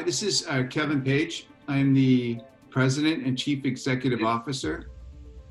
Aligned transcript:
Hi, 0.00 0.04
this 0.04 0.22
is 0.22 0.46
uh, 0.48 0.62
Kevin 0.70 1.02
Page. 1.02 1.46
I'm 1.68 1.92
the 1.92 2.40
President 2.70 3.26
and 3.26 3.36
Chief 3.36 3.66
Executive 3.66 4.22
Officer 4.22 4.88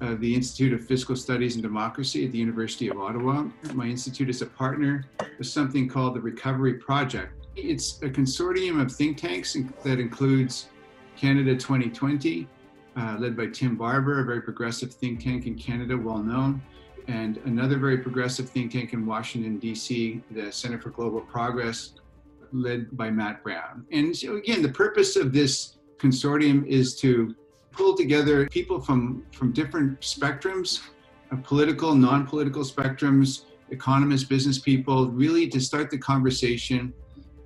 of 0.01 0.19
the 0.21 0.33
Institute 0.33 0.73
of 0.73 0.83
Fiscal 0.83 1.15
Studies 1.15 1.53
and 1.53 1.61
Democracy 1.61 2.25
at 2.25 2.31
the 2.31 2.39
University 2.39 2.87
of 2.87 2.97
Ottawa. 2.97 3.45
My 3.75 3.85
institute 3.85 4.27
is 4.27 4.41
a 4.41 4.47
partner 4.47 5.05
with 5.37 5.45
something 5.45 5.87
called 5.87 6.15
the 6.15 6.19
Recovery 6.19 6.73
Project. 6.73 7.45
It's 7.55 8.01
a 8.01 8.09
consortium 8.09 8.81
of 8.81 8.91
think 8.91 9.17
tanks 9.17 9.55
that 9.83 9.99
includes 9.99 10.69
Canada 11.15 11.55
2020, 11.55 12.47
uh, 12.95 13.17
led 13.19 13.37
by 13.37 13.45
Tim 13.45 13.75
Barber, 13.75 14.21
a 14.21 14.25
very 14.25 14.41
progressive 14.41 14.91
think 14.91 15.23
tank 15.23 15.45
in 15.45 15.53
Canada, 15.59 15.95
well 15.95 16.23
known, 16.23 16.59
and 17.07 17.37
another 17.45 17.77
very 17.77 17.99
progressive 17.99 18.49
think 18.49 18.71
tank 18.71 18.93
in 18.93 19.05
Washington, 19.05 19.59
D.C., 19.59 20.23
the 20.31 20.51
Center 20.51 20.79
for 20.79 20.89
Global 20.89 21.21
Progress, 21.21 21.91
led 22.51 22.95
by 22.95 23.09
Matt 23.09 23.43
Brown. 23.43 23.85
And 23.91 24.15
so, 24.15 24.37
again, 24.37 24.61
the 24.61 24.69
purpose 24.69 25.15
of 25.15 25.31
this 25.33 25.77
consortium 25.97 26.65
is 26.65 26.95
to 27.01 27.35
pull 27.71 27.95
together 27.95 28.47
people 28.49 28.81
from, 28.81 29.25
from 29.31 29.51
different 29.51 30.01
spectrums, 30.01 30.81
uh, 31.31 31.37
political, 31.43 31.93
non 31.95 32.25
political 32.25 32.63
spectrums, 32.63 33.45
economists, 33.69 34.23
business 34.23 34.59
people, 34.59 35.09
really 35.11 35.47
to 35.47 35.59
start 35.59 35.89
the 35.89 35.97
conversation 35.97 36.93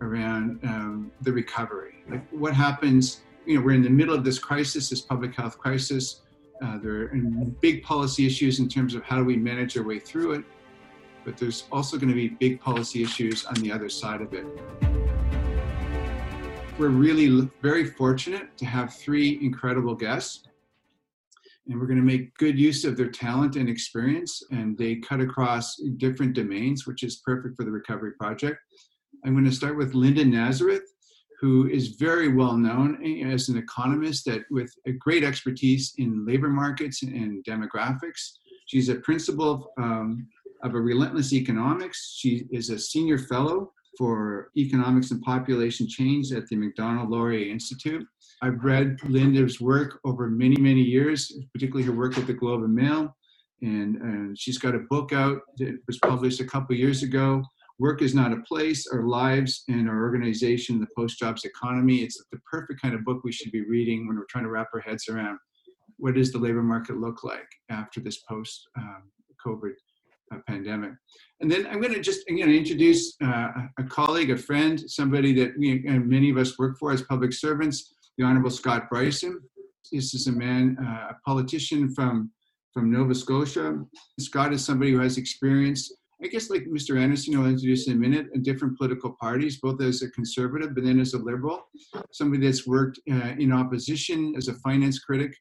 around 0.01 0.59
um, 0.63 1.11
the 1.21 1.31
recovery. 1.31 2.03
Like 2.09 2.27
what 2.31 2.53
happens, 2.53 3.21
you 3.45 3.57
know, 3.57 3.65
we're 3.65 3.75
in 3.75 3.81
the 3.81 3.89
middle 3.89 4.13
of 4.13 4.23
this 4.23 4.39
crisis, 4.39 4.89
this 4.89 5.01
public 5.01 5.35
health 5.35 5.57
crisis. 5.57 6.21
Uh, 6.63 6.77
there 6.77 6.93
are 6.93 7.07
big 7.61 7.83
policy 7.83 8.25
issues 8.25 8.59
in 8.59 8.69
terms 8.69 8.95
of 8.95 9.03
how 9.03 9.17
do 9.17 9.25
we 9.25 9.35
manage 9.35 9.77
our 9.77 9.83
way 9.83 9.99
through 9.99 10.33
it, 10.33 10.43
but 11.25 11.37
there's 11.37 11.65
also 11.71 11.97
going 11.97 12.09
to 12.09 12.15
be 12.15 12.29
big 12.29 12.59
policy 12.59 13.03
issues 13.03 13.45
on 13.45 13.55
the 13.55 13.71
other 13.71 13.89
side 13.89 14.21
of 14.21 14.33
it. 14.33 14.45
We're 16.79 16.89
really 16.89 17.47
very 17.61 17.85
fortunate 17.85 18.57
to 18.57 18.65
have 18.65 18.95
three 18.95 19.37
incredible 19.43 19.93
guests. 19.93 20.43
And 21.67 21.79
we're 21.79 21.85
going 21.85 21.99
to 21.99 22.03
make 22.03 22.35
good 22.37 22.57
use 22.57 22.83
of 22.83 22.97
their 22.97 23.11
talent 23.11 23.55
and 23.57 23.69
experience. 23.69 24.41
And 24.51 24.75
they 24.75 24.95
cut 24.95 25.21
across 25.21 25.77
different 25.97 26.33
domains, 26.33 26.87
which 26.87 27.03
is 27.03 27.21
perfect 27.23 27.57
for 27.57 27.63
the 27.63 27.71
Recovery 27.71 28.13
Project. 28.19 28.57
I'm 29.23 29.33
going 29.33 29.45
to 29.45 29.51
start 29.51 29.77
with 29.77 29.93
Linda 29.93 30.25
Nazareth, 30.25 30.81
who 31.39 31.69
is 31.69 31.89
very 31.89 32.29
well 32.29 32.57
known 32.57 33.05
as 33.31 33.49
an 33.49 33.57
economist 33.57 34.25
that 34.25 34.41
with 34.49 34.73
a 34.87 34.93
great 34.93 35.23
expertise 35.23 35.93
in 35.99 36.25
labor 36.25 36.49
markets 36.49 37.03
and 37.03 37.45
demographics. 37.45 38.31
She's 38.65 38.89
a 38.89 38.95
principal 38.95 39.71
um, 39.77 40.27
of 40.63 40.73
a 40.73 40.81
Relentless 40.81 41.33
Economics. 41.33 42.15
She 42.17 42.47
is 42.51 42.71
a 42.71 42.79
senior 42.79 43.19
fellow 43.19 43.73
for 43.97 44.49
economics 44.57 45.11
and 45.11 45.21
population 45.21 45.87
change 45.87 46.31
at 46.31 46.47
the 46.47 46.55
Macdonald 46.55 47.09
Laurier 47.09 47.51
Institute. 47.51 48.05
I've 48.41 48.63
read 48.63 48.97
Linda's 49.03 49.61
work 49.61 49.99
over 50.03 50.29
many, 50.29 50.57
many 50.57 50.81
years, 50.81 51.31
particularly 51.53 51.85
her 51.85 51.93
work 51.95 52.17
at 52.17 52.27
the 52.27 52.33
Globe 52.33 52.63
and 52.63 52.73
Mail. 52.73 53.15
And, 53.61 53.95
and 53.97 54.37
she's 54.37 54.57
got 54.57 54.75
a 54.75 54.85
book 54.89 55.13
out 55.13 55.39
that 55.57 55.77
was 55.87 55.97
published 55.99 56.41
a 56.41 56.45
couple 56.45 56.75
years 56.75 57.03
ago. 57.03 57.43
Work 57.79 58.01
is 58.01 58.13
not 58.13 58.33
a 58.33 58.41
place, 58.41 58.87
our 58.91 59.03
lives 59.03 59.63
and 59.69 59.89
our 59.89 60.03
organization, 60.03 60.79
the 60.79 60.87
post 60.95 61.17
jobs 61.17 61.45
economy. 61.45 61.97
It's 61.97 62.21
the 62.31 62.39
perfect 62.49 62.81
kind 62.81 62.93
of 62.93 63.05
book 63.05 63.23
we 63.23 63.31
should 63.31 63.51
be 63.51 63.61
reading 63.61 64.07
when 64.07 64.17
we're 64.17 64.25
trying 64.29 64.43
to 64.43 64.49
wrap 64.49 64.67
our 64.73 64.81
heads 64.81 65.07
around 65.07 65.39
what 65.97 66.15
does 66.15 66.31
the 66.31 66.37
labor 66.37 66.63
market 66.63 66.97
look 66.97 67.23
like 67.23 67.47
after 67.69 67.99
this 67.99 68.19
post 68.29 68.67
um, 68.77 69.03
COVID 69.45 69.71
pandemic. 70.47 70.91
And 71.41 71.51
then 71.51 71.67
I'm 71.67 71.81
going 71.81 71.93
to 71.93 71.99
just 71.99 72.21
again 72.29 72.49
introduce 72.49 73.15
uh, 73.23 73.49
a 73.77 73.83
colleague, 73.89 74.31
a 74.31 74.37
friend, 74.37 74.79
somebody 74.89 75.33
that 75.33 75.57
we 75.57 75.85
and 75.87 76.07
many 76.07 76.29
of 76.29 76.37
us 76.37 76.57
work 76.57 76.77
for 76.79 76.91
as 76.91 77.01
public 77.01 77.33
servants, 77.33 77.93
the 78.17 78.23
Honorable 78.23 78.49
Scott 78.49 78.87
Brison. 78.91 79.35
This 79.91 80.13
is 80.13 80.27
a 80.27 80.31
man, 80.31 80.77
uh, 80.81 81.11
a 81.11 81.15
politician 81.25 81.93
from 81.93 82.31
from 82.73 82.91
Nova 82.91 83.13
Scotia. 83.13 83.83
Scott 84.19 84.53
is 84.53 84.65
somebody 84.65 84.91
who 84.91 84.99
has 84.99 85.17
experience, 85.17 85.93
I 86.23 86.27
guess, 86.27 86.49
like 86.49 86.63
Mr. 86.63 86.99
Anderson, 86.99 87.35
I'll 87.35 87.45
introduce 87.45 87.87
in 87.87 87.93
a 87.93 87.95
minute, 87.97 88.27
in 88.33 88.41
different 88.41 88.77
political 88.77 89.15
parties, 89.19 89.59
both 89.59 89.81
as 89.81 90.01
a 90.01 90.09
conservative 90.11 90.73
but 90.73 90.83
then 90.83 90.99
as 90.99 91.13
a 91.13 91.19
liberal. 91.19 91.67
Somebody 92.11 92.45
that's 92.45 92.65
worked 92.65 92.99
uh, 93.11 93.33
in 93.37 93.51
opposition 93.51 94.33
as 94.37 94.47
a 94.47 94.55
finance 94.55 94.99
critic, 94.99 95.35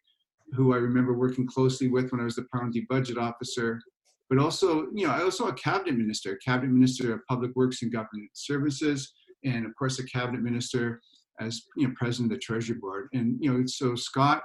who 0.52 0.74
I 0.74 0.78
remember 0.78 1.14
working 1.14 1.46
closely 1.46 1.88
with 1.88 2.10
when 2.10 2.20
I 2.20 2.24
was 2.24 2.36
the 2.36 2.42
parliamentary 2.44 2.86
budget 2.90 3.18
officer 3.18 3.80
but 4.28 4.38
also, 4.38 4.86
you 4.94 5.06
know, 5.06 5.12
I 5.12 5.22
also 5.22 5.48
a 5.48 5.54
cabinet 5.54 5.96
minister, 5.96 6.36
cabinet 6.36 6.72
minister 6.72 7.12
of 7.14 7.20
public 7.28 7.54
works 7.54 7.82
and 7.82 7.92
government 7.92 8.30
services, 8.32 9.12
and 9.44 9.66
of 9.66 9.74
course 9.74 9.98
a 9.98 10.04
cabinet 10.06 10.42
minister 10.42 11.00
as 11.40 11.62
you 11.76 11.86
know 11.86 11.94
president 11.96 12.32
of 12.32 12.36
the 12.36 12.40
treasury 12.40 12.78
board. 12.78 13.08
And 13.12 13.36
you 13.40 13.52
know, 13.52 13.66
so 13.66 13.94
Scott 13.94 14.42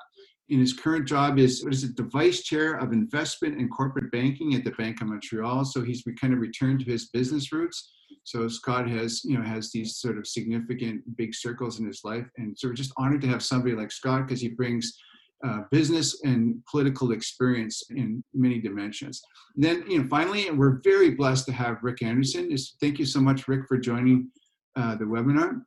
in 0.49 0.59
his 0.59 0.73
current 0.73 1.07
job 1.07 1.37
is 1.37 1.63
what 1.63 1.73
is 1.73 1.83
it, 1.83 1.95
the 1.97 2.03
vice 2.03 2.41
chair 2.41 2.75
of 2.75 2.93
investment 2.93 3.57
and 3.57 3.71
corporate 3.71 4.11
banking 4.11 4.55
at 4.55 4.63
the 4.63 4.71
Bank 4.71 5.01
of 5.01 5.07
Montreal. 5.07 5.65
So 5.65 5.83
he's 5.83 6.03
kind 6.19 6.33
of 6.33 6.39
returned 6.39 6.79
to 6.79 6.91
his 6.91 7.09
business 7.09 7.51
roots. 7.51 7.91
So 8.23 8.47
Scott 8.47 8.89
has, 8.89 9.23
you 9.25 9.37
know, 9.37 9.43
has 9.43 9.71
these 9.71 9.97
sort 9.97 10.17
of 10.17 10.27
significant 10.27 11.01
big 11.17 11.35
circles 11.35 11.79
in 11.79 11.85
his 11.85 12.01
life, 12.03 12.25
and 12.37 12.57
so 12.57 12.67
we're 12.67 12.73
just 12.73 12.93
honored 12.97 13.21
to 13.21 13.27
have 13.27 13.43
somebody 13.43 13.75
like 13.75 13.91
Scott 13.91 14.27
because 14.27 14.41
he 14.41 14.49
brings 14.49 14.97
uh, 15.45 15.61
business 15.71 16.23
and 16.23 16.63
political 16.69 17.11
experience 17.11 17.83
in 17.89 18.23
many 18.33 18.59
dimensions. 18.59 19.21
And 19.55 19.63
then, 19.63 19.83
you 19.87 20.01
know, 20.01 20.07
finally, 20.09 20.49
we're 20.51 20.81
very 20.83 21.11
blessed 21.11 21.45
to 21.47 21.51
have 21.53 21.77
Rick 21.83 22.01
Anderson. 22.01 22.49
Just 22.49 22.77
thank 22.79 22.99
you 22.99 23.05
so 23.05 23.19
much, 23.19 23.47
Rick, 23.47 23.67
for 23.67 23.77
joining 23.77 24.31
uh, 24.75 24.95
the 24.95 25.05
webinar. 25.05 25.61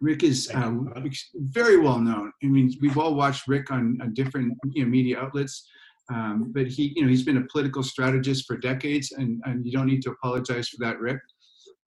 Rick 0.00 0.24
is 0.24 0.50
um, 0.54 0.92
very 1.34 1.78
well 1.78 2.00
known. 2.00 2.32
I 2.42 2.46
mean, 2.46 2.74
we've 2.80 2.98
all 2.98 3.14
watched 3.14 3.46
Rick 3.46 3.70
on, 3.70 3.98
on 4.02 4.14
different 4.14 4.52
you 4.72 4.84
know, 4.84 4.90
media 4.90 5.20
outlets, 5.20 5.66
um, 6.12 6.50
but 6.52 6.66
he, 6.66 6.92
you 6.96 7.02
know, 7.02 7.08
he's 7.08 7.22
been 7.22 7.36
a 7.36 7.46
political 7.46 7.82
strategist 7.82 8.46
for 8.46 8.56
decades, 8.56 9.12
and, 9.12 9.40
and 9.44 9.64
you 9.64 9.72
don't 9.72 9.86
need 9.86 10.02
to 10.02 10.10
apologize 10.10 10.68
for 10.68 10.84
that, 10.84 10.98
Rick. 10.98 11.20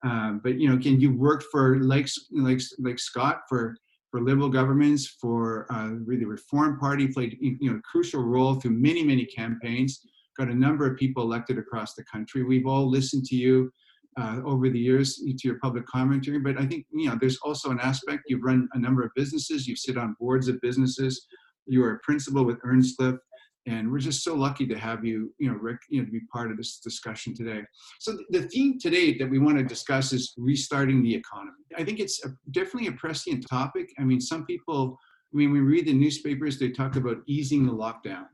Um, 0.04 0.40
but 0.42 0.58
you 0.58 0.68
know, 0.68 0.74
again, 0.74 1.00
you 1.00 1.14
worked 1.14 1.44
for 1.50 1.78
like 1.80 2.08
like 2.32 2.60
like 2.78 2.98
Scott 2.98 3.40
for 3.48 3.76
for 4.16 4.22
liberal 4.22 4.48
governments, 4.48 5.06
for 5.20 5.70
uh, 5.70 5.90
Reform 6.06 6.78
Party, 6.78 7.06
played 7.06 7.36
you 7.38 7.70
know 7.70 7.76
a 7.76 7.82
crucial 7.82 8.22
role 8.22 8.54
through 8.54 8.70
many 8.70 9.04
many 9.04 9.26
campaigns. 9.26 10.00
Got 10.38 10.48
a 10.48 10.54
number 10.54 10.90
of 10.90 10.96
people 10.96 11.22
elected 11.22 11.58
across 11.58 11.92
the 11.92 12.04
country. 12.04 12.42
We've 12.42 12.66
all 12.66 12.88
listened 12.88 13.26
to 13.26 13.36
you 13.36 13.70
uh, 14.18 14.40
over 14.46 14.70
the 14.70 14.78
years 14.78 15.16
to 15.16 15.48
your 15.48 15.58
public 15.58 15.84
commentary, 15.84 16.38
but 16.38 16.58
I 16.58 16.64
think 16.64 16.86
you 16.92 17.10
know 17.10 17.18
there's 17.20 17.36
also 17.42 17.70
an 17.70 17.78
aspect. 17.82 18.22
You've 18.26 18.42
run 18.42 18.68
a 18.72 18.78
number 18.78 19.04
of 19.04 19.10
businesses. 19.14 19.66
You 19.66 19.76
sit 19.76 19.98
on 19.98 20.16
boards 20.18 20.48
of 20.48 20.58
businesses. 20.62 21.26
You 21.66 21.84
are 21.84 21.96
a 21.96 21.98
principal 21.98 22.42
with 22.46 22.56
Ernst 22.64 22.98
Earnscliffe 22.98 23.20
and 23.66 23.90
we're 23.90 23.98
just 23.98 24.22
so 24.22 24.34
lucky 24.34 24.66
to 24.66 24.78
have 24.78 25.04
you, 25.04 25.34
you 25.38 25.50
know, 25.50 25.56
Rick, 25.56 25.80
you 25.88 26.00
know, 26.00 26.06
to 26.06 26.12
be 26.12 26.20
part 26.32 26.50
of 26.50 26.56
this 26.56 26.78
discussion 26.78 27.34
today. 27.34 27.62
So 27.98 28.16
the 28.30 28.42
theme 28.42 28.78
today 28.78 29.18
that 29.18 29.28
we 29.28 29.38
want 29.38 29.58
to 29.58 29.64
discuss 29.64 30.12
is 30.12 30.32
restarting 30.36 31.02
the 31.02 31.14
economy. 31.14 31.64
I 31.76 31.82
think 31.82 31.98
it's 31.98 32.24
a, 32.24 32.28
definitely 32.52 32.88
a 32.88 32.92
prescient 32.92 33.46
topic. 33.48 33.92
I 33.98 34.04
mean, 34.04 34.20
some 34.20 34.46
people, 34.46 34.98
I 35.34 35.38
mean, 35.38 35.52
we 35.52 35.60
read 35.60 35.86
the 35.86 35.92
newspapers, 35.92 36.58
they 36.58 36.70
talk 36.70 36.94
about 36.94 37.18
easing 37.26 37.66
the 37.66 37.72
lockdown. 37.72 38.26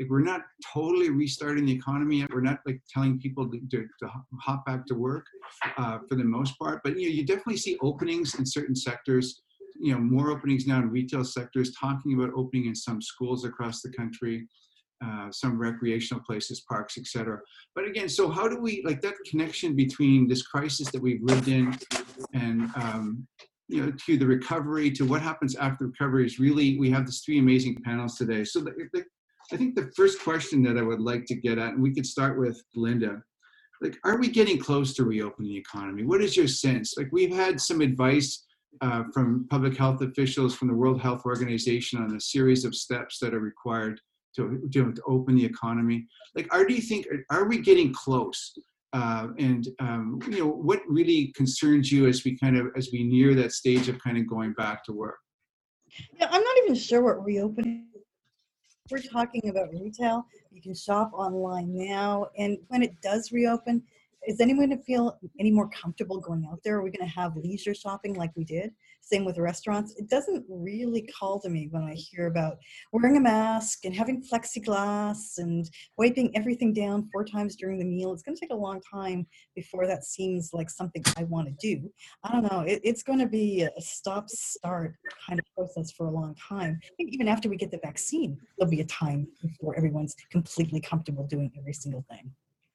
Like 0.00 0.10
we're 0.10 0.20
not 0.20 0.40
totally 0.72 1.10
restarting 1.10 1.66
the 1.66 1.72
economy 1.72 2.20
yet. 2.20 2.30
We're 2.32 2.40
not 2.40 2.60
like 2.66 2.80
telling 2.92 3.20
people 3.20 3.48
to, 3.50 3.60
to, 3.70 3.86
to 4.00 4.10
hop 4.40 4.66
back 4.66 4.86
to 4.86 4.94
work 4.94 5.26
uh, 5.76 5.98
for 6.08 6.16
the 6.16 6.24
most 6.24 6.58
part. 6.58 6.80
But 6.82 6.98
you 6.98 7.08
know, 7.08 7.14
you 7.14 7.24
definitely 7.24 7.58
see 7.58 7.78
openings 7.82 8.34
in 8.34 8.46
certain 8.46 8.74
sectors 8.74 9.42
you 9.80 9.92
know 9.92 9.98
more 9.98 10.30
openings 10.30 10.66
now 10.66 10.78
in 10.78 10.90
retail 10.90 11.24
sectors 11.24 11.74
talking 11.74 12.14
about 12.14 12.30
opening 12.36 12.66
in 12.66 12.74
some 12.74 13.00
schools 13.00 13.44
across 13.44 13.80
the 13.80 13.90
country 13.90 14.46
uh, 15.04 15.30
some 15.30 15.58
recreational 15.58 16.22
places, 16.22 16.60
parks, 16.68 16.98
etc. 16.98 17.38
But 17.74 17.86
again, 17.86 18.08
so 18.08 18.30
how 18.30 18.48
do 18.48 18.60
we 18.60 18.82
like 18.84 19.00
that 19.02 19.14
connection 19.28 19.74
between 19.74 20.28
this 20.28 20.42
crisis 20.42 20.90
that 20.90 21.02
we've 21.02 21.22
lived 21.22 21.48
in 21.48 21.76
and 22.34 22.70
um, 22.76 23.26
you 23.68 23.84
know 23.84 23.92
to 24.06 24.16
the 24.16 24.26
recovery 24.26 24.90
to 24.92 25.04
what 25.04 25.22
happens 25.22 25.56
after 25.56 25.86
recovery 25.86 26.26
is 26.26 26.38
really 26.38 26.78
we 26.78 26.90
have 26.90 27.06
these 27.06 27.22
three 27.24 27.38
amazing 27.38 27.82
panels 27.82 28.16
today. 28.16 28.44
So 28.44 28.60
the, 28.60 28.72
the, 28.92 29.04
I 29.52 29.56
think 29.56 29.74
the 29.74 29.90
first 29.96 30.22
question 30.22 30.62
that 30.64 30.78
I 30.78 30.82
would 30.82 31.00
like 31.00 31.26
to 31.26 31.34
get 31.34 31.58
at, 31.58 31.74
and 31.74 31.82
we 31.82 31.94
could 31.94 32.06
start 32.06 32.38
with 32.38 32.62
Linda. 32.74 33.22
Like, 33.80 33.98
are 34.04 34.16
we 34.16 34.28
getting 34.28 34.58
close 34.58 34.94
to 34.94 35.04
reopening 35.04 35.50
the 35.50 35.58
economy? 35.58 36.04
What 36.04 36.22
is 36.22 36.36
your 36.36 36.46
sense? 36.46 36.94
Like, 36.96 37.08
we've 37.10 37.34
had 37.34 37.60
some 37.60 37.80
advice 37.80 38.44
uh, 38.80 39.02
from 39.12 39.46
public 39.50 39.76
health 39.76 40.00
officials 40.00 40.54
from 40.54 40.68
the 40.68 40.74
World 40.74 41.00
Health 41.00 41.26
Organization 41.26 42.00
on 42.00 42.14
a 42.14 42.20
series 42.20 42.64
of 42.64 42.74
steps 42.74 43.18
that 43.18 43.34
are 43.34 43.40
required 43.40 44.00
to, 44.36 44.68
to, 44.72 44.92
to 44.92 45.02
open 45.06 45.36
the 45.36 45.44
economy. 45.44 46.06
Like, 46.34 46.52
are 46.54 46.64
do 46.64 46.74
you 46.74 46.82
think 46.82 47.06
are 47.30 47.44
we 47.44 47.58
getting 47.58 47.92
close? 47.92 48.52
Uh, 48.92 49.28
and 49.38 49.68
um, 49.80 50.18
you 50.28 50.38
know, 50.40 50.48
what 50.48 50.80
really 50.86 51.32
concerns 51.34 51.90
you 51.90 52.06
as 52.06 52.24
we 52.24 52.36
kind 52.36 52.56
of 52.58 52.66
as 52.76 52.90
we 52.92 53.04
near 53.04 53.34
that 53.34 53.52
stage 53.52 53.88
of 53.88 53.98
kind 53.98 54.18
of 54.18 54.28
going 54.28 54.52
back 54.52 54.84
to 54.84 54.92
work? 54.92 55.18
Yeah, 56.18 56.28
I'm 56.30 56.42
not 56.42 56.56
even 56.64 56.74
sure 56.74 57.02
what 57.02 57.24
reopening. 57.24 57.86
We're 58.90 58.98
talking 58.98 59.48
about 59.48 59.70
retail. 59.72 60.26
You 60.50 60.60
can 60.60 60.74
shop 60.74 61.12
online 61.14 61.72
now, 61.72 62.26
and 62.36 62.58
when 62.68 62.82
it 62.82 63.00
does 63.00 63.32
reopen, 63.32 63.82
is 64.26 64.40
anyone 64.40 64.66
going 64.66 64.78
to 64.78 64.84
feel 64.84 65.18
any 65.40 65.50
more 65.50 65.68
comfortable 65.70 66.20
going 66.20 66.46
out 66.50 66.60
there? 66.62 66.76
Are 66.76 66.82
we 66.82 66.90
going 66.90 67.08
to 67.08 67.14
have 67.14 67.36
leisure 67.36 67.74
shopping 67.74 68.14
like 68.14 68.30
we 68.36 68.44
did? 68.44 68.72
Same 69.02 69.24
with 69.24 69.36
restaurants. 69.36 69.94
It 69.98 70.08
doesn't 70.08 70.46
really 70.48 71.02
call 71.18 71.40
to 71.40 71.48
me 71.48 71.68
when 71.70 71.82
I 71.82 71.94
hear 71.94 72.28
about 72.28 72.58
wearing 72.92 73.16
a 73.16 73.20
mask 73.20 73.84
and 73.84 73.94
having 73.94 74.22
plexiglass 74.22 75.38
and 75.38 75.68
wiping 75.98 76.34
everything 76.36 76.72
down 76.72 77.08
four 77.12 77.24
times 77.24 77.56
during 77.56 77.78
the 77.78 77.84
meal. 77.84 78.12
It's 78.12 78.22
going 78.22 78.36
to 78.36 78.40
take 78.40 78.52
a 78.52 78.56
long 78.56 78.80
time 78.90 79.26
before 79.56 79.86
that 79.88 80.04
seems 80.04 80.50
like 80.54 80.70
something 80.70 81.02
I 81.18 81.24
want 81.24 81.48
to 81.48 81.54
do. 81.60 81.90
I 82.22 82.32
don't 82.32 82.50
know. 82.50 82.60
It, 82.60 82.80
it's 82.84 83.02
going 83.02 83.18
to 83.18 83.26
be 83.26 83.62
a 83.62 83.80
stop 83.80 84.30
start 84.30 84.94
kind 85.26 85.38
of 85.38 85.44
process 85.56 85.90
for 85.90 86.06
a 86.06 86.10
long 86.10 86.34
time. 86.36 86.78
I 86.82 86.94
think 86.96 87.12
even 87.12 87.28
after 87.28 87.48
we 87.48 87.56
get 87.56 87.72
the 87.72 87.80
vaccine, 87.82 88.38
there'll 88.56 88.70
be 88.70 88.80
a 88.80 88.86
time 88.86 89.26
before 89.42 89.76
everyone's 89.76 90.14
completely 90.30 90.80
comfortable 90.80 91.26
doing 91.26 91.50
every 91.58 91.74
single 91.74 92.04
thing. 92.08 92.30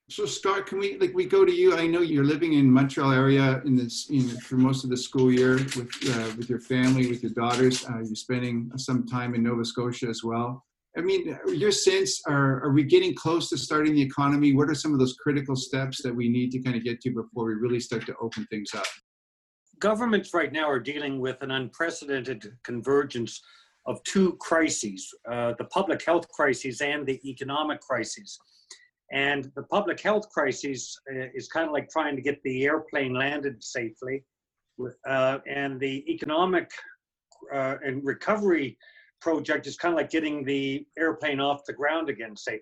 So 0.10 0.26
Scott, 0.26 0.68
can 0.68 0.80
we 0.80 0.98
like 1.00 1.14
we 1.14 1.26
go 1.26 1.44
to 1.44 1.52
you? 1.52 1.76
I 1.76 1.86
know 1.86 2.00
you're 2.00 2.24
living 2.24 2.54
in 2.54 2.72
Montreal 2.72 3.12
area 3.12 3.62
in 3.66 3.76
this 3.76 4.10
know, 4.10 4.40
for 4.40 4.56
most 4.56 4.86
of 4.86 4.90
the 4.90 4.96
school 4.96 5.30
year 5.30 5.56
with 5.56 5.92
uh, 6.10 6.34
with 6.38 6.50
your 6.50 6.62
family, 6.62 7.10
with 7.10 7.22
your 7.22 7.34
daughters. 7.34 7.86
Uh, 7.86 7.98
you're 7.98 8.16
spending 8.16 8.72
some 8.78 9.06
time 9.06 9.36
in 9.36 9.44
Nova 9.44 9.66
Scotia 9.66 10.08
as 10.08 10.24
well. 10.24 10.64
I 10.98 11.02
mean, 11.02 11.38
your 11.48 11.74
sense 11.74 12.22
are 12.26 12.64
are 12.64 12.72
we 12.72 12.86
getting 12.86 13.16
close 13.16 13.50
to 13.50 13.58
starting 13.58 13.96
the 13.96 14.02
economy? 14.02 14.56
What 14.56 14.70
are 14.70 14.76
some 14.76 14.94
of 14.94 15.00
those 15.00 15.16
critical 15.16 15.58
steps 15.58 16.02
that 16.04 16.16
we 16.16 16.30
need 16.30 16.52
to 16.52 16.60
kind 16.60 16.78
of 16.78 16.86
get 16.86 17.02
to 17.02 17.10
before 17.10 17.46
we 17.46 17.56
really 17.56 17.82
start 17.82 18.06
to 18.06 18.16
open 18.22 18.48
things 18.50 18.74
up? 18.74 18.88
Governments 19.80 20.34
right 20.34 20.54
now 20.54 20.70
are 20.70 20.80
dealing 20.80 21.20
with 21.20 21.42
an 21.42 21.52
unprecedented 21.52 22.54
convergence 22.64 23.42
of 23.86 24.02
two 24.04 24.38
crises: 24.40 25.14
uh, 25.30 25.52
the 25.58 25.66
public 25.66 26.06
health 26.06 26.30
crisis 26.30 26.80
and 26.80 27.06
the 27.06 27.20
economic 27.30 27.82
crisis 27.82 28.40
and 29.12 29.52
the 29.56 29.64
public 29.64 30.02
health 30.02 30.30
crisis 30.30 30.98
uh, 31.12 31.28
is 31.34 31.48
kind 31.48 31.68
of 31.68 31.74
like 31.74 31.90
trying 31.90 32.16
to 32.16 32.22
get 32.22 32.42
the 32.44 32.66
airplane 32.66 33.14
landed 33.14 33.64
safely. 33.64 34.24
Uh, 35.08 35.40
and 35.48 35.80
the 35.80 36.04
economic 36.12 36.70
uh, 37.54 37.76
and 37.84 38.04
recovery 38.06 38.78
project 39.22 39.66
is 39.66 39.78
kind 39.78 39.94
of 39.94 39.98
like 39.98 40.10
getting 40.10 40.44
the 40.44 40.86
airplane 40.98 41.40
off 41.40 41.66
the 41.66 41.74
ground 41.74 42.10
again 42.10 42.36
safely. 42.36 42.62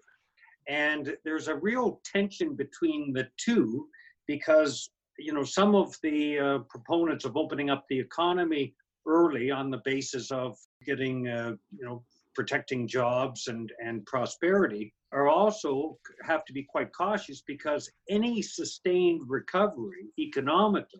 And 0.68 1.16
there's 1.26 1.48
a 1.48 1.56
real 1.56 2.00
tension 2.06 2.56
between 2.56 3.14
the 3.14 3.28
two 3.38 3.88
because, 4.28 4.90
you 5.20 5.34
know, 5.34 5.44
some 5.44 5.76
of 5.76 5.96
the 6.02 6.40
uh, 6.40 6.60
proponents 6.70 7.26
of 7.26 7.38
opening 7.38 7.70
up 7.70 7.86
the 7.90 8.00
economy 8.00 8.74
early 9.08 9.52
on 9.52 9.70
the 9.70 9.82
basis 9.84 10.32
of 10.32 10.58
getting, 10.86 11.28
uh, 11.28 11.54
you 11.78 11.86
know, 11.86 12.04
protecting 12.36 12.88
jobs 12.88 13.48
and, 13.48 13.72
and 13.84 14.06
prosperity 14.06 14.94
are 15.12 15.28
also 15.28 15.98
have 16.24 16.44
to 16.46 16.54
be 16.54 16.64
quite 16.64 16.92
cautious 16.94 17.42
because 17.48 17.90
any 18.10 18.42
sustained 18.42 19.22
recovery 19.28 20.08
economically 20.20 21.00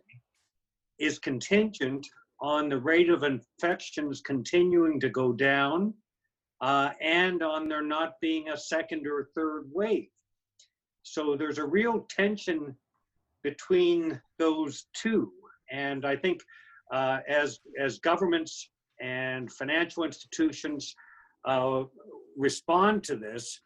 is 0.98 1.18
contingent 1.18 2.06
on 2.40 2.68
the 2.68 2.78
rate 2.78 3.10
of 3.10 3.22
infections 3.22 4.20
continuing 4.20 4.98
to 5.00 5.08
go 5.08 5.32
down 5.32 5.92
uh, 6.60 6.90
and 7.00 7.42
on 7.42 7.68
there 7.68 7.82
not 7.82 8.14
being 8.20 8.48
a 8.48 8.56
second 8.56 9.06
or 9.06 9.28
third 9.34 9.64
wave. 9.72 10.08
So 11.02 11.36
there's 11.36 11.58
a 11.58 11.66
real 11.66 12.06
tension 12.10 12.74
between 13.42 14.20
those 14.38 14.86
two. 14.94 15.30
And 15.70 16.04
I 16.04 16.16
think 16.16 16.40
uh, 16.92 17.18
as, 17.28 17.60
as 17.78 17.98
governments 17.98 18.70
and 19.00 19.52
financial 19.52 20.04
institutions 20.04 20.94
uh, 21.46 21.84
respond 22.36 23.04
to 23.04 23.16
this, 23.16 23.60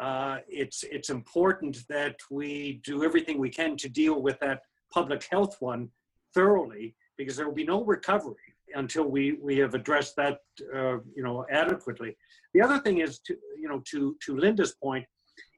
uh, 0.00 0.38
it's 0.48 0.84
it's 0.90 1.10
important 1.10 1.78
that 1.88 2.16
we 2.30 2.80
do 2.84 3.04
everything 3.04 3.38
we 3.38 3.50
can 3.50 3.76
to 3.76 3.88
deal 3.88 4.20
with 4.20 4.38
that 4.40 4.60
public 4.92 5.26
health 5.30 5.56
one 5.60 5.88
thoroughly 6.34 6.94
because 7.16 7.36
there 7.36 7.46
will 7.46 7.54
be 7.54 7.64
no 7.64 7.82
recovery 7.84 8.34
until 8.74 9.04
we 9.04 9.38
we 9.42 9.56
have 9.58 9.74
addressed 9.74 10.16
that 10.16 10.38
uh, 10.74 10.98
you 11.14 11.22
know 11.22 11.46
adequately. 11.50 12.16
The 12.54 12.60
other 12.60 12.78
thing 12.78 12.98
is 12.98 13.20
to 13.20 13.36
you 13.58 13.68
know 13.68 13.82
to 13.90 14.16
to 14.26 14.36
Linda's 14.36 14.74
point, 14.82 15.06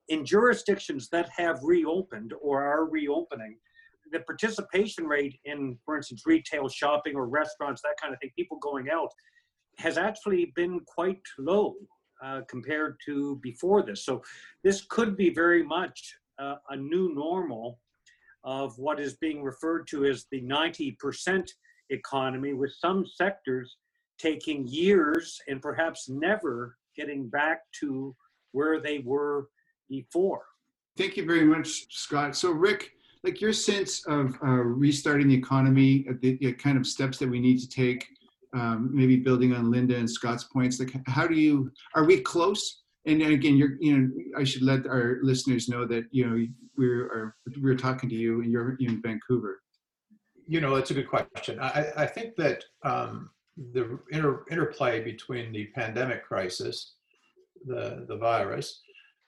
in 0.09 0.25
jurisdictions 0.25 1.09
that 1.11 1.29
have 1.37 1.59
reopened 1.63 2.33
or 2.41 2.63
are 2.63 2.87
reopening, 2.89 3.57
the 4.13 4.21
participation 4.21 5.07
rate 5.07 5.39
in, 5.45 5.77
for 5.85 5.97
instance, 5.97 6.23
retail 6.27 6.69
shopping 6.69 7.15
or 7.15 7.27
restaurants, 7.27 7.83
that 7.83 7.97
kind 8.01 8.15
of 8.15 8.21
thing, 8.21 8.31
people 8.37 8.59
going 8.59 8.89
out, 8.91 9.11
has 9.79 9.97
actually 9.97 10.53
been 10.57 10.81
quite 10.81 11.23
low 11.39 11.75
uh, 12.23 12.41
compared 12.49 12.97
to 13.07 13.37
before 13.43 13.83
this. 13.83 14.05
So 14.05 14.23
this 14.65 14.85
could 14.89 15.17
be 15.17 15.31
very 15.31 15.63
much 15.63 16.15
uh, 16.39 16.57
a 16.71 16.77
new 16.77 17.15
normal 17.15 17.79
of 18.45 18.77
what 18.79 19.01
is 19.01 19.15
being 19.15 19.43
referred 19.43 19.87
to 19.89 20.05
as 20.05 20.27
the 20.31 20.43
90% 20.43 21.49
economy, 21.91 22.53
with 22.53 22.73
some 22.73 23.05
sectors 23.07 23.77
taking 24.19 24.67
years 24.67 25.39
and 25.49 25.63
perhaps 25.63 26.09
never 26.09 26.77
getting 26.97 27.29
back 27.29 27.61
to 27.81 28.15
where 28.53 28.81
they 28.81 28.99
were 28.99 29.49
before. 29.89 30.43
Thank 30.97 31.17
you 31.17 31.25
very 31.25 31.45
much, 31.45 31.87
Scott. 31.97 32.37
So, 32.37 32.51
Rick, 32.51 32.93
like 33.23 33.41
your 33.41 33.53
sense 33.53 34.05
of 34.07 34.37
uh, 34.43 34.47
restarting 34.47 35.29
the 35.29 35.35
economy, 35.35 36.07
uh, 36.09 36.15
the, 36.21 36.37
the, 36.41 36.53
kind 36.53 36.77
of 36.77 36.87
steps 36.87 37.19
that 37.19 37.29
we 37.29 37.41
need 37.41 37.59
to 37.61 37.69
take 37.69 38.09
um, 38.55 38.91
maybe 38.93 39.17
building 39.17 39.53
on 39.53 39.71
Linda 39.71 39.97
and 39.97 40.11
Scott's 40.11 40.45
points, 40.45 40.79
like 40.81 40.95
how 41.07 41.27
do 41.27 41.35
you, 41.35 41.71
are 41.95 42.05
we 42.05 42.21
close? 42.21 42.83
And 43.07 43.23
again, 43.23 43.57
you're, 43.57 43.77
you 43.81 43.97
know, 43.97 44.11
I 44.37 44.45
should 44.45 44.63
let 44.63 44.87
our 44.87 45.19
listeners 45.23 45.69
know 45.69 45.87
that, 45.87 46.05
you 46.11 46.27
know, 46.27 46.47
we're, 46.77 47.35
we're 47.61 47.75
talking 47.75 48.09
to 48.11 48.15
you 48.15 48.43
and 48.43 48.51
you're 48.51 48.77
in 48.81 49.01
Vancouver. 49.03 49.61
You 50.47 50.61
know, 50.61 50.75
that's 50.75 50.91
a 50.91 50.95
good 50.95 51.09
question. 51.09 51.59
I, 51.61 51.87
I 51.97 52.07
think 52.07 52.37
that 52.37 52.65
um, 52.85 53.31
the 53.73 53.99
inter, 54.11 54.45
interplay 54.51 55.03
between 55.03 55.53
the 55.53 55.67
pandemic 55.75 56.25
crisis, 56.25 56.95
the, 57.67 58.05
the 58.09 58.17
virus, 58.17 58.83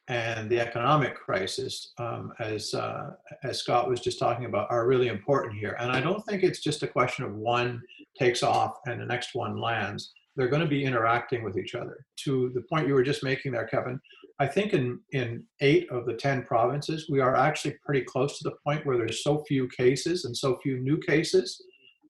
and 0.09 0.51
the 0.51 0.59
economic 0.59 1.15
crisis, 1.15 1.93
um, 1.99 2.33
as 2.41 2.75
uh, 2.75 3.11
as 3.45 3.59
Scott 3.59 3.89
was 3.89 4.01
just 4.01 4.19
talking 4.19 4.45
about, 4.45 4.69
are 4.69 4.89
really 4.89 5.07
important 5.07 5.55
here. 5.55 5.77
And 5.79 5.93
I 5.93 6.01
don't 6.01 6.25
think 6.27 6.43
it's 6.43 6.59
just 6.59 6.83
a 6.83 6.89
question 6.89 7.25
of 7.25 7.37
one 7.37 7.81
takes 8.21 8.43
off 8.43 8.77
and 8.87 9.01
the 9.01 9.07
next 9.07 9.31
one 9.35 9.61
lands. 9.61 10.13
They're 10.37 10.49
going 10.49 10.63
to 10.63 10.69
be 10.69 10.85
interacting 10.85 11.43
with 11.43 11.59
each 11.59 11.75
other. 11.75 12.05
To 12.25 12.51
the 12.55 12.63
point 12.63 12.87
you 12.87 12.95
were 12.95 13.03
just 13.03 13.25
making 13.25 13.53
there, 13.53 13.67
Kevin, 13.67 14.01
I 14.39 14.47
think 14.47 14.73
in 14.73 15.01
in 15.13 15.45
eight 15.61 15.91
of 15.91 16.07
the 16.07 16.15
ten 16.15 16.45
provinces, 16.45 17.09
we 17.11 17.21
are 17.21 17.37
actually 17.37 17.75
pretty 17.85 18.03
close 18.03 18.39
to 18.39 18.49
the 18.49 18.57
point 18.65 18.87
where 18.87 18.97
there's 18.97 19.25
so 19.25 19.45
few 19.49 19.69
cases 19.69 20.25
and 20.25 20.37
so 20.37 20.59
few 20.62 20.79
new 20.79 20.99
cases 20.99 21.61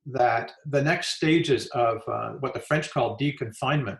that 0.06 0.52
the 0.66 0.82
next 0.82 1.16
stages 1.16 1.66
of 1.68 2.02
uh, 2.08 2.30
what 2.40 2.54
the 2.54 2.60
French 2.60 2.90
call 2.90 3.16
deconfinement 3.18 3.98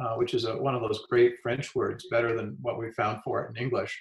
uh, 0.00 0.14
which 0.14 0.34
is 0.34 0.44
a, 0.44 0.56
one 0.56 0.74
of 0.74 0.80
those 0.80 1.04
great 1.10 1.34
French 1.42 1.74
words, 1.74 2.06
better 2.10 2.34
than 2.36 2.56
what 2.62 2.78
we 2.78 2.90
found 2.92 3.22
for 3.22 3.42
it 3.42 3.50
in 3.50 3.62
English, 3.62 4.00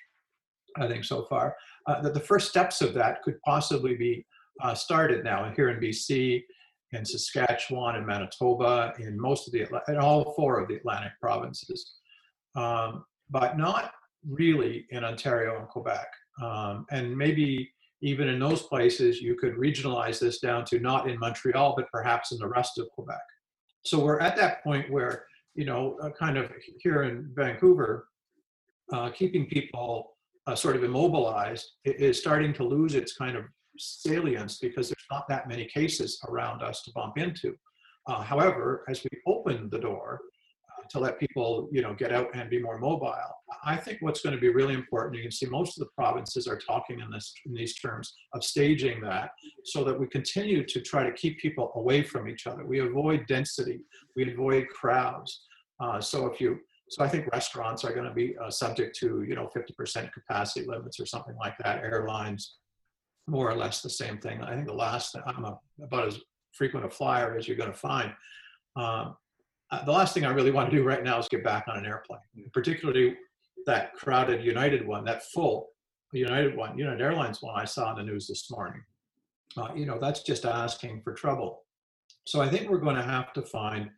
I 0.77 0.87
think 0.87 1.03
so 1.03 1.25
far, 1.25 1.55
uh, 1.87 2.01
that 2.01 2.13
the 2.13 2.19
first 2.19 2.49
steps 2.49 2.81
of 2.81 2.93
that 2.93 3.21
could 3.21 3.41
possibly 3.41 3.95
be 3.95 4.25
uh, 4.61 4.73
started 4.73 5.23
now 5.23 5.51
here 5.55 5.69
in 5.69 5.79
BC, 5.79 6.43
in 6.93 7.05
Saskatchewan, 7.05 7.95
and 7.95 8.05
Manitoba, 8.05 8.93
in 8.99 9.19
most 9.19 9.47
of 9.47 9.53
the, 9.53 9.67
in 9.87 9.97
all 9.97 10.33
four 10.33 10.59
of 10.59 10.67
the 10.67 10.75
Atlantic 10.75 11.11
provinces, 11.21 11.95
um, 12.55 13.03
but 13.29 13.57
not 13.57 13.91
really 14.27 14.85
in 14.89 15.03
Ontario 15.03 15.59
and 15.59 15.67
Quebec. 15.67 16.07
Um, 16.41 16.85
and 16.91 17.15
maybe 17.15 17.69
even 18.01 18.27
in 18.29 18.39
those 18.39 18.63
places, 18.63 19.21
you 19.21 19.35
could 19.35 19.53
regionalize 19.55 20.19
this 20.19 20.39
down 20.39 20.65
to 20.65 20.79
not 20.79 21.09
in 21.09 21.19
Montreal, 21.19 21.75
but 21.75 21.89
perhaps 21.91 22.31
in 22.31 22.39
the 22.39 22.47
rest 22.47 22.77
of 22.79 22.89
Quebec. 22.91 23.19
So 23.85 23.99
we're 23.99 24.19
at 24.19 24.35
that 24.37 24.63
point 24.63 24.89
where 24.89 25.25
you 25.59 25.65
know, 25.65 25.97
uh, 26.01 26.09
kind 26.11 26.37
of 26.37 26.49
here 26.79 27.03
in 27.03 27.31
Vancouver, 27.35 28.07
uh, 28.93 29.09
keeping 29.09 29.45
people 29.45 30.15
uh, 30.47 30.55
sort 30.55 30.77
of 30.77 30.85
immobilized 30.85 31.65
is 31.83 32.17
starting 32.17 32.53
to 32.53 32.63
lose 32.63 32.95
its 32.95 33.13
kind 33.17 33.35
of 33.35 33.43
salience 33.79 34.59
because 34.59 34.89
there's 34.89 35.05
not 35.11 35.27
that 35.29 35.47
many 35.47 35.65
cases 35.65 36.19
around 36.27 36.61
us 36.61 36.83
to 36.83 36.91
bump 36.93 37.17
into. 37.17 37.55
Uh, 38.07 38.21
however, 38.21 38.83
as 38.89 39.03
we 39.03 39.09
open 39.27 39.69
the 39.69 39.79
door 39.79 40.21
uh, 40.71 40.83
to 40.89 40.99
let 40.99 41.19
people, 41.19 41.69
you 41.71 41.81
know, 41.81 41.93
get 41.93 42.11
out 42.11 42.27
and 42.33 42.49
be 42.49 42.59
more 42.59 42.79
mobile, 42.79 43.13
I 43.63 43.75
think 43.75 43.97
what's 44.01 44.21
going 44.21 44.35
to 44.35 44.41
be 44.41 44.49
really 44.49 44.73
important. 44.73 45.17
You 45.17 45.23
can 45.23 45.31
see 45.31 45.45
most 45.45 45.77
of 45.77 45.81
the 45.85 45.91
provinces 45.97 46.47
are 46.47 46.57
talking 46.57 46.99
in 47.01 47.11
this 47.11 47.33
in 47.45 47.53
these 47.53 47.75
terms 47.75 48.13
of 48.33 48.43
staging 48.43 49.01
that, 49.01 49.31
so 49.65 49.83
that 49.83 49.99
we 49.99 50.07
continue 50.07 50.65
to 50.65 50.81
try 50.81 51.03
to 51.03 51.11
keep 51.11 51.39
people 51.39 51.71
away 51.75 52.03
from 52.03 52.27
each 52.27 52.47
other. 52.47 52.65
We 52.65 52.79
avoid 52.79 53.27
density, 53.27 53.81
we 54.15 54.31
avoid 54.31 54.67
crowds, 54.69 55.45
uh, 55.79 56.01
so 56.01 56.25
if 56.27 56.41
you, 56.41 56.59
so 56.89 57.03
I 57.03 57.07
think 57.07 57.27
restaurants 57.27 57.83
are 57.85 57.93
going 57.93 58.07
to 58.07 58.13
be 58.13 58.35
uh, 58.43 58.49
subject 58.49 58.97
to, 58.99 59.23
you 59.27 59.35
know, 59.35 59.49
50% 59.55 60.11
capacity 60.11 60.65
limits 60.67 60.99
or 60.99 61.05
something 61.05 61.35
like 61.37 61.55
that. 61.63 61.83
Airlines, 61.83 62.55
more 63.29 63.49
or 63.49 63.55
less 63.55 63.81
the 63.81 63.89
same 63.89 64.17
thing. 64.17 64.41
I 64.41 64.55
think 64.55 64.67
the 64.67 64.73
last, 64.73 65.15
I'm 65.25 65.45
a, 65.45 65.59
about 65.83 66.07
as 66.07 66.19
frequent 66.53 66.85
a 66.85 66.89
flyer 66.89 67.37
as 67.37 67.47
you're 67.47 67.57
going 67.57 67.71
to 67.71 67.77
find. 67.77 68.11
Um, 68.75 69.15
the 69.85 69.91
last 69.91 70.13
thing 70.13 70.25
I 70.25 70.31
really 70.31 70.51
want 70.51 70.69
to 70.69 70.75
do 70.75 70.83
right 70.83 71.03
now 71.03 71.19
is 71.19 71.27
get 71.29 71.43
back 71.43 71.65
on 71.67 71.77
an 71.77 71.85
airplane, 71.85 72.19
particularly 72.53 73.15
that 73.65 73.93
crowded 73.93 74.43
United 74.43 74.87
one, 74.87 75.03
that 75.05 75.23
full. 75.31 75.69
United 76.11 76.57
one, 76.57 76.75
United 76.75 77.01
Airlines 77.01 77.39
one 77.41 77.53
I 77.55 77.65
saw 77.65 77.91
in 77.91 77.97
the 77.97 78.11
news 78.11 78.25
this 78.25 78.49
morning. 78.49 78.81
Uh, 79.55 79.69
you 79.75 79.85
know, 79.85 79.99
that's 79.99 80.23
just 80.23 80.43
asking 80.43 81.01
for 81.03 81.13
trouble. 81.13 81.65
So 82.25 82.41
I 82.41 82.49
think 82.49 82.67
we're 82.67 82.79
going 82.79 82.95
to 82.95 83.03
have 83.03 83.31
to 83.33 83.43
find 83.43 83.91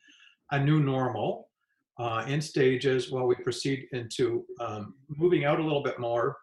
a 0.51 0.59
new 0.59 0.81
normal 0.81 1.49
uh, 1.97 2.25
in 2.27 2.41
stages 2.41 3.11
while 3.11 3.27
we 3.27 3.35
proceed 3.35 3.87
into 3.93 4.45
um, 4.59 4.95
moving 5.07 5.45
out 5.45 5.59
a 5.59 5.63
little 5.63 5.83
bit 5.83 5.99
more, 5.99 6.37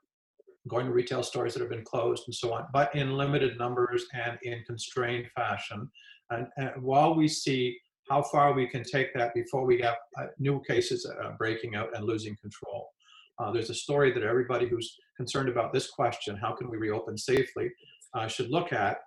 going 0.68 0.86
to 0.86 0.92
retail 0.92 1.22
stores 1.22 1.54
that 1.54 1.60
have 1.60 1.70
been 1.70 1.84
closed 1.84 2.24
and 2.26 2.34
so 2.34 2.52
on, 2.52 2.66
but 2.72 2.94
in 2.94 3.16
limited 3.16 3.58
numbers 3.58 4.06
and 4.14 4.38
in 4.42 4.62
constrained 4.64 5.26
fashion. 5.34 5.90
And, 6.30 6.46
and 6.56 6.70
while 6.82 7.14
we 7.14 7.26
see 7.26 7.78
how 8.08 8.22
far 8.22 8.52
we 8.52 8.66
can 8.66 8.82
take 8.82 9.12
that 9.14 9.34
before 9.34 9.64
we 9.64 9.80
have 9.80 9.96
uh, 10.18 10.26
new 10.38 10.60
cases 10.66 11.06
uh, 11.06 11.30
breaking 11.38 11.74
out 11.74 11.94
and 11.94 12.04
losing 12.04 12.36
control. 12.36 12.88
Uh, 13.38 13.52
there's 13.52 13.70
a 13.70 13.74
story 13.74 14.12
that 14.12 14.22
everybody 14.22 14.66
who's 14.66 14.96
concerned 15.16 15.48
about 15.48 15.72
this 15.72 15.88
question, 15.90 16.36
how 16.36 16.52
can 16.52 16.70
we 16.70 16.76
reopen 16.76 17.16
safely, 17.16 17.70
uh, 18.14 18.26
should 18.26 18.50
look 18.50 18.72
at. 18.72 18.98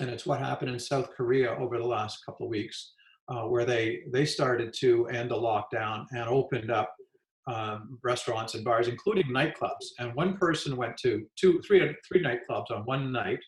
And 0.00 0.08
it's 0.08 0.26
what 0.26 0.40
happened 0.40 0.70
in 0.70 0.78
South 0.78 1.10
Korea 1.10 1.54
over 1.56 1.78
the 1.78 1.86
last 1.86 2.24
couple 2.24 2.46
of 2.46 2.50
weeks, 2.50 2.92
uh, 3.28 3.42
where 3.42 3.66
they, 3.66 4.00
they 4.12 4.24
started 4.24 4.72
to 4.80 5.06
end 5.08 5.30
the 5.30 5.36
lockdown 5.36 6.06
and 6.12 6.28
opened 6.28 6.70
up 6.70 6.94
um, 7.50 7.98
restaurants 8.02 8.54
and 8.54 8.64
bars, 8.64 8.88
including 8.88 9.26
nightclubs. 9.26 9.86
And 9.98 10.14
one 10.14 10.36
person 10.36 10.76
went 10.76 10.96
to 10.98 11.26
two, 11.36 11.60
three, 11.66 11.80
three 12.06 12.22
nightclubs 12.22 12.70
on 12.70 12.82
one 12.84 13.12
night, 13.12 13.40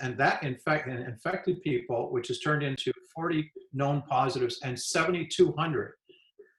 and 0.00 0.16
that 0.18 0.42
infect, 0.42 0.88
infected 0.88 1.62
people, 1.62 2.12
which 2.12 2.28
has 2.28 2.40
turned 2.40 2.62
into 2.62 2.92
40 3.14 3.50
known 3.72 4.02
positives 4.08 4.58
and 4.64 4.78
7,200 4.78 5.92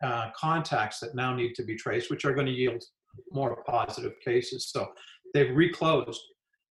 uh, 0.03 0.29
contacts 0.35 0.99
that 0.99 1.15
now 1.15 1.33
need 1.33 1.53
to 1.55 1.63
be 1.63 1.75
traced, 1.75 2.09
which 2.09 2.25
are 2.25 2.33
going 2.33 2.45
to 2.45 2.51
yield 2.51 2.83
more 3.31 3.63
positive 3.63 4.13
cases. 4.23 4.69
So 4.71 4.87
they've 5.33 5.55
reclosed 5.55 6.21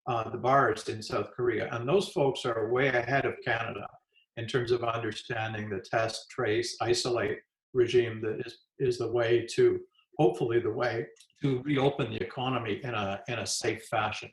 uh, 0.08 0.30
the 0.30 0.38
bars 0.38 0.90
in 0.90 1.02
South 1.02 1.32
Korea, 1.36 1.70
and 1.72 1.88
those 1.88 2.10
folks 2.10 2.46
are 2.46 2.72
way 2.72 2.90
ahead 2.90 3.26
of 3.26 3.36
Canada 3.44 3.88
in 4.38 4.48
terms 4.48 4.72
of 4.72 4.84
understanding 4.84 5.70
the 5.70 5.80
test, 5.80 6.30
trace, 6.30 6.76
isolate 6.82 7.40
regime 7.74 8.22
that 8.22 8.46
is, 8.46 8.58
is 8.80 8.98
the 8.98 9.12
way 9.12 9.48
to, 9.56 9.80
hopefully 10.18 10.60
the 10.60 10.70
way 10.70 11.06
to 11.42 11.62
reopen 11.64 12.12
the 12.12 12.22
economy 12.22 12.80
in 12.84 12.94
a, 12.94 13.22
in 13.28 13.40
a 13.40 13.46
safe 13.46 13.84
fashion. 13.86 14.30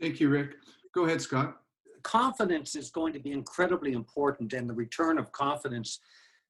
Thank 0.00 0.20
you, 0.20 0.28
Rick. 0.28 0.54
Go 0.94 1.04
ahead, 1.04 1.20
Scott. 1.20 1.56
Confidence 2.02 2.76
is 2.76 2.90
going 2.90 3.12
to 3.12 3.18
be 3.18 3.32
incredibly 3.32 3.92
important, 3.92 4.52
and 4.52 4.68
the 4.68 4.74
return 4.74 5.18
of 5.18 5.32
confidence 5.32 5.98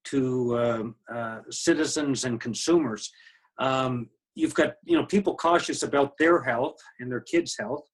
to 0.04 0.58
um, 0.58 0.94
uh, 1.12 1.40
citizens 1.50 2.24
and 2.24 2.40
consumers. 2.40 3.10
Um, 3.58 4.08
you've 4.34 4.54
got 4.54 4.74
you 4.84 4.96
know 4.96 5.06
people 5.06 5.34
cautious 5.34 5.82
about 5.82 6.18
their 6.18 6.42
health 6.42 6.76
and 7.00 7.10
their 7.10 7.22
kids' 7.22 7.56
health. 7.58 7.84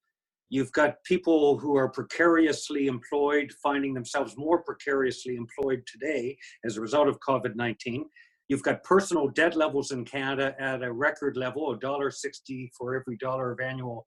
You've 0.51 0.73
got 0.73 1.03
people 1.05 1.57
who 1.59 1.77
are 1.77 1.89
precariously 1.89 2.87
employed, 2.87 3.51
finding 3.63 3.95
themselves 3.95 4.35
more 4.37 4.63
precariously 4.63 5.37
employed 5.37 5.83
today 5.87 6.37
as 6.65 6.77
a 6.77 6.81
result 6.81 7.09
of 7.09 7.19
COVID 7.27 7.55
19. 7.55 8.05
You've 8.53 8.63
got 8.63 8.85
personal 8.85 9.29
debt 9.29 9.57
levels 9.57 9.93
in 9.93 10.05
Canada 10.05 10.55
at 10.59 10.83
a 10.83 10.93
record 10.93 11.39
level, 11.39 11.75
$1.60 11.75 12.69
for 12.77 12.95
every 12.95 13.17
dollar 13.17 13.51
of 13.51 13.61
annual 13.61 14.05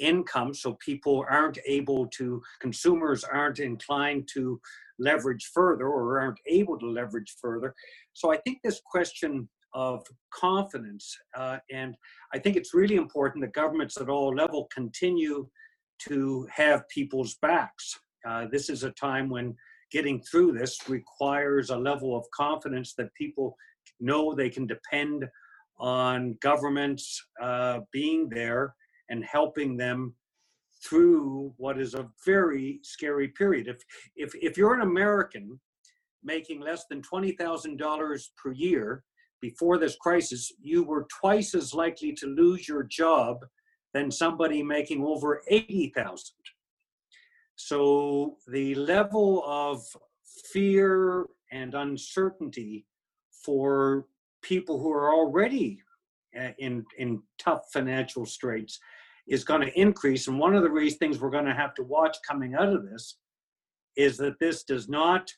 income. 0.00 0.54
So 0.54 0.76
people 0.84 1.24
aren't 1.30 1.60
able 1.68 2.08
to, 2.08 2.42
consumers 2.60 3.22
aren't 3.22 3.60
inclined 3.60 4.28
to 4.34 4.60
leverage 4.98 5.52
further 5.54 5.86
or 5.86 6.18
aren't 6.18 6.40
able 6.48 6.76
to 6.80 6.86
leverage 6.86 7.36
further. 7.40 7.76
So 8.12 8.32
I 8.32 8.38
think 8.38 8.58
this 8.64 8.80
question 8.84 9.48
of 9.72 10.04
confidence, 10.34 11.16
uh, 11.36 11.58
and 11.70 11.94
I 12.34 12.40
think 12.40 12.56
it's 12.56 12.74
really 12.74 12.96
important 12.96 13.42
that 13.42 13.52
governments 13.52 14.00
at 14.00 14.08
all 14.08 14.34
level 14.34 14.66
continue 14.74 15.48
to 16.08 16.48
have 16.50 16.88
people's 16.88 17.36
backs. 17.40 18.00
Uh, 18.28 18.46
this 18.50 18.68
is 18.68 18.82
a 18.82 18.90
time 18.90 19.28
when 19.28 19.54
getting 19.92 20.20
through 20.22 20.50
this 20.50 20.88
requires 20.88 21.70
a 21.70 21.76
level 21.76 22.16
of 22.16 22.24
confidence 22.34 22.94
that 22.94 23.14
people 23.14 23.56
know 24.00 24.34
they 24.34 24.50
can 24.50 24.66
depend 24.66 25.26
on 25.78 26.36
governments 26.40 27.22
uh, 27.42 27.80
being 27.92 28.28
there 28.28 28.74
and 29.10 29.24
helping 29.24 29.76
them 29.76 30.14
through 30.84 31.52
what 31.56 31.78
is 31.80 31.94
a 31.94 32.08
very 32.24 32.80
scary 32.82 33.28
period. 33.28 33.66
If 33.68 33.82
if 34.14 34.34
if 34.34 34.56
you're 34.56 34.74
an 34.74 34.82
American 34.82 35.60
making 36.22 36.60
less 36.60 36.84
than 36.88 37.02
twenty 37.02 37.32
thousand 37.32 37.78
dollars 37.78 38.32
per 38.40 38.52
year 38.52 39.04
before 39.40 39.78
this 39.78 39.96
crisis, 39.96 40.52
you 40.60 40.82
were 40.82 41.06
twice 41.20 41.54
as 41.54 41.74
likely 41.74 42.12
to 42.14 42.26
lose 42.26 42.68
your 42.68 42.82
job 42.84 43.44
than 43.94 44.10
somebody 44.10 44.62
making 44.62 45.02
over 45.04 45.42
eighty 45.48 45.92
thousand. 45.94 46.36
So 47.56 48.36
the 48.48 48.74
level 48.74 49.42
of 49.46 49.82
fear 50.52 51.26
and 51.52 51.74
uncertainty 51.74 52.86
for 53.46 54.06
people 54.42 54.78
who 54.80 54.92
are 54.92 55.14
already 55.14 55.80
uh, 56.38 56.50
in 56.58 56.84
in 56.98 57.22
tough 57.38 57.62
financial 57.72 58.26
straits 58.26 58.78
is 59.26 59.44
going 59.44 59.62
to 59.62 59.80
increase. 59.80 60.28
And 60.28 60.38
one 60.38 60.54
of 60.54 60.62
the 60.62 60.96
things 61.00 61.18
we're 61.18 61.30
going 61.30 61.46
to 61.46 61.54
have 61.54 61.74
to 61.74 61.82
watch 61.82 62.16
coming 62.28 62.54
out 62.54 62.72
of 62.72 62.88
this 62.88 63.18
is 63.96 64.16
that 64.18 64.38
this 64.38 64.62
does 64.62 64.88
not, 64.88 65.32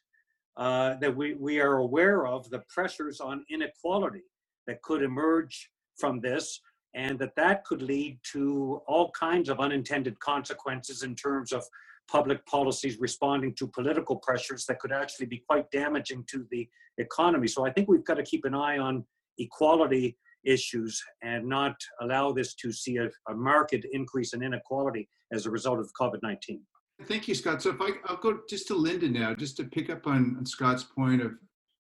uh, 0.56 0.96
that 1.00 1.16
we, 1.16 1.34
we 1.34 1.60
are 1.60 1.78
aware 1.78 2.26
of 2.26 2.50
the 2.50 2.62
pressures 2.68 3.20
on 3.20 3.44
inequality 3.50 4.24
that 4.66 4.82
could 4.82 5.02
emerge 5.02 5.70
from 5.96 6.20
this, 6.20 6.60
and 6.94 7.18
that 7.18 7.36
that 7.36 7.64
could 7.64 7.82
lead 7.82 8.18
to 8.32 8.82
all 8.86 9.10
kinds 9.12 9.48
of 9.48 9.60
unintended 9.60 10.18
consequences 10.20 11.02
in 11.02 11.14
terms 11.14 11.52
of 11.52 11.62
public 12.08 12.44
policies 12.46 12.98
responding 12.98 13.54
to 13.54 13.66
political 13.66 14.16
pressures 14.16 14.64
that 14.66 14.80
could 14.80 14.92
actually 14.92 15.26
be 15.26 15.42
quite 15.48 15.70
damaging 15.70 16.24
to 16.30 16.46
the 16.50 16.68
economy. 16.98 17.46
So 17.46 17.66
I 17.66 17.70
think 17.70 17.88
we've 17.88 18.04
got 18.04 18.14
to 18.14 18.22
keep 18.22 18.44
an 18.44 18.54
eye 18.54 18.78
on 18.78 19.04
equality 19.38 20.16
issues 20.44 21.02
and 21.22 21.46
not 21.46 21.76
allow 22.00 22.32
this 22.32 22.54
to 22.54 22.72
see 22.72 22.96
a, 22.96 23.08
a 23.28 23.34
marked 23.34 23.74
increase 23.92 24.32
in 24.32 24.42
inequality 24.42 25.08
as 25.32 25.46
a 25.46 25.50
result 25.50 25.78
of 25.78 25.90
COVID 26.00 26.22
19. 26.22 26.60
Thank 27.04 27.28
you, 27.28 27.34
Scott. 27.34 27.62
So 27.62 27.70
if 27.70 27.80
I, 27.80 27.90
I'll 28.06 28.16
go 28.16 28.40
just 28.48 28.66
to 28.68 28.74
Linda 28.74 29.08
now, 29.08 29.34
just 29.34 29.56
to 29.58 29.64
pick 29.64 29.88
up 29.88 30.06
on, 30.06 30.36
on 30.36 30.44
Scott's 30.44 30.82
point 30.82 31.22
of 31.22 31.32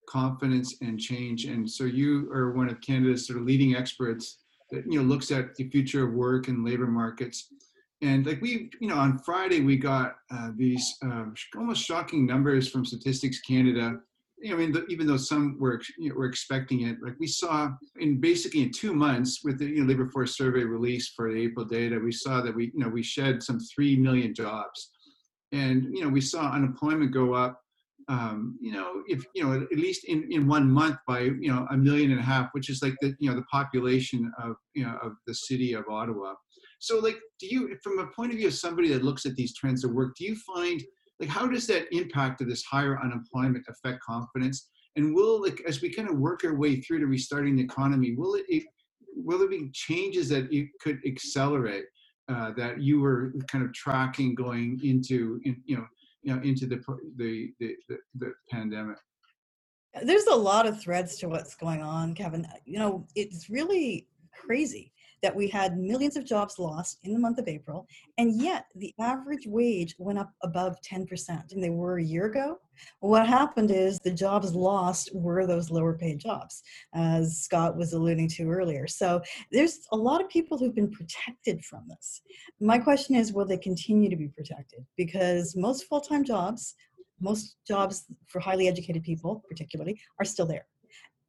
confidence 0.08 0.76
and 0.80 0.98
change. 0.98 1.44
And 1.44 1.68
so 1.68 1.84
you 1.84 2.30
are 2.32 2.52
one 2.52 2.68
of 2.68 2.80
Canada's 2.80 3.26
sort 3.26 3.38
of 3.38 3.44
leading 3.44 3.74
experts 3.74 4.38
that 4.70 4.84
you 4.90 5.02
know 5.02 5.04
looks 5.04 5.30
at 5.30 5.54
the 5.56 5.68
future 5.70 6.06
of 6.06 6.14
work 6.14 6.48
and 6.48 6.64
labor 6.64 6.86
markets. 6.86 7.48
And 8.00 8.26
like 8.26 8.40
we, 8.40 8.70
you 8.80 8.88
know, 8.88 8.96
on 8.96 9.18
Friday 9.18 9.60
we 9.60 9.76
got 9.76 10.16
uh, 10.30 10.50
these 10.56 10.96
uh, 11.04 11.24
almost 11.56 11.84
shocking 11.84 12.26
numbers 12.26 12.68
from 12.68 12.84
Statistics 12.84 13.40
Canada 13.40 13.98
I 14.46 14.54
mean, 14.54 14.72
the, 14.72 14.86
even 14.86 15.06
though 15.06 15.16
some 15.16 15.56
were 15.58 15.80
you 15.98 16.10
know, 16.10 16.14
were 16.14 16.26
expecting 16.26 16.82
it, 16.82 16.98
like 17.02 17.18
we 17.18 17.26
saw 17.26 17.70
in 17.98 18.20
basically 18.20 18.62
in 18.62 18.70
two 18.70 18.94
months 18.94 19.40
with 19.42 19.58
the 19.58 19.66
you 19.66 19.80
know, 19.80 19.88
labor 19.88 20.06
force 20.06 20.36
survey 20.36 20.62
released 20.62 21.14
for 21.16 21.32
the 21.32 21.40
April 21.40 21.64
data, 21.64 21.98
we 21.98 22.12
saw 22.12 22.40
that 22.40 22.54
we 22.54 22.66
you 22.74 22.80
know 22.80 22.88
we 22.88 23.02
shed 23.02 23.42
some 23.42 23.58
three 23.58 23.96
million 23.96 24.34
jobs, 24.34 24.90
and 25.52 25.84
you 25.92 26.02
know 26.02 26.08
we 26.08 26.20
saw 26.20 26.52
unemployment 26.52 27.12
go 27.12 27.34
up. 27.34 27.60
Um, 28.08 28.56
you 28.62 28.72
know, 28.72 29.02
if 29.08 29.24
you 29.34 29.44
know 29.44 29.60
at 29.60 29.78
least 29.78 30.04
in, 30.04 30.28
in 30.30 30.46
one 30.46 30.70
month 30.70 30.96
by 31.06 31.20
you 31.20 31.52
know 31.52 31.66
a 31.70 31.76
million 31.76 32.12
and 32.12 32.20
a 32.20 32.24
half, 32.24 32.50
which 32.52 32.70
is 32.70 32.80
like 32.80 32.94
the 33.00 33.14
you 33.18 33.28
know 33.28 33.36
the 33.36 33.46
population 33.50 34.32
of 34.40 34.54
you 34.74 34.84
know 34.84 34.96
of 35.02 35.14
the 35.26 35.34
city 35.34 35.72
of 35.72 35.84
Ottawa. 35.90 36.34
So 36.78 36.98
like, 36.98 37.16
do 37.40 37.46
you, 37.46 37.76
from 37.82 37.98
a 37.98 38.06
point 38.08 38.32
of 38.32 38.38
view 38.38 38.48
of 38.48 38.54
somebody 38.54 38.88
that 38.88 39.04
looks 39.04 39.26
at 39.26 39.34
these 39.34 39.54
trends 39.54 39.84
of 39.84 39.92
work, 39.92 40.14
do 40.16 40.24
you 40.24 40.36
find 40.36 40.82
like 41.20 41.28
how 41.28 41.46
does 41.46 41.66
that 41.66 41.92
impact 41.92 42.40
of 42.40 42.48
this 42.48 42.62
higher 42.62 42.98
unemployment 43.02 43.66
affect 43.68 44.00
confidence? 44.02 44.68
And 44.96 45.14
will 45.14 45.40
like 45.42 45.60
as 45.66 45.80
we 45.80 45.92
kind 45.92 46.08
of 46.08 46.18
work 46.18 46.44
our 46.44 46.54
way 46.54 46.80
through 46.80 47.00
to 47.00 47.06
restarting 47.06 47.56
the 47.56 47.62
economy 47.62 48.14
will 48.14 48.34
it, 48.34 48.44
it 48.48 48.64
will 49.14 49.38
there 49.38 49.48
be 49.48 49.70
changes 49.72 50.28
that 50.28 50.52
you 50.52 50.68
could 50.80 50.98
accelerate 51.06 51.84
uh, 52.28 52.52
that 52.56 52.80
you 52.80 53.00
were 53.00 53.32
kind 53.50 53.64
of 53.64 53.72
tracking 53.72 54.34
going 54.34 54.80
into 54.82 55.40
in, 55.44 55.60
you 55.64 55.76
know 55.76 55.86
you 56.22 56.34
know 56.34 56.42
into 56.42 56.66
the 56.66 56.82
the 57.16 57.50
the, 57.58 57.74
the, 57.88 57.96
the 58.16 58.32
pandemic? 58.50 58.96
There's 60.02 60.26
a 60.26 60.36
lot 60.36 60.66
of 60.66 60.80
threads 60.80 61.16
to 61.18 61.28
what's 61.28 61.54
going 61.54 61.82
on 61.82 62.14
kevin. 62.14 62.46
You 62.64 62.78
know 62.78 63.06
it's 63.14 63.50
really 63.50 64.06
crazy 64.32 64.92
that 65.22 65.34
we 65.34 65.48
had 65.48 65.78
millions 65.78 66.16
of 66.16 66.24
jobs 66.24 66.58
lost 66.58 66.98
in 67.04 67.12
the 67.12 67.18
month 67.18 67.38
of 67.38 67.48
April, 67.48 67.86
and 68.18 68.40
yet 68.40 68.66
the 68.74 68.94
average 69.00 69.46
wage 69.46 69.94
went 69.98 70.18
up 70.18 70.32
above 70.42 70.76
10%, 70.82 71.52
and 71.52 71.62
they 71.62 71.70
were 71.70 71.98
a 71.98 72.04
year 72.04 72.26
ago. 72.26 72.58
What 73.00 73.26
happened 73.26 73.70
is 73.70 73.98
the 73.98 74.12
jobs 74.12 74.54
lost 74.54 75.10
were 75.12 75.46
those 75.46 75.70
lower 75.70 75.96
paid 75.96 76.20
jobs, 76.20 76.62
as 76.94 77.38
Scott 77.38 77.76
was 77.76 77.92
alluding 77.92 78.28
to 78.30 78.50
earlier. 78.50 78.86
So 78.86 79.20
there's 79.50 79.80
a 79.92 79.96
lot 79.96 80.22
of 80.22 80.28
people 80.28 80.58
who've 80.58 80.74
been 80.74 80.90
protected 80.90 81.64
from 81.64 81.84
this. 81.88 82.22
My 82.60 82.78
question 82.78 83.14
is, 83.16 83.32
will 83.32 83.46
they 83.46 83.58
continue 83.58 84.08
to 84.10 84.16
be 84.16 84.28
protected? 84.28 84.84
Because 84.96 85.56
most 85.56 85.84
full 85.84 86.00
time 86.00 86.24
jobs, 86.24 86.74
most 87.20 87.56
jobs 87.66 88.04
for 88.28 88.40
highly 88.40 88.68
educated 88.68 89.02
people, 89.02 89.42
particularly, 89.48 90.00
are 90.20 90.24
still 90.24 90.46
there. 90.46 90.66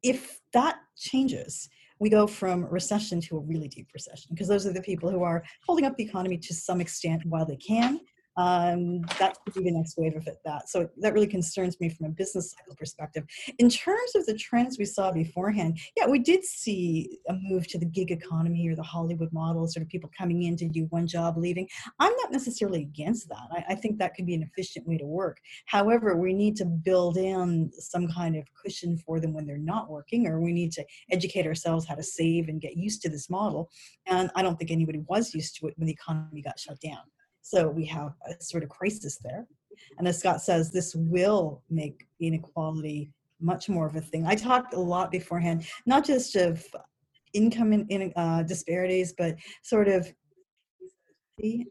If 0.02 0.40
that 0.52 0.76
changes, 0.96 1.68
we 2.00 2.08
go 2.08 2.26
from 2.26 2.64
recession 2.66 3.20
to 3.20 3.36
a 3.36 3.40
really 3.40 3.68
deep 3.68 3.88
recession 3.94 4.28
because 4.30 4.48
those 4.48 4.66
are 4.66 4.72
the 4.72 4.82
people 4.82 5.10
who 5.10 5.22
are 5.22 5.44
holding 5.64 5.84
up 5.84 5.96
the 5.96 6.02
economy 6.02 6.38
to 6.38 6.54
some 6.54 6.80
extent 6.80 7.24
while 7.26 7.46
they 7.46 7.56
can 7.56 8.00
um, 8.36 9.00
that 9.18 9.36
could 9.44 9.54
be 9.54 9.64
the 9.64 9.72
next 9.76 9.96
wave 9.98 10.16
of 10.16 10.26
it 10.26 10.38
that 10.44 10.68
so 10.68 10.88
that 10.98 11.12
really 11.12 11.26
concerns 11.26 11.78
me 11.80 11.88
from 11.88 12.06
a 12.06 12.10
business 12.10 12.52
cycle 12.52 12.74
perspective. 12.76 13.24
In 13.58 13.68
terms 13.68 14.14
of 14.14 14.26
the 14.26 14.34
trends 14.34 14.78
we 14.78 14.84
saw 14.84 15.10
beforehand 15.10 15.78
yeah 15.96 16.06
we 16.06 16.18
did 16.18 16.44
see 16.44 17.18
a 17.28 17.34
move 17.34 17.66
to 17.68 17.78
the 17.78 17.86
gig 17.86 18.10
economy 18.10 18.68
or 18.68 18.76
the 18.76 18.82
hollywood 18.82 19.32
model 19.32 19.66
sort 19.66 19.82
of 19.82 19.88
people 19.88 20.10
coming 20.16 20.44
in 20.44 20.56
to 20.56 20.68
do 20.68 20.86
one 20.90 21.06
job 21.06 21.36
leaving. 21.36 21.68
I'm 21.98 22.12
not 22.22 22.32
necessarily 22.32 22.82
against 22.82 23.28
that. 23.28 23.48
I, 23.50 23.64
I 23.70 23.74
think 23.74 23.98
that 23.98 24.14
could 24.14 24.26
be 24.26 24.34
an 24.34 24.42
efficient 24.42 24.86
way 24.86 24.98
to 24.98 25.06
work. 25.06 25.38
However 25.66 26.16
we 26.16 26.32
need 26.32 26.56
to 26.56 26.64
build 26.64 27.16
in 27.16 27.70
some 27.72 28.08
kind 28.08 28.36
of 28.36 28.44
cushion 28.62 28.96
for 28.98 29.20
them 29.20 29.32
when 29.32 29.46
they're 29.46 29.58
not 29.58 29.90
working 29.90 30.26
or 30.26 30.40
we 30.40 30.52
need 30.52 30.72
to 30.72 30.84
educate 31.10 31.46
ourselves 31.46 31.86
how 31.86 31.94
to 31.94 32.02
save 32.02 32.48
and 32.48 32.60
get 32.60 32.76
used 32.76 33.02
to 33.02 33.08
this 33.08 33.28
model. 33.28 33.70
And 34.06 34.30
i 34.36 34.42
don't 34.42 34.58
think 34.58 34.70
anybody 34.70 35.00
was 35.08 35.34
used 35.34 35.56
to 35.56 35.66
it 35.66 35.74
when 35.76 35.86
the 35.86 35.92
economy 35.92 36.42
got 36.42 36.58
shut 36.58 36.78
down 36.80 37.00
so 37.42 37.68
we 37.68 37.84
have 37.86 38.12
a 38.28 38.42
sort 38.42 38.62
of 38.62 38.68
crisis 38.68 39.18
there. 39.22 39.46
And 39.98 40.06
as 40.06 40.18
Scott 40.18 40.42
says, 40.42 40.70
this 40.70 40.94
will 40.94 41.62
make 41.70 42.06
inequality 42.20 43.12
much 43.40 43.68
more 43.68 43.86
of 43.86 43.96
a 43.96 44.00
thing. 44.00 44.26
I 44.26 44.34
talked 44.34 44.74
a 44.74 44.80
lot 44.80 45.10
beforehand, 45.10 45.66
not 45.86 46.04
just 46.04 46.36
of 46.36 46.64
income 47.32 47.72
in, 47.72 47.86
in 47.88 48.12
uh, 48.16 48.42
disparities, 48.42 49.14
but 49.16 49.36
sort 49.62 49.88
of 49.88 50.12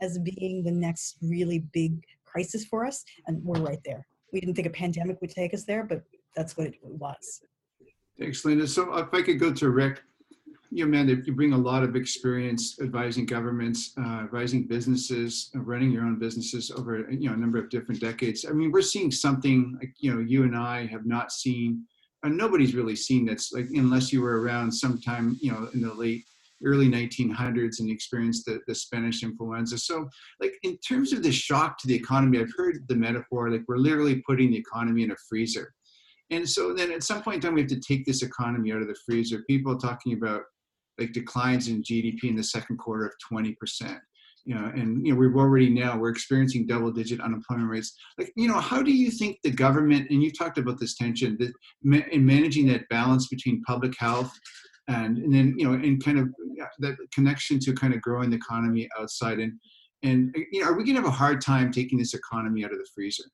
as 0.02 0.18
being 0.20 0.64
the 0.64 0.72
next 0.72 1.18
really 1.22 1.60
big 1.74 2.04
crisis 2.26 2.66
for 2.66 2.86
us. 2.86 3.04
And 3.28 3.44
we're 3.44 3.62
right 3.62 3.80
there. 3.86 4.06
We 4.34 4.40
didn't 4.40 4.56
think 4.56 4.68
a 4.68 4.72
pandemic 4.72 5.22
would 5.22 5.30
take 5.30 5.54
us 5.54 5.64
there, 5.64 5.84
but 5.84 6.02
that's 6.36 6.58
what 6.58 6.68
it 6.68 6.76
was. 6.84 7.42
Thanks, 8.20 8.44
Linda. 8.44 8.68
So 8.68 8.96
if 8.98 9.14
I 9.14 9.22
could 9.22 9.40
go 9.40 9.54
to 9.54 9.70
Rick, 9.70 10.02
you 10.72 10.86
know, 10.86 10.92
man, 10.92 11.24
you 11.26 11.34
bring 11.34 11.54
a 11.54 11.58
lot 11.58 11.84
of 11.84 11.96
experience 11.96 12.80
advising 12.80 13.26
governments, 13.26 13.94
uh, 13.98 14.22
advising 14.22 14.68
businesses, 14.68 15.50
uh, 15.56 15.60
running 15.60 15.92
your 15.92 16.04
own 16.04 16.20
businesses 16.20 16.70
over 16.72 17.10
you 17.12 17.28
know 17.28 17.34
a 17.34 17.38
number 17.38 17.58
of 17.58 17.70
different 17.70 18.00
decades. 18.00 18.46
I 18.48 18.52
mean, 18.52 18.72
we're 18.72 18.82
seeing 18.82 19.12
something 19.12 19.78
like 19.80 19.94
you 20.00 20.14
know 20.14 20.20
you 20.20 20.44
and 20.44 20.56
I 20.56 20.86
have 20.86 21.06
not 21.06 21.32
seen, 21.32 21.86
and 22.24 22.38
nobody's 22.38 22.76
really 22.76 22.96
seen 22.96 23.26
that's 23.26 23.52
like 23.52 23.68
unless 23.74 24.14
you 24.14 24.22
were 24.22 24.42
around 24.42 24.72
sometime 24.72 25.38
you 25.42 25.52
know 25.52 25.70
in 25.74 25.82
the 25.82 25.94
late 25.94 26.24
early 26.64 26.90
1900s 26.90 27.80
and 27.80 27.90
experienced 27.90 28.46
the, 28.46 28.60
the 28.68 28.76
Spanish 28.76 29.24
influenza. 29.24 29.78
So, 29.78 30.10
like 30.40 30.54
in 30.64 30.78
terms 30.80 31.14
of 31.14 31.24
the 31.24 31.32
shock 31.32 31.80
to 31.80 31.88
the 31.88 31.96
economy, 31.96 32.40
I've 32.40 32.54
heard 32.56 32.86
the 32.88 32.96
metaphor 32.96 33.50
like 33.50 33.64
we're 33.68 33.78
literally 33.78 34.22
putting 34.28 34.52
the 34.52 34.58
economy 34.58 35.04
in 35.04 35.12
a 35.12 35.16
freezer. 35.28 35.74
And 36.32 36.48
so 36.48 36.74
then 36.74 36.92
at 36.92 37.04
some 37.04 37.24
point 37.24 37.36
in 37.36 37.42
time, 37.42 37.54
we 37.56 37.62
have 37.62 37.70
to 37.72 37.80
take 37.80 38.06
this 38.06 38.22
economy 38.22 38.72
out 38.72 38.82
of 38.82 38.88
the 38.88 38.98
freezer. 39.06 39.44
People 39.48 39.78
talking 39.78 40.14
about 40.14 40.44
like 41.00 41.14
declines 41.14 41.68
in 41.68 41.84
GDP 41.84 42.26
in 42.26 42.36
the 42.36 42.44
second 42.44 42.78
quarter 42.78 43.06
of 43.06 43.14
20%. 43.32 43.56
You 44.46 44.56
know, 44.56 44.72
and 44.74 45.06
you 45.06 45.14
know, 45.14 45.20
we've 45.20 45.36
already 45.36 45.70
now 45.70 45.98
we're 45.98 46.10
experiencing 46.10 46.66
double 46.66 46.92
digit 46.92 47.22
unemployment 47.22 47.70
rates. 47.70 47.94
Like, 48.18 48.32
you 48.36 48.48
know, 48.48 48.60
how 48.60 48.82
do 48.82 48.92
you 48.92 49.12
think 49.12 49.38
the 49.44 49.52
government, 49.52 50.10
and 50.10 50.24
you 50.24 50.32
talked 50.32 50.58
about 50.58 50.80
this 50.80 50.96
tension, 50.96 51.38
that 51.40 51.54
in 52.12 52.26
managing 52.26 52.66
that 52.68 52.88
balance 52.90 53.28
between 53.28 53.62
public 53.64 53.94
health 54.00 54.32
and, 54.88 55.18
and 55.18 55.34
then, 55.34 55.54
you 55.58 55.68
know, 55.68 55.74
and 55.74 56.04
kind 56.04 56.18
of 56.18 56.30
that 56.80 56.98
connection 57.14 57.60
to 57.60 57.74
kind 57.74 57.94
of 57.94 58.02
growing 58.02 58.30
the 58.30 58.38
economy 58.38 58.90
outside 59.00 59.40
and, 59.40 59.54
and 60.04 60.34
you 60.52 60.62
know, 60.62 60.68
are 60.68 60.74
we 60.74 60.84
going 60.84 60.96
to 60.96 61.02
have 61.02 61.10
a 61.10 61.12
hard 61.12 61.42
time 61.42 61.72
taking 61.72 62.00
this 62.00 62.14
economy 62.14 62.64
out 62.64 62.72
of 62.72 62.78
the 62.78 62.88
freezer? 62.96 63.26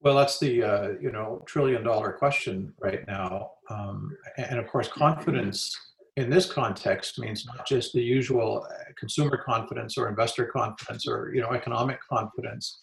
Well, 0.00 0.16
that's 0.16 0.38
the 0.38 0.62
uh, 0.62 0.88
you 1.00 1.10
know 1.10 1.42
trillion 1.46 1.82
dollar 1.82 2.12
question 2.12 2.72
right 2.80 3.06
now, 3.08 3.50
um, 3.68 4.16
and 4.36 4.58
of 4.58 4.68
course, 4.68 4.86
confidence 4.86 5.76
in 6.18 6.28
this 6.28 6.50
context 6.50 7.18
means 7.20 7.46
not 7.46 7.64
just 7.64 7.92
the 7.92 8.02
usual 8.02 8.66
uh, 8.68 8.74
consumer 8.98 9.36
confidence 9.36 9.96
or 9.96 10.08
investor 10.08 10.46
confidence 10.46 11.06
or 11.06 11.32
you 11.32 11.40
know 11.40 11.52
economic 11.52 11.98
confidence 12.10 12.80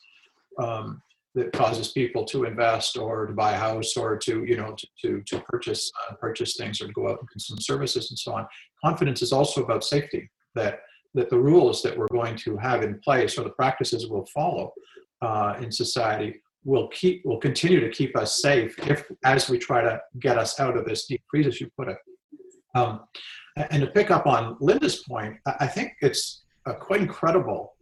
um, 0.57 1.01
that 1.35 1.51
causes 1.51 1.91
people 1.91 2.23
to 2.23 2.45
invest 2.45 2.97
or 2.97 3.25
to 3.25 3.33
buy 3.33 3.51
a 3.51 3.57
house 3.57 3.97
or 3.97 4.15
to 4.17 4.45
you 4.45 4.55
know 4.55 4.73
to 4.77 4.87
to, 5.01 5.21
to 5.23 5.41
purchase 5.41 5.91
uh, 6.01 6.15
purchase 6.15 6.55
things 6.55 6.81
or 6.81 6.87
to 6.87 6.93
go 6.93 7.09
out 7.09 7.19
and 7.19 7.29
consume 7.29 7.59
services 7.59 8.09
and 8.09 8.17
so 8.17 8.33
on. 8.33 8.47
Confidence 8.83 9.21
is 9.21 9.33
also 9.33 9.61
about 9.61 9.83
safety. 9.83 10.29
That 10.55 10.79
that 11.13 11.29
the 11.29 11.39
rules 11.39 11.83
that 11.83 11.97
we're 11.97 12.07
going 12.07 12.37
to 12.37 12.55
have 12.55 12.83
in 12.83 12.99
place 12.99 13.37
or 13.37 13.43
the 13.43 13.57
practices 13.61 14.07
we'll 14.07 14.27
follow 14.33 14.71
uh, 15.21 15.55
in 15.61 15.73
society 15.73 16.41
will 16.63 16.87
keep 16.87 17.21
will 17.25 17.41
continue 17.49 17.81
to 17.81 17.89
keep 17.89 18.15
us 18.17 18.41
safe 18.41 18.73
if 18.89 19.11
as 19.25 19.49
we 19.49 19.57
try 19.57 19.81
to 19.81 19.99
get 20.19 20.37
us 20.37 20.57
out 20.61 20.77
of 20.77 20.85
this 20.85 21.05
deep 21.05 21.21
freeze 21.29 21.47
as 21.47 21.59
you 21.59 21.69
put 21.77 21.89
it 21.89 21.97
um, 22.75 23.01
and 23.55 23.81
to 23.81 23.87
pick 23.87 24.11
up 24.11 24.27
on 24.27 24.57
Linda's 24.59 25.03
point, 25.07 25.37
I 25.45 25.65
think 25.65 25.93
it's 26.01 26.43
uh, 26.65 26.73
quite 26.73 27.01
incredible 27.01 27.73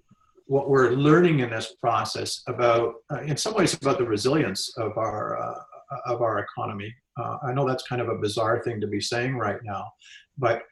what 0.46 0.70
we're 0.70 0.92
learning 0.92 1.40
in 1.40 1.50
this 1.50 1.76
process 1.82 2.44
about, 2.48 2.96
uh, 3.12 3.22
in 3.22 3.38
some 3.38 3.54
ways, 3.56 3.74
about 3.74 3.98
the 3.98 4.06
resilience 4.06 4.72
of 4.78 4.98
our 4.98 5.42
uh, 5.42 5.60
of 6.06 6.22
our 6.22 6.40
economy. 6.40 6.94
Uh, 7.18 7.38
I 7.44 7.54
know 7.54 7.68
that's 7.68 7.88
kind 7.88 8.02
of 8.02 8.10
a 8.10 8.18
bizarre 8.18 8.62
thing 8.64 8.82
to 8.82 8.88
be 8.88 9.00
saying 9.00 9.38
right 9.38 9.60
now, 9.64 9.92
but 10.38 10.64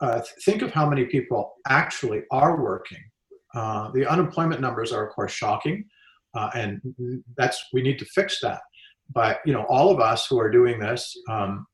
uh, 0.00 0.22
think 0.44 0.62
of 0.62 0.72
how 0.72 0.88
many 0.88 1.04
people 1.04 1.54
actually 1.68 2.22
are 2.30 2.62
working. 2.62 3.02
Uh, 3.54 3.90
the 3.92 4.10
unemployment 4.10 4.60
numbers 4.60 4.90
are, 4.92 5.06
of 5.06 5.14
course, 5.14 5.32
shocking, 5.32 5.84
and 6.54 6.80
that's 7.36 7.62
we 7.72 7.82
need 7.82 7.98
to 7.98 8.04
fix 8.06 8.40
that. 8.40 8.60
But 9.12 9.40
you 9.44 9.52
know, 9.52 9.64
all 9.68 9.90
of 9.90 10.00
us 10.00 10.26
who 10.26 10.38
are 10.38 10.50
doing 10.50 10.80
this 10.80 11.14
um, 11.28 11.66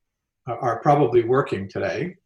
are 0.47 0.81
probably 0.81 1.25
working 1.25 1.69
today 1.69 2.17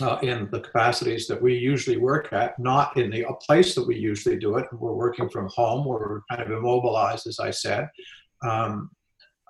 uh, 0.00 0.18
in 0.22 0.48
the 0.50 0.60
capacities 0.60 1.26
that 1.28 1.40
we 1.40 1.54
usually 1.54 1.96
work 1.96 2.32
at, 2.32 2.58
not 2.58 2.96
in 2.96 3.10
the 3.10 3.24
place 3.46 3.74
that 3.74 3.86
we 3.86 3.96
usually 3.96 4.36
do 4.36 4.56
it. 4.56 4.66
We're 4.72 4.94
working 4.94 5.28
from 5.28 5.48
home. 5.48 5.86
We're 5.86 6.22
kind 6.30 6.42
of 6.42 6.50
immobilized, 6.50 7.26
as 7.26 7.38
I 7.38 7.50
said. 7.50 7.88
Um, 8.42 8.90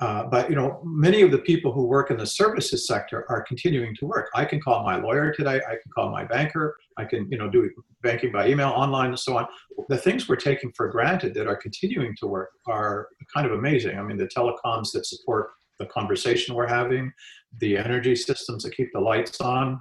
uh, 0.01 0.25
but 0.25 0.51
you 0.51 0.57
know, 0.57 0.81
many 0.85 1.23
of 1.23 1.31
the 1.31 1.39
people 1.39 1.73
who 1.73 1.87
work 1.87 2.11
in 2.11 2.17
the 2.17 2.27
services 2.27 2.87
sector 2.87 3.25
are 3.29 3.43
continuing 3.43 3.95
to 3.97 4.07
work. 4.07 4.29
I 4.35 4.45
can 4.45 4.61
call 4.61 4.83
my 4.83 4.97
lawyer 4.97 5.33
today. 5.33 5.61
I 5.67 5.77
can 5.83 5.93
call 5.95 6.11
my 6.11 6.25
banker. 6.25 6.77
I 6.97 7.05
can 7.05 7.29
you 7.31 7.39
know 7.39 7.49
do 7.49 7.71
banking 8.03 8.33
by 8.33 8.49
email, 8.49 8.71
online, 8.71 9.11
and 9.11 9.19
so 9.19 9.37
on. 9.39 9.47
The 9.89 9.97
things 9.97 10.29
we're 10.29 10.37
taking 10.37 10.73
for 10.73 10.89
granted 10.89 11.33
that 11.35 11.47
are 11.47 11.57
continuing 11.57 12.17
to 12.17 12.27
work 12.27 12.51
are 12.67 13.09
kind 13.33 13.47
of 13.47 13.53
amazing. 13.53 13.97
I 13.97 14.03
mean, 14.03 14.17
the 14.17 14.27
telecoms 14.27 14.91
that 14.93 15.07
support 15.07 15.51
the 15.79 15.87
conversation 15.87 16.55
we're 16.55 16.67
having, 16.67 17.13
the 17.59 17.77
energy 17.77 18.17
systems 18.17 18.65
that 18.65 18.77
keep 18.77 18.91
the 18.93 19.01
lights 19.01 19.41
on, 19.41 19.81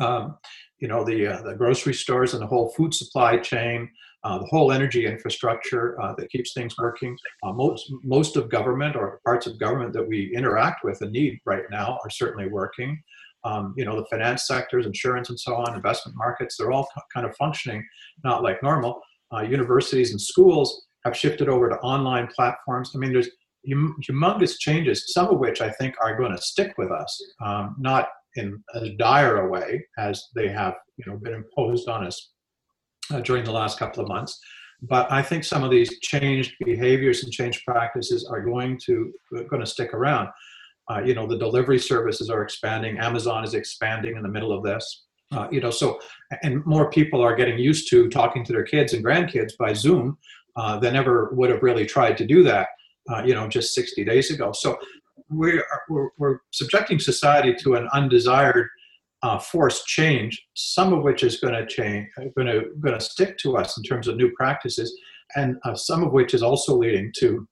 um, 0.00 0.36
you 0.78 0.88
know, 0.88 1.04
the, 1.04 1.26
uh, 1.26 1.42
the 1.42 1.54
grocery 1.54 1.94
stores 1.94 2.34
and 2.34 2.42
the 2.42 2.46
whole 2.46 2.70
food 2.70 2.92
supply 2.92 3.36
chain, 3.36 3.88
uh, 4.24 4.38
the 4.38 4.46
whole 4.46 4.72
energy 4.72 5.06
infrastructure 5.06 6.00
uh, 6.00 6.14
that 6.16 6.30
keeps 6.30 6.52
things 6.52 6.76
working. 6.78 7.16
Uh, 7.42 7.52
most, 7.52 7.92
most 8.04 8.36
of 8.36 8.48
government 8.48 8.96
or 8.96 9.20
parts 9.24 9.46
of 9.46 9.58
government 9.58 9.92
that 9.92 10.06
we 10.06 10.34
interact 10.34 10.84
with 10.84 11.00
and 11.02 11.12
need 11.12 11.38
right 11.44 11.64
now 11.70 11.98
are 12.04 12.10
certainly 12.10 12.48
working. 12.48 13.00
Um, 13.44 13.74
you 13.76 13.84
know, 13.84 13.96
the 13.96 14.06
finance 14.06 14.46
sectors, 14.46 14.86
insurance 14.86 15.28
and 15.28 15.38
so 15.38 15.56
on, 15.56 15.74
investment 15.74 16.16
markets, 16.16 16.56
they're 16.56 16.70
all 16.70 16.88
kind 17.12 17.26
of 17.26 17.36
functioning 17.36 17.84
not 18.22 18.42
like 18.42 18.62
normal. 18.62 19.00
Uh, 19.34 19.40
universities 19.40 20.12
and 20.12 20.20
schools 20.20 20.84
have 21.04 21.16
shifted 21.16 21.48
over 21.48 21.68
to 21.68 21.76
online 21.78 22.28
platforms. 22.28 22.92
I 22.94 22.98
mean, 22.98 23.12
there's 23.12 23.30
humongous 23.68 24.58
changes, 24.58 25.12
some 25.12 25.28
of 25.28 25.38
which 25.38 25.60
I 25.60 25.70
think 25.70 25.94
are 26.02 26.16
going 26.16 26.34
to 26.34 26.42
stick 26.42 26.76
with 26.78 26.90
us, 26.90 27.22
um, 27.44 27.76
not 27.78 28.08
in 28.36 28.62
as 28.74 28.88
dire 28.98 29.46
a 29.46 29.48
way 29.48 29.84
as 29.98 30.24
they 30.34 30.48
have 30.48 30.74
you 30.96 31.10
know 31.10 31.18
been 31.18 31.34
imposed 31.34 31.88
on 31.88 32.06
us 32.06 32.30
uh, 33.12 33.20
during 33.20 33.44
the 33.44 33.52
last 33.52 33.78
couple 33.78 34.02
of 34.02 34.08
months. 34.08 34.38
But 34.82 35.10
I 35.12 35.22
think 35.22 35.44
some 35.44 35.62
of 35.62 35.70
these 35.70 36.00
changed 36.00 36.54
behaviors 36.64 37.22
and 37.22 37.32
changed 37.32 37.64
practices 37.64 38.26
are 38.28 38.40
going 38.40 38.80
to 38.86 39.12
going 39.48 39.60
to 39.60 39.66
stick 39.66 39.94
around. 39.94 40.28
Uh, 40.90 41.00
you 41.04 41.14
know, 41.14 41.26
the 41.26 41.38
delivery 41.38 41.78
services 41.78 42.28
are 42.28 42.42
expanding. 42.42 42.98
Amazon 42.98 43.44
is 43.44 43.54
expanding 43.54 44.16
in 44.16 44.22
the 44.22 44.28
middle 44.28 44.52
of 44.52 44.64
this. 44.64 45.04
Uh, 45.30 45.48
you 45.50 45.60
know, 45.60 45.70
so 45.70 46.00
and 46.42 46.64
more 46.66 46.90
people 46.90 47.22
are 47.22 47.36
getting 47.36 47.58
used 47.58 47.88
to 47.90 48.08
talking 48.08 48.44
to 48.44 48.52
their 48.52 48.64
kids 48.64 48.92
and 48.92 49.04
grandkids 49.04 49.52
by 49.58 49.72
Zoom 49.72 50.18
uh, 50.56 50.78
than 50.78 50.96
ever 50.96 51.30
would 51.32 51.48
have 51.48 51.62
really 51.62 51.86
tried 51.86 52.18
to 52.18 52.26
do 52.26 52.42
that. 52.42 52.68
Uh, 53.10 53.22
you 53.24 53.34
know, 53.34 53.48
just 53.48 53.74
60 53.74 54.04
days 54.04 54.30
ago. 54.30 54.52
So 54.52 54.78
we're, 55.28 55.64
we're, 55.88 56.10
we're 56.18 56.38
subjecting 56.52 57.00
society 57.00 57.52
to 57.54 57.74
an 57.74 57.88
undesired 57.92 58.68
uh, 59.22 59.38
forced 59.38 59.86
change, 59.86 60.46
some 60.54 60.92
of 60.92 61.02
which 61.02 61.22
is 61.22 61.38
going 61.38 61.54
to 61.54 61.66
change, 61.66 62.08
going 62.36 62.46
to 62.46 62.62
going 62.80 62.94
to 62.94 63.00
stick 63.00 63.38
to 63.38 63.56
us 63.56 63.76
in 63.76 63.82
terms 63.82 64.08
of 64.08 64.16
new 64.16 64.30
practices, 64.32 64.96
and 65.36 65.56
uh, 65.64 65.74
some 65.74 66.02
of 66.02 66.12
which 66.12 66.34
is 66.34 66.42
also 66.42 66.76
leading 66.76 67.12
to 67.18 67.46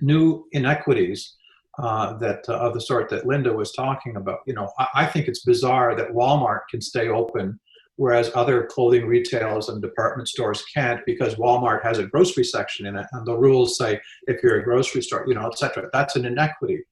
new 0.00 0.46
inequities 0.52 1.34
uh, 1.78 2.16
that 2.18 2.44
uh, 2.48 2.54
of 2.54 2.74
the 2.74 2.80
sort 2.80 3.10
that 3.10 3.26
Linda 3.26 3.52
was 3.52 3.72
talking 3.72 4.16
about. 4.16 4.40
You 4.46 4.54
know, 4.54 4.72
I, 4.78 4.86
I, 4.94 5.06
think 5.06 5.28
it's 5.28 5.44
bizarre 5.44 5.94
that 5.94 6.12
Walmart 6.12 6.60
can 6.70 6.80
stay 6.80 7.08
open, 7.08 7.60
whereas 7.96 8.30
other 8.34 8.64
clothing 8.64 9.06
retailers 9.06 9.68
and 9.68 9.82
department 9.82 10.28
stores 10.28 10.64
can't 10.72 11.00
because 11.06 11.34
Walmart 11.34 11.82
has 11.82 11.98
a 11.98 12.06
grocery 12.06 12.44
section 12.44 12.86
in 12.86 12.96
it, 12.96 13.06
and 13.12 13.26
the 13.26 13.36
rules 13.36 13.76
say 13.76 14.00
if 14.26 14.42
you're 14.42 14.60
a 14.60 14.64
grocery 14.64 15.02
store, 15.02 15.24
you 15.26 15.34
know, 15.34 15.46
etc. 15.46 15.88
That's 15.92 16.16
an 16.16 16.26
inequity 16.26 16.82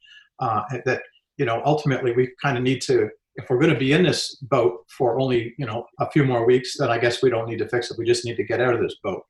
uh, 0.40 0.62
that 0.84 1.02
you 1.36 1.44
know 1.44 1.62
ultimately 1.64 2.12
we 2.12 2.32
kind 2.42 2.56
of 2.56 2.62
need 2.62 2.80
to 2.82 3.08
if 3.36 3.50
we're 3.50 3.58
going 3.58 3.72
to 3.72 3.78
be 3.78 3.92
in 3.92 4.04
this 4.04 4.36
boat 4.36 4.84
for 4.88 5.18
only 5.18 5.54
you 5.58 5.66
know 5.66 5.86
a 6.00 6.10
few 6.10 6.24
more 6.24 6.46
weeks, 6.46 6.76
then 6.78 6.90
I 6.90 6.98
guess 6.98 7.22
we 7.22 7.30
don't 7.30 7.48
need 7.48 7.58
to 7.58 7.68
fix 7.68 7.90
it. 7.90 7.98
We 7.98 8.06
just 8.06 8.24
need 8.24 8.36
to 8.36 8.44
get 8.44 8.60
out 8.60 8.74
of 8.74 8.80
this 8.80 8.96
boat. 9.02 9.22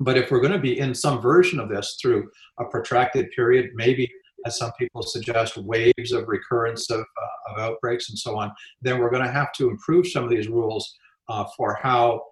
But 0.00 0.16
if 0.16 0.30
we're 0.30 0.40
going 0.40 0.52
to 0.52 0.58
be 0.58 0.78
in 0.78 0.94
some 0.94 1.20
version 1.20 1.58
of 1.58 1.68
this 1.68 1.98
through 2.00 2.30
a 2.60 2.64
protracted 2.64 3.30
period, 3.32 3.70
maybe 3.74 4.10
as 4.46 4.58
some 4.58 4.72
people 4.78 5.02
suggest, 5.02 5.56
waves 5.56 6.12
of 6.12 6.28
recurrence 6.28 6.90
of, 6.90 7.00
uh, 7.00 7.52
of 7.52 7.58
outbreaks 7.58 8.10
and 8.10 8.18
so 8.18 8.38
on, 8.38 8.52
then 8.82 8.98
we're 8.98 9.10
going 9.10 9.24
to 9.24 9.30
have 9.30 9.52
to 9.54 9.68
improve 9.70 10.06
some 10.06 10.24
of 10.24 10.30
these 10.30 10.48
rules 10.48 10.96
uh, 11.28 11.44
for 11.56 11.78
how 11.82 12.22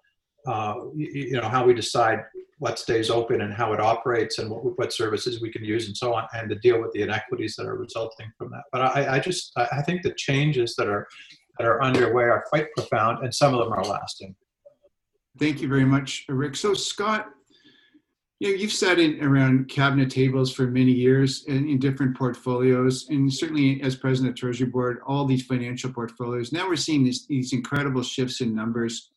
uh, 0.47 0.75
you, 0.95 1.31
know 1.31 1.49
how 1.49 1.65
we 1.65 1.73
decide 1.73 2.19
what 2.59 2.79
stays 2.79 3.09
open 3.09 3.41
and 3.41 3.53
how 3.53 3.73
it 3.73 3.79
operates 3.79 4.39
and 4.39 4.49
what, 4.49 4.77
what 4.77 4.93
services 4.93 5.41
we 5.41 5.51
can 5.51 5.63
use 5.63 5.87
and 5.87 5.97
so 5.97 6.13
on, 6.13 6.25
and 6.33 6.49
to 6.49 6.55
deal 6.55 6.81
with 6.81 6.91
the 6.93 7.01
inequities 7.01 7.55
that 7.55 7.65
are 7.65 7.77
resulting 7.77 8.31
from 8.37 8.49
that. 8.51 8.63
But 8.71 8.81
I, 8.81 9.15
I 9.15 9.19
just 9.19 9.51
I 9.57 9.81
think 9.81 10.03
the 10.03 10.13
changes 10.15 10.73
that 10.77 10.87
are 10.87 11.05
that 11.57 11.67
are 11.67 11.83
underway 11.83 12.23
are 12.23 12.45
quite 12.47 12.67
profound, 12.75 13.23
and 13.23 13.33
some 13.33 13.53
of 13.53 13.59
them 13.59 13.73
are 13.73 13.83
lasting. 13.83 14.35
Thank 15.37 15.61
you 15.61 15.67
very 15.67 15.85
much, 15.85 16.25
Rick. 16.29 16.55
So 16.55 16.73
Scott, 16.73 17.27
you 18.39 18.49
know, 18.49 18.55
you've 18.55 18.71
sat 18.71 18.99
in 18.99 19.23
around 19.23 19.67
cabinet 19.67 20.11
tables 20.11 20.53
for 20.53 20.67
many 20.67 20.91
years 20.91 21.45
in, 21.47 21.79
different 21.79 22.15
portfolios, 22.15 23.07
and 23.09 23.33
certainly 23.33 23.81
as 23.81 23.95
president 23.95 24.31
of 24.31 24.39
Treasury 24.39 24.67
Board, 24.67 24.99
all 25.07 25.25
these 25.25 25.45
financial 25.45 25.91
portfolios. 25.91 26.51
Now 26.51 26.67
we're 26.67 26.75
seeing 26.75 27.03
these, 27.03 27.25
these 27.27 27.51
incredible 27.53 28.03
shifts 28.03 28.41
in 28.41 28.53
numbers 28.53 29.11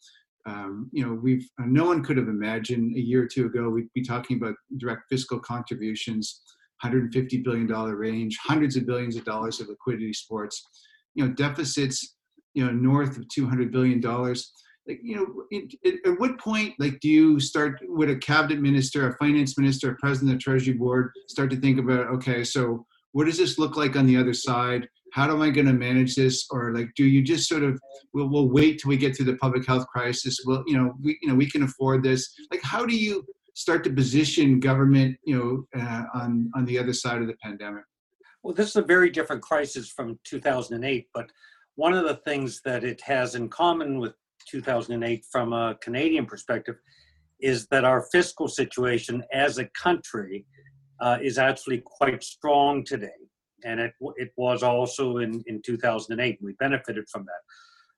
um, 0.47 0.89
you 0.93 1.05
know, 1.05 1.15
we've 1.15 1.49
uh, 1.61 1.67
no 1.67 1.85
one 1.85 2.03
could 2.03 2.17
have 2.17 2.29
imagined 2.29 2.97
a 2.97 3.01
year 3.01 3.23
or 3.23 3.27
two 3.27 3.47
ago 3.47 3.69
we'd 3.69 3.93
be 3.95 4.03
talking 4.03 4.39
about 4.39 4.55
direct 4.79 5.03
fiscal 5.11 5.39
contributions, 5.39 6.41
150 6.83 7.39
billion 7.39 7.67
dollar 7.67 7.97
range, 7.97 8.39
hundreds 8.43 8.77
of 8.77 8.87
billions 8.87 9.17
of 9.17 9.25
dollars 9.25 9.61
of 9.61 9.69
liquidity 9.69 10.13
sports, 10.13 10.67
you 11.15 11.27
know, 11.27 11.33
deficits, 11.35 12.17
you 12.55 12.65
know, 12.65 12.73
north 12.73 13.19
of 13.19 13.29
200 13.29 13.71
billion 13.71 14.01
dollars. 14.01 14.53
Like, 14.89 15.01
you 15.03 15.17
know, 15.17 15.45
it, 15.51 15.75
it, 15.83 16.01
at 16.07 16.19
what 16.19 16.39
point, 16.41 16.75
like, 16.79 16.99
do 17.01 17.09
you 17.09 17.39
start? 17.39 17.79
Would 17.83 18.11
a 18.11 18.17
cabinet 18.17 18.61
minister, 18.61 19.09
a 19.09 19.17
finance 19.19 19.59
minister, 19.59 19.91
a 19.91 19.97
president 19.97 20.33
of 20.33 20.39
the 20.39 20.43
Treasury 20.43 20.75
Board 20.75 21.11
start 21.29 21.51
to 21.51 21.57
think 21.57 21.79
about, 21.79 22.07
okay, 22.09 22.43
so 22.43 22.87
what 23.13 23.27
does 23.27 23.39
this 23.39 23.59
look 23.59 23.77
like 23.77 23.95
on 23.95 24.07
the 24.07 24.17
other 24.17 24.35
side? 24.35 24.89
how 25.13 25.31
am 25.31 25.43
I 25.43 25.51
going 25.51 25.67
to 25.67 25.73
manage 25.73 26.15
this? 26.15 26.47
Or 26.51 26.75
like, 26.75 26.91
do 26.97 27.05
you 27.05 27.23
just 27.23 27.49
sort 27.49 27.63
of, 27.63 27.81
we'll, 28.13 28.29
we'll 28.29 28.49
wait 28.49 28.81
till 28.81 28.89
we 28.89 28.97
get 28.97 29.17
through 29.17 29.27
the 29.27 29.37
public 29.37 29.67
health 29.67 29.87
crisis. 29.87 30.39
Well, 30.45 30.63
you 30.67 30.77
know, 30.77 30.95
we, 31.03 31.19
you 31.23 31.29
know, 31.29 31.35
we 31.35 31.51
can 31.51 31.63
afford 31.63 32.03
this. 32.03 32.33
Like, 32.51 32.63
how 32.63 32.87
do 32.87 32.97
you 32.97 33.25
start 33.55 33.85
to 33.85 33.91
position 33.91 34.61
government, 34.61 35.17
you 35.25 35.37
know, 35.75 35.81
uh, 35.81 36.05
on, 36.15 36.51
on 36.55 36.65
the 36.65 36.79
other 36.79 36.93
side 36.93 37.21
of 37.21 37.27
the 37.27 37.37
pandemic? 37.43 37.85
Well, 38.43 38.55
this 38.55 38.71
is 38.71 38.77
a 38.77 38.83
very 38.83 39.11
different 39.11 39.43
crisis 39.43 39.91
from 39.91 40.19
2008, 40.25 41.09
but 41.13 41.31
one 41.75 41.93
of 41.93 42.05
the 42.05 42.17
things 42.17 42.61
that 42.65 42.85
it 42.85 43.01
has 43.03 43.35
in 43.35 43.49
common 43.49 43.99
with 43.99 44.15
2008 44.49 45.25
from 45.31 45.53
a 45.53 45.77
Canadian 45.81 46.27
perspective 46.27 46.77
is 47.41 47.67
that 47.69 47.85
our 47.85 48.03
fiscal 48.13 48.49
situation 48.49 49.23
as 49.33 49.59
a 49.59 49.65
country 49.67 50.45
uh, 51.01 51.19
is 51.23 51.39
actually 51.39 51.83
quite 51.85 52.23
strong 52.23 52.85
today 52.85 53.09
and 53.65 53.81
it 53.81 53.93
it 54.17 54.33
was 54.37 54.63
also 54.63 55.19
in 55.19 55.43
in 55.47 55.61
2008. 55.63 56.39
We 56.41 56.53
benefited 56.55 57.09
from 57.11 57.25
that. 57.25 57.41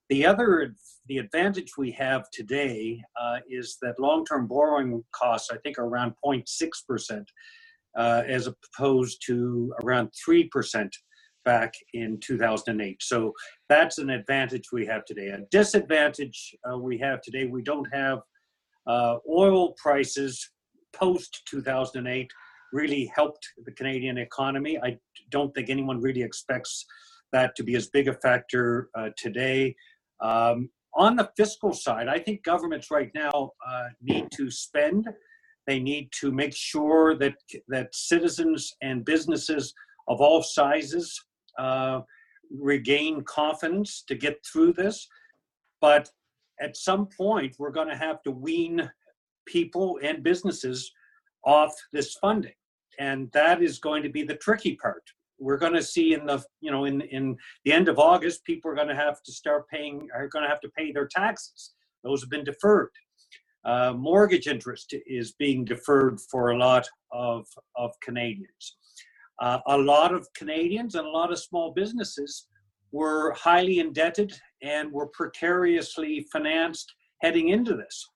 The 0.09 0.27
other 0.27 0.75
the 1.07 1.19
advantage 1.19 1.73
we 1.77 1.91
have 1.93 2.31
today 2.31 3.03
uh, 3.21 3.39
is 3.49 3.79
that 3.83 3.99
long-term 3.99 4.47
borrowing 4.47 5.03
costs 5.13 5.51
I 5.51 5.57
think 5.59 5.79
are 5.79 5.87
around 5.87 6.15
0.6 6.25 6.47
percent, 6.87 7.31
uh, 7.97 8.23
as 8.27 8.49
opposed 8.49 9.23
to 9.27 9.73
around 9.83 10.11
three 10.25 10.49
percent 10.49 10.95
back 11.45 11.75
in 11.95 12.19
2008. 12.21 13.03
So 13.03 13.33
that's 13.69 13.99
an 13.99 14.11
advantage 14.11 14.65
we 14.73 14.87
have 14.87 15.05
today. 15.05 15.29
A 15.29 15.39
disadvantage 15.51 16.55
uh, 16.71 16.79
we 16.79 16.99
have 16.99 17.21
today 17.23 17.47
we 17.47 17.63
don't 17.63 17.89
have 17.93 18.21
uh, 18.87 19.17
oil 19.29 19.75
prices 19.83 20.51
post 20.93 21.43
2008 21.49 22.31
really 22.73 23.11
helped 23.15 23.47
the 23.65 23.73
Canadian 23.73 24.19
economy. 24.19 24.79
I 24.83 24.97
don't 25.31 25.55
think 25.55 25.69
anyone 25.69 26.01
really 26.01 26.23
expects 26.23 26.85
that 27.33 27.55
to 27.57 27.63
be 27.63 27.77
as 27.77 27.89
big 27.89 28.09
a 28.09 28.15
factor 28.15 28.89
uh, 28.97 29.11
today. 29.17 29.75
Um, 30.21 30.71
on 30.95 31.17
the 31.17 31.31
fiscal 31.37 31.73
side, 31.73 32.09
I 32.09 32.19
think 32.19 32.45
governments 32.45 32.91
right 32.91 33.11
now 33.15 33.51
uh, 33.67 33.89
need 34.03 34.31
to 34.33 34.51
spend. 34.51 35.09
They 35.67 35.81
need 35.81 36.11
to 36.21 36.31
make 36.31 36.55
sure 36.55 37.17
that 37.17 37.35
that 37.69 37.95
citizens 37.95 38.75
and 38.83 39.05
businesses 39.05 39.73
of 40.09 40.21
all 40.21 40.43
sizes 40.43 41.19
uh, 41.59 42.01
regain 42.51 43.23
confidence 43.25 44.05
to 44.09 44.15
get 44.15 44.45
through 44.45 44.73
this. 44.75 45.09
But 45.81 46.11
at 46.61 46.77
some 46.77 47.07
point, 47.07 47.57
we're 47.59 47.71
going 47.71 47.89
to 47.89 47.97
have 47.97 48.23
to 48.23 48.31
wean 48.31 48.91
people 49.47 49.99
and 50.03 50.23
businesses 50.23 50.93
off 51.45 51.75
this 51.93 52.15
funding. 52.15 52.55
And 52.99 53.31
that 53.33 53.63
is 53.63 53.79
going 53.79 54.03
to 54.03 54.09
be 54.09 54.23
the 54.23 54.37
tricky 54.37 54.77
part. 54.77 55.03
We're 55.39 55.59
going 55.59 55.73
to 55.73 55.83
see 55.83 56.15
in 56.15 56.27
the 56.27 56.45
you 56.61 56.71
know 56.71 56.85
in 56.85 57.01
in 57.01 57.37
the 57.65 57.73
end 57.73 57.89
of 57.89 57.99
august 57.99 58.45
people 58.45 58.71
are 58.71 58.77
going 58.77 58.89
to 58.89 58.95
have 58.95 59.23
to 59.25 59.33
start 59.33 59.69
paying 59.69 60.07
are 60.15 60.29
going 60.29 60.45
to 60.45 60.49
have 60.49 60.61
to 60.61 60.69
pay 60.77 60.93
their 60.93 61.09
taxes. 61.09 61.73
Those 62.05 62.21
have 62.21 62.31
been 62.31 62.45
deferred. 62.45 62.91
Uh, 63.65 63.93
mortgage 63.97 64.47
interest 64.47 64.95
is 65.07 65.33
being 65.33 65.65
deferred 65.65 66.21
for 66.31 66.51
a 66.51 66.59
lot 66.59 66.87
of 67.11 67.47
of 67.75 67.91
canadians 68.01 68.77
uh, 69.43 69.59
a 69.67 69.77
lot 69.77 70.15
of 70.15 70.27
canadians 70.35 70.95
and 70.95 71.07
a 71.07 71.11
lot 71.11 71.31
of 71.31 71.39
small 71.39 71.73
businesses 71.73 72.47
were 72.93 73.33
highly 73.33 73.79
indebted 73.79 74.33
and 74.63 74.91
were 74.93 75.09
precariously 75.09 76.27
financed 76.33 76.95
heading 77.21 77.49
into 77.51 77.75
this 77.77 78.07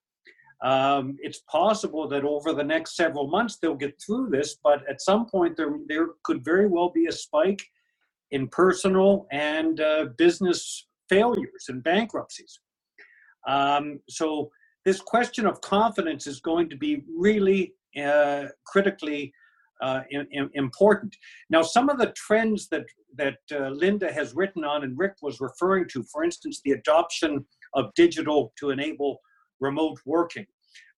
um, 0.63 1.17
it's 1.21 1.43
possible 1.51 2.09
that 2.09 2.25
over 2.25 2.53
the 2.53 2.65
next 2.65 2.97
several 2.97 3.29
months 3.29 3.59
they'll 3.59 3.75
get 3.75 4.01
through 4.05 4.31
this, 4.31 4.57
but 4.63 4.89
at 4.89 5.03
some 5.03 5.27
point 5.27 5.57
there 5.57 5.75
there 5.87 6.09
could 6.25 6.45
very 6.45 6.67
well 6.67 6.91
be 6.91 7.07
a 7.07 7.13
spike 7.13 7.63
in 8.31 8.49
personal 8.49 9.27
and 9.33 9.81
uh, 9.81 10.07
business 10.17 10.87
failures 11.09 11.67
and 11.69 11.85
bankruptcies. 11.85 12.59
Um, 13.47 14.01
so 14.09 14.51
this 14.85 15.01
question 15.01 15.47
of 15.47 15.61
confidence 15.61 16.27
is 16.27 16.41
going 16.41 16.71
to 16.71 16.77
be 16.77 17.03
really 17.17 17.75
uh, 18.03 18.47
critically 18.67 19.33
uh, 19.83 20.01
in, 20.11 20.27
in 20.31 20.51
important. 20.55 21.15
Now, 21.51 21.63
some 21.63 21.89
of 21.89 21.99
the 21.99 22.13
trends 22.17 22.69
that 22.69 22.87
that 23.17 23.39
uh, 23.53 23.71
Linda 23.71 24.13
has 24.13 24.35
written 24.35 24.63
on 24.63 24.85
and 24.85 24.99
Rick 24.99 25.15
was 25.23 25.41
referring 25.41 25.89
to, 25.89 26.03
for 26.13 26.23
instance, 26.23 26.61
the 26.65 26.73
adoption 26.73 27.47
of 27.75 27.93
digital 27.95 28.53
to 28.59 28.71
enable 28.71 29.21
remote 29.61 29.99
working. 30.05 30.47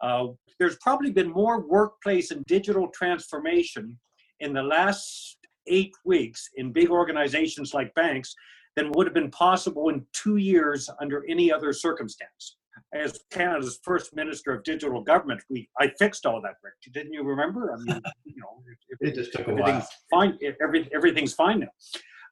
Uh, 0.00 0.28
there's 0.58 0.76
probably 0.80 1.12
been 1.12 1.30
more 1.30 1.66
workplace 1.66 2.32
and 2.32 2.44
digital 2.46 2.88
transformation 2.88 3.96
in 4.40 4.52
the 4.52 4.62
last 4.62 5.36
eight 5.68 5.94
weeks 6.04 6.48
in 6.56 6.72
big 6.72 6.90
organizations 6.90 7.74
like 7.74 7.94
banks 7.94 8.34
than 8.76 8.90
would 8.92 9.06
have 9.06 9.14
been 9.14 9.30
possible 9.30 9.88
in 9.88 10.04
two 10.12 10.36
years 10.36 10.88
under 11.00 11.24
any 11.28 11.52
other 11.52 11.72
circumstance. 11.72 12.57
As 12.94 13.20
Canada's 13.30 13.78
first 13.82 14.16
minister 14.16 14.54
of 14.54 14.64
digital 14.64 15.02
government, 15.02 15.42
we 15.50 15.68
I 15.78 15.92
fixed 15.98 16.24
all 16.24 16.40
that, 16.40 16.54
Rick. 16.62 16.74
Didn't 16.92 17.12
you 17.12 17.22
remember? 17.22 17.74
I 17.74 17.76
mean, 17.76 18.00
you 18.24 18.34
know, 18.40 18.62
it, 19.00 19.08
it 19.08 19.14
just 19.14 19.32
took 19.32 19.46
a 19.46 19.54
while. 19.54 19.86
Fine, 20.10 20.38
every, 20.62 20.88
everything's 20.94 21.34
fine 21.34 21.60
now. 21.60 21.68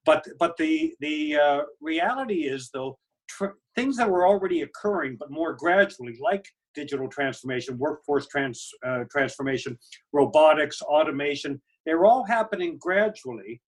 But 0.07 0.27
but 0.39 0.57
the 0.57 0.95
the 1.01 1.37
uh, 1.37 1.61
reality 1.81 2.45
is 2.45 2.71
though 2.73 2.99
tr- 3.29 3.57
things 3.75 3.97
that 3.99 4.09
were 4.09 4.27
already 4.27 4.63
occurring, 4.63 5.17
but 5.19 5.31
more 5.31 5.53
gradually, 5.53 6.17
like 6.23 6.47
digital 6.75 7.09
transformation, 7.09 7.77
workforce 7.79 8.27
trans, 8.29 8.71
uh, 8.87 9.05
transformation, 9.11 9.79
robotics, 10.13 10.81
automation, 10.83 11.61
they're 11.85 12.05
all 12.05 12.25
happening 12.25 12.79
gradually. 12.79 13.61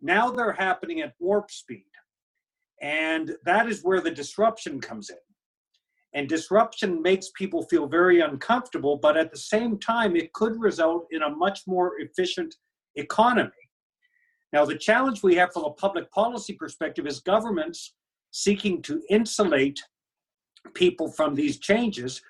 Now 0.00 0.30
they're 0.30 0.52
happening 0.52 1.00
at 1.00 1.14
warp 1.18 1.50
speed. 1.50 1.84
And 2.82 3.36
that 3.44 3.68
is 3.68 3.82
where 3.82 4.00
the 4.00 4.10
disruption 4.10 4.80
comes 4.80 5.10
in. 5.10 5.16
And 6.16 6.30
disruption 6.30 7.02
makes 7.02 7.30
people 7.36 7.62
feel 7.64 7.86
very 7.86 8.20
uncomfortable, 8.22 8.96
but 8.96 9.18
at 9.18 9.30
the 9.30 9.36
same 9.36 9.78
time, 9.78 10.16
it 10.16 10.32
could 10.32 10.58
result 10.58 11.06
in 11.10 11.22
a 11.22 11.28
much 11.28 11.60
more 11.66 12.00
efficient 12.00 12.56
economy. 12.94 13.50
Now, 14.50 14.64
the 14.64 14.78
challenge 14.78 15.22
we 15.22 15.34
have 15.34 15.52
from 15.52 15.64
a 15.64 15.72
public 15.72 16.10
policy 16.10 16.54
perspective 16.54 17.06
is 17.06 17.20
governments 17.20 17.94
seeking 18.30 18.80
to 18.82 19.02
insulate 19.10 19.78
people 20.72 21.12
from 21.12 21.34
these 21.34 21.58
changes 21.58 22.22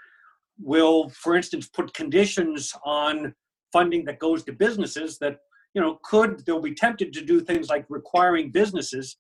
will, 0.58 1.08
for 1.10 1.36
instance, 1.36 1.68
put 1.68 1.94
conditions 1.94 2.74
on 2.84 3.32
funding 3.72 4.04
that 4.06 4.18
goes 4.18 4.42
to 4.44 4.52
businesses 4.52 5.16
that, 5.18 5.36
you 5.74 5.80
know, 5.80 6.00
could, 6.02 6.44
they'll 6.44 6.60
be 6.60 6.74
tempted 6.74 7.12
to 7.12 7.24
do 7.24 7.40
things 7.40 7.68
like 7.68 7.86
requiring 7.88 8.50
businesses 8.50 9.16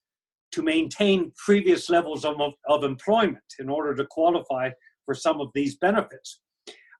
to 0.52 0.62
maintain 0.62 1.32
previous 1.44 1.90
levels 1.90 2.24
of, 2.24 2.36
of 2.68 2.84
employment 2.84 3.44
in 3.58 3.68
order 3.68 3.94
to 3.94 4.06
qualify 4.06 4.70
for 5.04 5.14
some 5.14 5.40
of 5.40 5.50
these 5.54 5.76
benefits. 5.76 6.40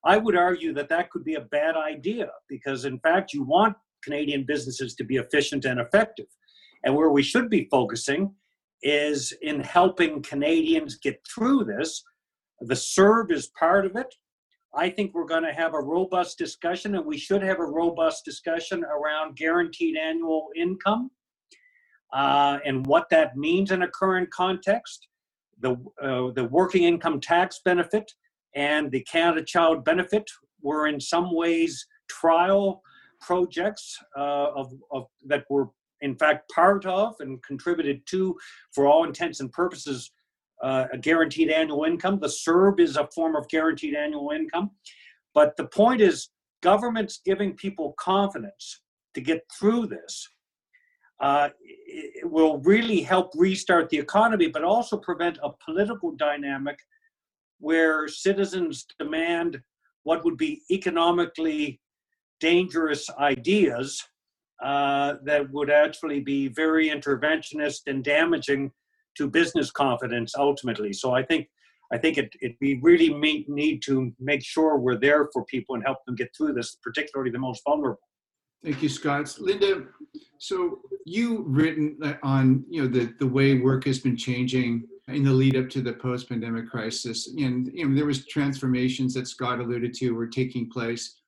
I 0.05 0.19
would 0.19 0.37
argue 0.37 0.73
that 0.75 0.89
that 0.91 1.11
could 1.11 1.25
be 1.25 1.35
a 1.35 1.41
bad 1.41 1.77
idea 1.77 2.29
because, 2.49 2.85
in 2.85 2.99
fact, 3.01 3.33
you 3.33 3.43
want 3.43 3.77
Canadian 4.05 4.45
businesses 4.47 4.95
to 4.95 5.05
be 5.05 5.17
efficient 5.17 5.65
and 5.65 5.81
effective. 5.81 6.27
And 6.85 6.95
where 6.95 7.11
we 7.11 7.23
should 7.23 7.51
be 7.51 7.69
focusing 7.71 8.33
is 8.83 9.33
in 9.43 9.61
helping 9.61 10.23
Canadians 10.23 10.97
get 10.97 11.21
through 11.35 11.65
this. 11.65 12.05
The 12.61 12.75
CERB 12.75 13.33
is 13.33 13.51
part 13.59 13.85
of 13.85 13.97
it. 13.97 14.15
I 14.75 14.91
think 14.91 15.13
we're 15.15 15.27
going 15.27 15.43
to 15.43 15.53
have 15.53 15.75
a 15.75 15.81
robust 15.81 16.39
discussion, 16.39 16.95
and 16.95 17.05
we 17.05 17.19
should 17.19 17.43
have 17.43 17.59
a 17.59 17.65
robust 17.65 18.25
discussion 18.25 18.85
around 18.85 19.37
guaranteed 19.37 19.97
annual 19.97 20.51
income 20.55 21.11
uh, 22.17 22.59
and 22.65 22.87
what 22.87 23.11
that 23.11 23.37
means 23.37 23.71
in 23.71 23.83
a 23.83 23.89
current 23.89 24.31
context. 24.31 25.07
The, 25.61 25.73
uh, 26.03 26.33
the 26.35 26.49
working 26.51 26.85
income 26.85 27.21
tax 27.21 27.61
benefit 27.63 28.11
and 28.55 28.91
the 28.91 29.03
Canada 29.03 29.45
Child 29.45 29.85
benefit 29.85 30.31
were 30.63 30.87
in 30.87 30.99
some 30.99 31.35
ways 31.35 31.87
trial 32.09 32.83
projects 33.21 33.99
uh, 34.17 34.49
of, 34.55 34.73
of, 34.91 35.05
that 35.27 35.45
were 35.51 35.69
in 36.01 36.17
fact 36.17 36.51
part 36.51 36.87
of 36.87 37.17
and 37.21 37.43
contributed 37.43 38.01
to, 38.07 38.35
for 38.75 38.87
all 38.87 39.05
intents 39.05 39.41
and 39.41 39.53
purposes, 39.53 40.11
uh, 40.63 40.87
a 40.93 40.99
guaranteed 40.99 41.51
annual 41.51 41.85
income. 41.85 42.19
The 42.19 42.29
CERB 42.29 42.81
is 42.81 42.97
a 42.97 43.09
form 43.15 43.37
of 43.37 43.47
guaranteed 43.49 43.95
annual 43.95 44.31
income. 44.31 44.71
But 45.35 45.55
the 45.57 45.67
point 45.67 46.01
is, 46.01 46.31
government's 46.63 47.21
giving 47.25 47.53
people 47.55 47.95
confidence 47.99 48.81
to 49.15 49.21
get 49.21 49.43
through 49.59 49.89
this 49.89 50.29
uh, 51.21 51.49
it 51.61 52.31
will 52.31 52.59
really 52.59 53.01
help 53.01 53.33
restart 53.37 53.89
the 53.89 53.99
economy, 53.99 54.49
but 54.49 54.63
also 54.63 54.97
prevent 54.99 55.39
a 55.43 55.51
political 55.65 56.13
dynamic 56.13 56.79
where 57.59 58.07
citizens 58.07 58.87
demand 58.99 59.61
what 60.03 60.25
would 60.25 60.37
be 60.37 60.63
economically 60.71 61.81
dangerous 62.39 63.09
ideas 63.19 64.03
uh, 64.63 65.15
that 65.25 65.51
would 65.53 65.71
actually 65.71 66.21
be 66.21 66.49
very 66.49 66.91
interventionist 66.91 67.81
and 67.87 68.05
damaging 68.05 68.71
to 69.17 69.29
business 69.29 69.71
confidence 69.71 70.35
ultimately. 70.37 70.93
So 70.93 71.15
I 71.15 71.23
think 71.23 71.49
I 71.93 71.99
think 71.99 72.19
it, 72.19 72.31
it 72.41 72.57
we 72.61 72.81
really 72.83 73.15
need 73.49 73.81
to 73.83 74.13
make 74.19 74.45
sure 74.45 74.77
we're 74.77 74.99
there 74.99 75.29
for 75.33 75.45
people 75.45 75.77
and 75.77 75.85
help 75.85 75.99
them 76.05 76.17
get 76.17 76.31
through 76.37 76.55
this, 76.55 76.79
particularly 76.83 77.31
the 77.31 77.39
most 77.39 77.63
vulnerable. 77.65 78.01
Thank 78.65 78.83
you, 78.83 78.89
Scott. 78.89 79.37
Linda, 79.39 79.85
so 80.39 80.81
you 81.05 81.45
written 81.47 81.99
on 82.23 82.65
you 82.69 82.83
know 82.83 82.89
the 82.89 83.15
the 83.19 83.27
way 83.27 83.55
work 83.59 83.85
has 83.85 83.99
been 83.99 84.17
changing 84.17 84.87
in 85.09 85.23
the 85.23 85.31
lead 85.31 85.57
up 85.57 85.69
to 85.71 85.81
the 85.81 85.93
post-pandemic 85.93 86.69
crisis, 86.69 87.29
and 87.37 87.71
you 87.73 87.89
know 87.89 87.95
there 87.95 88.07
was 88.07 88.27
transformations 88.27 89.15
that 89.15 89.29
Scott 89.29 89.61
alluded 89.61 89.95
to 89.95 90.11
were 90.13 90.27
taking 90.27 90.69
place. 90.69 91.21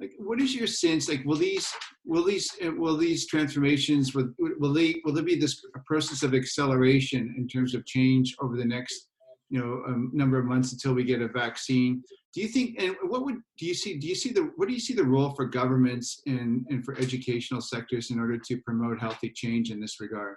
Like, 0.00 0.12
what 0.18 0.40
is 0.40 0.54
your 0.54 0.66
sense? 0.66 1.08
Like, 1.08 1.24
will 1.24 1.36
these 1.36 1.70
will 2.04 2.24
these 2.24 2.50
will 2.76 2.96
these 2.96 3.26
transformations 3.26 4.14
will 4.14 4.32
will 4.38 4.72
they 4.72 5.00
will 5.04 5.12
there 5.12 5.24
be 5.24 5.38
this 5.38 5.62
process 5.84 6.22
of 6.22 6.34
acceleration 6.34 7.34
in 7.36 7.46
terms 7.48 7.74
of 7.74 7.84
change 7.86 8.34
over 8.40 8.56
the 8.56 8.64
next 8.64 9.08
you 9.50 9.60
know 9.60 9.82
um, 9.86 10.10
number 10.12 10.38
of 10.38 10.46
months 10.46 10.72
until 10.72 10.94
we 10.94 11.04
get 11.04 11.22
a 11.22 11.28
vaccine? 11.28 12.02
Do 12.36 12.42
you 12.42 12.48
think 12.48 12.78
and 12.78 12.94
what 13.04 13.24
would 13.24 13.36
do 13.56 13.64
you 13.64 13.74
see 13.74 13.96
do 13.96 14.06
you 14.06 14.14
see 14.14 14.30
the 14.30 14.52
what 14.56 14.68
do 14.68 14.74
you 14.74 14.80
see 14.80 14.92
the 14.92 15.02
role 15.02 15.30
for 15.30 15.46
governments 15.46 16.20
and 16.26 16.66
and 16.68 16.84
for 16.84 16.94
educational 16.98 17.62
sectors 17.62 18.10
in 18.10 18.20
order 18.20 18.36
to 18.36 18.58
promote 18.58 19.00
healthy 19.00 19.30
change 19.30 19.70
in 19.70 19.80
this 19.80 20.00
regard 20.00 20.36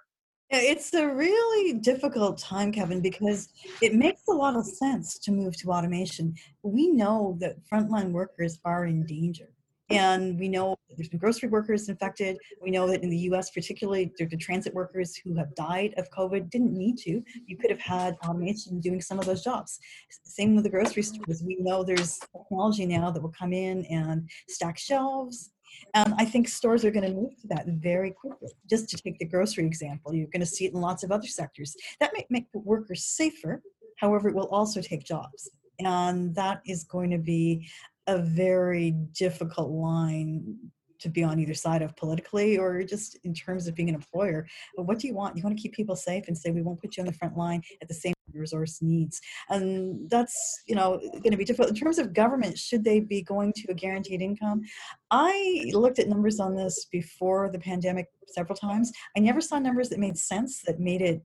it's 0.52 0.96
a 0.96 1.08
really 1.08 1.74
difficult 1.74 2.40
time, 2.40 2.72
Kevin, 2.72 3.02
because 3.02 3.50
it 3.84 3.94
makes 3.94 4.24
a 4.28 4.32
lot 4.32 4.56
of 4.56 4.66
sense 4.66 5.20
to 5.20 5.32
move 5.32 5.56
to 5.58 5.70
automation. 5.70 6.34
We 6.64 6.90
know 6.90 7.38
that 7.40 7.58
frontline 7.72 8.14
workers 8.14 8.58
are 8.66 8.88
in 8.88 9.06
danger. 9.06 9.50
And 9.89 10.39
we 10.39 10.47
know 10.47 10.75
there's 10.95 11.10
been 11.10 11.19
grocery 11.19 11.49
workers 11.49 11.89
infected. 11.89 12.38
We 12.62 12.71
know 12.71 12.88
that 12.88 13.02
in 13.04 13.10
the 13.10 13.17
US, 13.32 13.49
particularly, 13.49 14.12
the 14.17 14.38
transit 14.38 14.73
workers 14.73 15.15
who 15.15 15.36
have 15.36 15.54
died 15.56 15.93
of 15.97 16.10
COVID 16.12 16.49
didn't 16.49 16.73
need 16.73 16.97
to. 16.99 17.23
You 17.47 17.58
could 17.58 17.71
have 17.71 17.80
had 17.80 18.15
automation 18.25 18.80
doing 18.80 19.02
some 19.02 19.19
of 19.19 19.25
those 19.25 19.43
jobs. 19.43 19.80
Same 20.23 20.56
with 20.56 20.63
the 20.63 20.69
grocery 20.69 21.04
stores. 21.04 21.43
We 21.43 21.58
know 21.60 21.84
there's 21.84 22.19
technology 22.36 22.86
now 22.86 23.10
that 23.12 23.21
will 23.21 23.34
come 23.38 23.54
in 23.54 23.86
and 23.86 24.30
stack 24.47 24.78
shelves. 24.78 25.52
And 25.93 26.13
I 26.17 26.25
think 26.25 26.47
stores 26.47 26.84
are 26.84 26.91
going 26.91 27.06
to 27.06 27.13
move 27.13 27.39
to 27.41 27.47
that 27.47 27.67
very 27.67 28.12
quickly. 28.12 28.49
Just 28.69 28.89
to 28.89 28.97
take 28.97 29.17
the 29.19 29.25
grocery 29.25 29.65
example, 29.65 30.13
you're 30.13 30.28
going 30.28 30.39
to 30.41 30.45
see 30.45 30.65
it 30.65 30.73
in 30.73 30.82
lots 30.82 31.04
of 31.04 31.12
other 31.12 31.28
sectors. 31.28 31.75
That 31.99 32.12
may 32.13 32.25
make 32.30 32.47
workers 32.54 33.06
safer. 33.06 33.62
However, 33.97 34.30
it 34.30 34.36
will 34.36 34.47
also 34.47 34.82
take 34.82 35.04
jobs 35.04 35.49
and 35.80 36.36
that 36.36 36.62
is 36.65 36.84
going 36.84 37.10
to 37.10 37.17
be 37.17 37.67
a 38.10 38.17
very 38.17 38.91
difficult 39.13 39.69
line 39.69 40.58
to 41.00 41.10
be 41.10 41.24
on 41.24 41.39
either 41.39 41.54
side 41.54 41.82
of 41.82 41.95
politically 41.95 42.58
or 42.58 42.84
just 42.84 43.17
in 43.24 43.34
terms 43.34 43.67
of 43.67 43.76
being 43.76 43.88
an 43.89 43.95
employer. 43.95 44.45
But 44.76 44.84
what 44.84 45.00
do 45.00 45.08
you 45.08 45.13
want? 45.13 45.38
You 45.38 45.43
want 45.43 45.56
to 45.56 45.62
keep 45.62 45.74
people 45.74 45.95
safe 45.95 46.26
and 46.28 46.38
say 46.38 46.52
we 46.52 46.62
won't 46.62 46.82
put 46.82 46.98
you 46.98 47.02
on 47.02 47.08
the 47.08 47.13
front 47.13 47.38
line 47.38 47.62
at 47.82 47.88
the 47.88 47.93
same 47.93 48.13
resource 48.34 48.80
needs. 48.82 49.22
And 49.50 50.10
that's, 50.10 50.63
you 50.67 50.76
know, 50.76 51.00
going 51.00 51.32
to 51.32 51.38
be 51.38 51.45
difficult. 51.45 51.69
In 51.69 51.76
terms 51.76 52.00
of 52.00 52.13
government, 52.13 52.58
should 52.58 52.84
they 52.84 53.00
be 53.00 53.22
going 53.22 53.54
to 53.54 53.72
a 53.72 53.74
guaranteed 53.74 54.22
income? 54.22 54.62
I 55.10 55.72
looked 55.74 56.00
at 56.00 56.08
numbers 56.08 56.39
on 56.39 56.56
this 56.56 56.86
before 56.91 57.50
the 57.50 57.60
pandemic 57.60 58.08
several 58.28 58.56
times. 58.56 58.91
I 59.15 59.19
never 59.19 59.41
saw 59.41 59.58
numbers 59.60 59.89
that 59.89 60.00
made 60.00 60.17
sense 60.17 60.62
that 60.65 60.80
made 60.80 61.02
it 61.02 61.24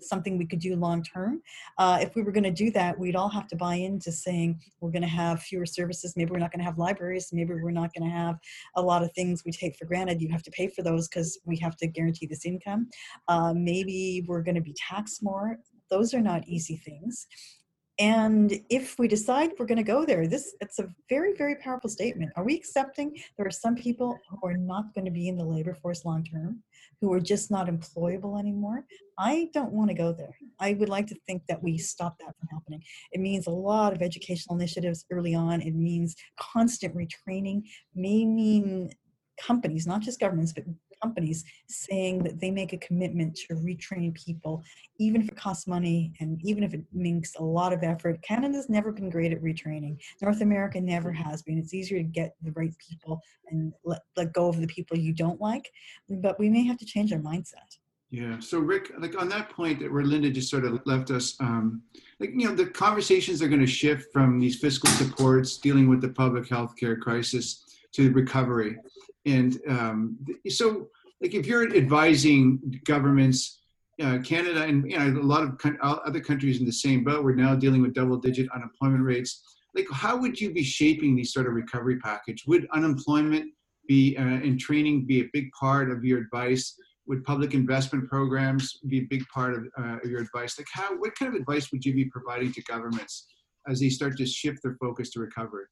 something 0.00 0.38
we 0.38 0.46
could 0.46 0.58
do 0.58 0.76
long 0.76 1.02
term. 1.02 1.42
Uh, 1.78 1.98
if 2.00 2.14
we 2.14 2.22
were 2.22 2.32
going 2.32 2.44
to 2.44 2.50
do 2.50 2.70
that, 2.70 2.98
we'd 2.98 3.16
all 3.16 3.28
have 3.28 3.48
to 3.48 3.56
buy 3.56 3.74
into 3.74 4.12
saying 4.12 4.60
we're 4.80 4.90
going 4.90 5.02
to 5.02 5.08
have 5.08 5.42
fewer 5.42 5.66
services. 5.66 6.14
Maybe 6.16 6.30
we're 6.30 6.38
not 6.38 6.52
going 6.52 6.60
to 6.60 6.64
have 6.64 6.78
libraries. 6.78 7.30
Maybe 7.32 7.54
we're 7.54 7.70
not 7.70 7.92
going 7.94 8.08
to 8.08 8.16
have 8.16 8.38
a 8.76 8.82
lot 8.82 9.02
of 9.02 9.12
things 9.12 9.44
we 9.44 9.52
take 9.52 9.76
for 9.76 9.84
granted. 9.84 10.20
You 10.20 10.30
have 10.30 10.42
to 10.44 10.50
pay 10.50 10.68
for 10.68 10.82
those 10.82 11.08
because 11.08 11.38
we 11.44 11.56
have 11.58 11.76
to 11.78 11.86
guarantee 11.86 12.26
this 12.26 12.46
income. 12.46 12.88
Uh, 13.28 13.52
maybe 13.54 14.24
we're 14.26 14.42
going 14.42 14.54
to 14.54 14.60
be 14.60 14.74
taxed 14.74 15.22
more. 15.22 15.58
Those 15.90 16.14
are 16.14 16.20
not 16.20 16.46
easy 16.46 16.76
things. 16.76 17.26
And 18.00 18.52
if 18.70 18.96
we 18.98 19.08
decide 19.08 19.50
we're 19.58 19.66
going 19.66 19.76
to 19.76 19.82
go 19.82 20.04
there, 20.04 20.28
this 20.28 20.54
it's 20.60 20.78
a 20.78 20.88
very, 21.08 21.34
very 21.34 21.56
powerful 21.56 21.90
statement. 21.90 22.30
Are 22.36 22.44
we 22.44 22.54
accepting 22.54 23.16
there 23.36 23.46
are 23.46 23.50
some 23.50 23.74
people 23.74 24.16
who 24.30 24.46
are 24.46 24.56
not 24.56 24.94
going 24.94 25.04
to 25.04 25.10
be 25.10 25.26
in 25.28 25.36
the 25.36 25.44
labor 25.44 25.74
force 25.74 26.04
long 26.04 26.22
term, 26.22 26.62
who 27.00 27.12
are 27.12 27.20
just 27.20 27.50
not 27.50 27.68
employable 27.68 28.38
anymore? 28.38 28.84
I 29.18 29.50
don't 29.52 29.72
want 29.72 29.90
to 29.90 29.94
go 29.94 30.12
there. 30.12 30.36
I 30.58 30.74
would 30.74 30.88
like 30.88 31.06
to 31.08 31.16
think 31.26 31.42
that 31.48 31.62
we 31.62 31.78
stop 31.78 32.18
that 32.18 32.34
from 32.38 32.48
happening. 32.52 32.82
It 33.12 33.20
means 33.20 33.46
a 33.46 33.50
lot 33.50 33.92
of 33.92 34.02
educational 34.02 34.56
initiatives 34.56 35.04
early 35.10 35.34
on. 35.34 35.60
It 35.60 35.74
means 35.74 36.16
constant 36.38 36.94
retraining, 36.96 37.62
may 37.94 38.24
mean 38.24 38.90
companies, 39.40 39.86
not 39.86 40.00
just 40.00 40.20
governments, 40.20 40.52
but 40.52 40.64
companies 41.02 41.44
saying 41.68 42.22
that 42.24 42.40
they 42.40 42.50
make 42.50 42.72
a 42.72 42.78
commitment 42.78 43.36
to 43.36 43.54
retrain 43.54 44.14
people, 44.14 44.62
even 44.98 45.20
if 45.20 45.28
it 45.28 45.36
costs 45.36 45.66
money 45.66 46.12
and 46.20 46.40
even 46.44 46.62
if 46.62 46.74
it 46.74 46.84
makes 46.92 47.34
a 47.36 47.42
lot 47.42 47.72
of 47.72 47.82
effort. 47.82 48.20
Canada's 48.22 48.68
never 48.68 48.92
been 48.92 49.10
great 49.10 49.32
at 49.32 49.42
retraining. 49.42 49.98
North 50.20 50.40
America 50.40 50.80
never 50.80 51.12
has 51.12 51.42
been. 51.42 51.58
It's 51.58 51.74
easier 51.74 51.98
to 51.98 52.04
get 52.04 52.34
the 52.42 52.52
right 52.52 52.74
people 52.78 53.20
and 53.50 53.72
let, 53.84 54.02
let 54.16 54.32
go 54.32 54.48
of 54.48 54.60
the 54.60 54.66
people 54.66 54.96
you 54.96 55.12
don't 55.12 55.40
like, 55.40 55.70
but 56.08 56.38
we 56.38 56.48
may 56.48 56.64
have 56.64 56.78
to 56.78 56.84
change 56.84 57.12
our 57.12 57.18
mindset. 57.18 57.78
Yeah. 58.10 58.40
So 58.40 58.58
Rick, 58.58 58.92
like 58.98 59.20
on 59.20 59.28
that 59.28 59.50
point 59.50 59.80
that 59.80 59.92
where 59.92 60.02
Linda 60.02 60.30
just 60.30 60.50
sort 60.50 60.64
of 60.64 60.80
left 60.86 61.10
us, 61.10 61.36
um, 61.40 61.82
like 62.20 62.30
you 62.34 62.48
know, 62.48 62.54
the 62.54 62.66
conversations 62.66 63.42
are 63.42 63.48
going 63.48 63.60
to 63.60 63.66
shift 63.66 64.12
from 64.12 64.40
these 64.40 64.58
fiscal 64.58 64.88
supports 64.90 65.58
dealing 65.58 65.88
with 65.88 66.00
the 66.00 66.08
public 66.08 66.48
health 66.48 66.74
care 66.76 66.96
crisis 66.96 67.64
to 67.92 68.10
recovery. 68.12 68.76
And 69.26 69.58
um, 69.68 70.18
so, 70.48 70.88
like, 71.20 71.34
if 71.34 71.46
you're 71.46 71.74
advising 71.76 72.80
governments, 72.84 73.60
uh, 74.00 74.18
Canada 74.18 74.62
and 74.62 74.88
you 74.90 74.98
know, 74.98 75.20
a 75.20 75.22
lot 75.22 75.42
of 75.42 75.58
other 75.80 76.20
countries 76.20 76.60
in 76.60 76.66
the 76.66 76.72
same 76.72 77.02
boat, 77.04 77.24
we're 77.24 77.34
now 77.34 77.54
dealing 77.54 77.82
with 77.82 77.94
double-digit 77.94 78.48
unemployment 78.54 79.02
rates. 79.02 79.42
Like, 79.74 79.86
how 79.92 80.16
would 80.16 80.40
you 80.40 80.52
be 80.52 80.62
shaping 80.62 81.16
these 81.16 81.32
sort 81.32 81.46
of 81.46 81.52
recovery 81.52 81.98
package? 81.98 82.44
Would 82.46 82.68
unemployment 82.72 83.52
be 83.86 84.16
uh, 84.16 84.22
and 84.22 84.58
training 84.58 85.06
be 85.06 85.22
a 85.22 85.28
big 85.32 85.50
part 85.58 85.90
of 85.90 86.04
your 86.04 86.18
advice? 86.18 86.74
Would 87.06 87.24
public 87.24 87.54
investment 87.54 88.08
programs 88.08 88.78
be 88.86 88.98
a 88.98 89.06
big 89.08 89.24
part 89.34 89.54
of, 89.54 89.66
uh, 89.78 89.96
of 90.02 90.10
your 90.10 90.20
advice? 90.20 90.58
Like, 90.58 90.68
how? 90.72 90.96
What 90.96 91.14
kind 91.16 91.34
of 91.34 91.40
advice 91.40 91.72
would 91.72 91.84
you 91.84 91.94
be 91.94 92.04
providing 92.04 92.52
to 92.52 92.62
governments 92.62 93.26
as 93.66 93.80
they 93.80 93.88
start 93.88 94.16
to 94.18 94.26
shift 94.26 94.62
their 94.62 94.76
focus 94.80 95.10
to 95.10 95.20
recovery? 95.20 95.64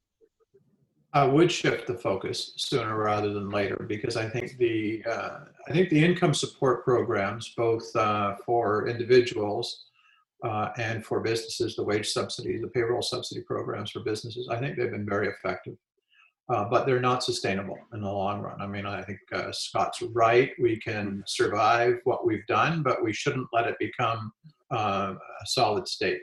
I 1.17 1.25
would 1.25 1.51
shift 1.51 1.87
the 1.87 1.95
focus 1.95 2.53
sooner 2.57 2.95
rather 2.95 3.33
than 3.33 3.49
later 3.49 3.87
because 3.89 4.19
I 4.19 4.29
think 4.29 4.59
the 4.59 5.03
uh, 5.11 5.39
I 5.67 5.73
think 5.73 5.89
the 5.89 6.05
income 6.05 6.35
support 6.35 6.85
programs, 6.85 7.55
both 7.57 7.85
uh, 7.97 8.35
for 8.45 8.87
individuals 8.87 9.87
uh, 10.45 10.69
and 10.77 11.03
for 11.03 11.21
businesses, 11.21 11.75
the 11.75 11.85
wage 11.85 12.11
subsidy, 12.11 12.59
the 12.59 12.69
payroll 12.69 13.01
subsidy 13.01 13.41
programs 13.41 13.93
for 13.93 14.01
businesses, 14.01 14.49
I 14.51 14.59
think 14.59 14.77
they've 14.77 14.91
been 14.91 15.09
very 15.09 15.29
effective. 15.29 15.79
Uh, 16.51 16.65
but 16.69 16.85
they're 16.85 17.01
not 17.01 17.25
sustainable 17.25 17.79
in 17.95 18.03
the 18.03 18.13
long 18.13 18.43
run. 18.43 18.61
I 18.61 18.67
mean, 18.67 18.85
I 18.85 19.03
think 19.03 19.19
uh, 19.33 19.51
Scott's 19.53 20.03
right. 20.13 20.53
We 20.61 20.79
can 20.79 21.25
survive 21.27 21.95
what 22.05 22.27
we've 22.27 22.47
done, 22.47 22.83
but 22.83 23.03
we 23.03 23.15
shouldn't 23.15 23.49
let 23.55 23.67
it 23.67 23.77
become 23.81 24.31
uh, 24.71 25.15
a 25.17 25.47
solid 25.47 25.89
state 25.89 26.21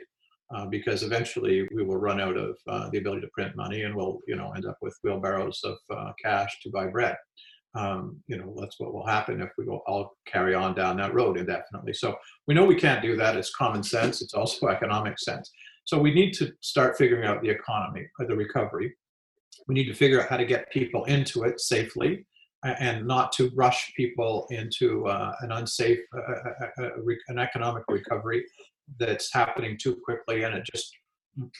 uh, 0.54 0.66
because 0.66 1.02
eventually 1.02 1.66
we 1.74 1.82
will 1.82 1.96
run 1.96 2.20
out 2.20 2.36
of 2.36 2.56
uh, 2.68 2.88
the 2.90 2.98
ability 2.98 3.22
to 3.22 3.28
print 3.28 3.56
money 3.56 3.82
and 3.82 3.94
we'll 3.94 4.20
you 4.26 4.36
know 4.36 4.52
end 4.52 4.66
up 4.66 4.78
with 4.80 4.98
wheelbarrows 5.02 5.60
of 5.64 5.76
uh, 5.90 6.12
cash 6.22 6.60
to 6.62 6.70
buy 6.70 6.86
bread 6.86 7.16
um, 7.74 8.22
you 8.28 8.36
know, 8.36 8.54
that's 8.58 8.78
what 8.78 8.94
will 8.94 9.06
happen 9.06 9.40
if 9.40 9.50
we 9.58 9.66
all 9.66 10.16
carry 10.26 10.54
on 10.54 10.74
down 10.74 10.96
that 10.98 11.14
road 11.14 11.36
indefinitely. 11.36 11.92
So 11.92 12.16
we 12.46 12.54
know 12.54 12.64
we 12.64 12.76
can't 12.76 13.02
do 13.02 13.16
that. 13.16 13.36
It's 13.36 13.54
common 13.54 13.82
sense. 13.82 14.22
It's 14.22 14.34
also 14.34 14.68
economic 14.68 15.18
sense. 15.18 15.50
So 15.84 15.98
we 15.98 16.14
need 16.14 16.32
to 16.34 16.52
start 16.60 16.96
figuring 16.96 17.26
out 17.26 17.42
the 17.42 17.50
economy, 17.50 18.06
or 18.18 18.26
the 18.26 18.36
recovery. 18.36 18.94
We 19.66 19.74
need 19.74 19.86
to 19.86 19.94
figure 19.94 20.22
out 20.22 20.28
how 20.28 20.36
to 20.36 20.46
get 20.46 20.70
people 20.70 21.04
into 21.04 21.42
it 21.42 21.60
safely 21.60 22.26
and 22.64 23.06
not 23.06 23.30
to 23.32 23.50
rush 23.54 23.92
people 23.94 24.46
into 24.50 25.06
uh, 25.06 25.34
an 25.40 25.52
unsafe, 25.52 25.98
uh, 26.16 26.50
uh, 26.80 26.84
uh 26.84 26.90
an 27.28 27.38
economic 27.38 27.82
recovery 27.88 28.42
that's 28.98 29.32
happening 29.32 29.78
too 29.80 29.96
quickly 30.04 30.44
and 30.44 30.54
it 30.54 30.64
just 30.72 30.92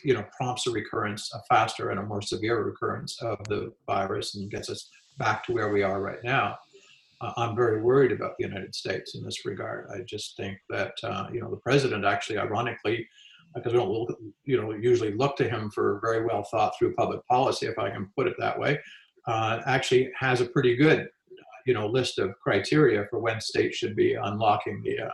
you 0.03 0.15
know 0.15 0.25
prompts 0.37 0.67
a 0.67 0.71
recurrence 0.71 1.31
a 1.35 1.41
faster 1.49 1.91
and 1.91 1.99
a 1.99 2.03
more 2.03 2.23
severe 2.23 2.63
recurrence 2.63 3.21
of 3.23 3.39
the 3.49 3.73
virus 3.87 4.37
and 4.37 4.51
gets 4.51 4.71
us 4.71 4.89
back 5.19 5.45
to 5.45 5.53
where 5.53 5.73
we 5.73 5.83
are 5.83 6.01
right 6.01 6.23
now. 6.25 6.57
Uh, 7.21 7.33
i'm 7.37 7.57
very 7.57 7.81
worried 7.81 8.13
about 8.13 8.33
the 8.39 8.45
united 8.45 8.75
states 8.75 9.15
in 9.15 9.25
this 9.25 9.45
regard. 9.45 9.89
I 9.95 10.01
just 10.03 10.37
think 10.37 10.59
that 10.71 10.95
uh, 11.03 11.29
you 11.33 11.41
know 11.41 11.51
the 11.51 11.57
president 11.57 12.05
actually 12.05 12.39
ironically 12.39 13.07
because 13.55 13.73
we 13.73 13.79
don't 13.79 14.11
you 14.45 14.61
know 14.61 14.73
usually 14.73 15.15
look 15.15 15.37
to 15.37 15.49
him 15.49 15.71
for 15.71 16.01
very 16.03 16.25
well 16.25 16.45
thought 16.45 16.75
through 16.79 16.95
public 16.95 17.25
policy 17.27 17.67
if 17.67 17.79
i 17.79 17.91
can 17.91 18.11
put 18.17 18.27
it 18.27 18.35
that 18.39 18.59
way 18.59 18.79
uh, 19.27 19.61
actually 19.67 20.11
has 20.19 20.41
a 20.41 20.47
pretty 20.47 20.77
good 20.77 21.09
you 21.67 21.75
know 21.75 21.87
list 21.87 22.19
of 22.19 22.35
criteria 22.43 23.07
for 23.11 23.21
when 23.21 23.41
states 23.41 23.77
should 23.77 23.97
be 23.97 24.15
unlocking 24.15 24.83
the 24.83 24.99
uh, 25.01 25.11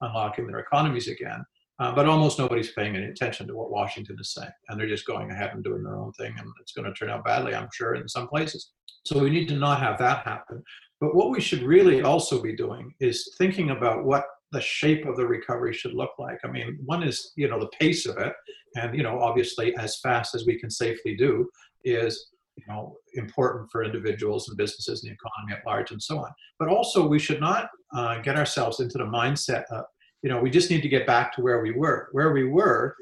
unlocking 0.00 0.46
their 0.46 0.58
economies 0.58 1.08
again 1.08 1.44
uh, 1.80 1.92
but 1.92 2.06
almost 2.06 2.38
nobody's 2.38 2.72
paying 2.72 2.94
any 2.96 3.06
attention 3.06 3.46
to 3.48 3.56
what 3.56 3.70
Washington 3.70 4.16
is 4.20 4.32
saying. 4.32 4.50
And 4.68 4.78
they're 4.78 4.88
just 4.88 5.06
going 5.06 5.30
ahead 5.30 5.50
and 5.54 5.64
doing 5.64 5.82
their 5.82 5.96
own 5.96 6.12
thing. 6.12 6.34
And 6.38 6.48
it's 6.60 6.72
going 6.72 6.86
to 6.86 6.94
turn 6.94 7.10
out 7.10 7.24
badly, 7.24 7.54
I'm 7.54 7.68
sure, 7.72 7.94
in 7.94 8.08
some 8.08 8.28
places. 8.28 8.70
So 9.04 9.18
we 9.18 9.30
need 9.30 9.48
to 9.48 9.56
not 9.56 9.80
have 9.80 9.98
that 9.98 10.24
happen. 10.24 10.62
But 11.00 11.14
what 11.14 11.30
we 11.30 11.40
should 11.40 11.62
really 11.62 12.02
also 12.02 12.40
be 12.40 12.54
doing 12.54 12.94
is 13.00 13.34
thinking 13.38 13.70
about 13.70 14.04
what 14.04 14.24
the 14.52 14.60
shape 14.60 15.04
of 15.04 15.16
the 15.16 15.26
recovery 15.26 15.74
should 15.74 15.94
look 15.94 16.12
like. 16.18 16.38
I 16.44 16.48
mean, 16.48 16.78
one 16.84 17.02
is, 17.02 17.32
you 17.36 17.48
know, 17.48 17.58
the 17.58 17.70
pace 17.80 18.06
of 18.06 18.18
it. 18.18 18.32
And, 18.76 18.96
you 18.96 19.02
know, 19.02 19.20
obviously, 19.20 19.76
as 19.76 19.98
fast 19.98 20.34
as 20.34 20.46
we 20.46 20.58
can 20.58 20.70
safely 20.70 21.16
do 21.16 21.48
is 21.84 22.30
you 22.56 22.64
know 22.68 22.96
important 23.14 23.68
for 23.70 23.82
individuals 23.82 24.48
and 24.48 24.56
businesses 24.56 25.02
and 25.02 25.10
the 25.10 25.14
economy 25.14 25.52
at 25.58 25.66
large 25.66 25.90
and 25.90 26.00
so 26.00 26.18
on 26.18 26.30
but 26.58 26.68
also 26.68 27.04
we 27.06 27.18
should 27.18 27.40
not 27.40 27.68
uh, 27.94 28.20
get 28.20 28.36
ourselves 28.36 28.78
into 28.78 28.96
the 28.96 29.04
mindset 29.04 29.64
of 29.72 29.84
you 30.24 30.30
know, 30.30 30.40
we 30.40 30.48
just 30.48 30.70
need 30.70 30.80
to 30.80 30.88
get 30.88 31.06
back 31.06 31.34
to 31.34 31.42
where 31.42 31.60
we 31.60 31.70
were. 31.70 32.08
Where 32.12 32.32
we 32.32 32.46
were 32.46 32.96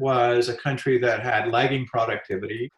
was 0.00 0.48
a 0.48 0.56
country 0.56 0.98
that 0.98 1.20
had 1.20 1.52
lagging 1.52 1.86
productivity, 1.86 2.68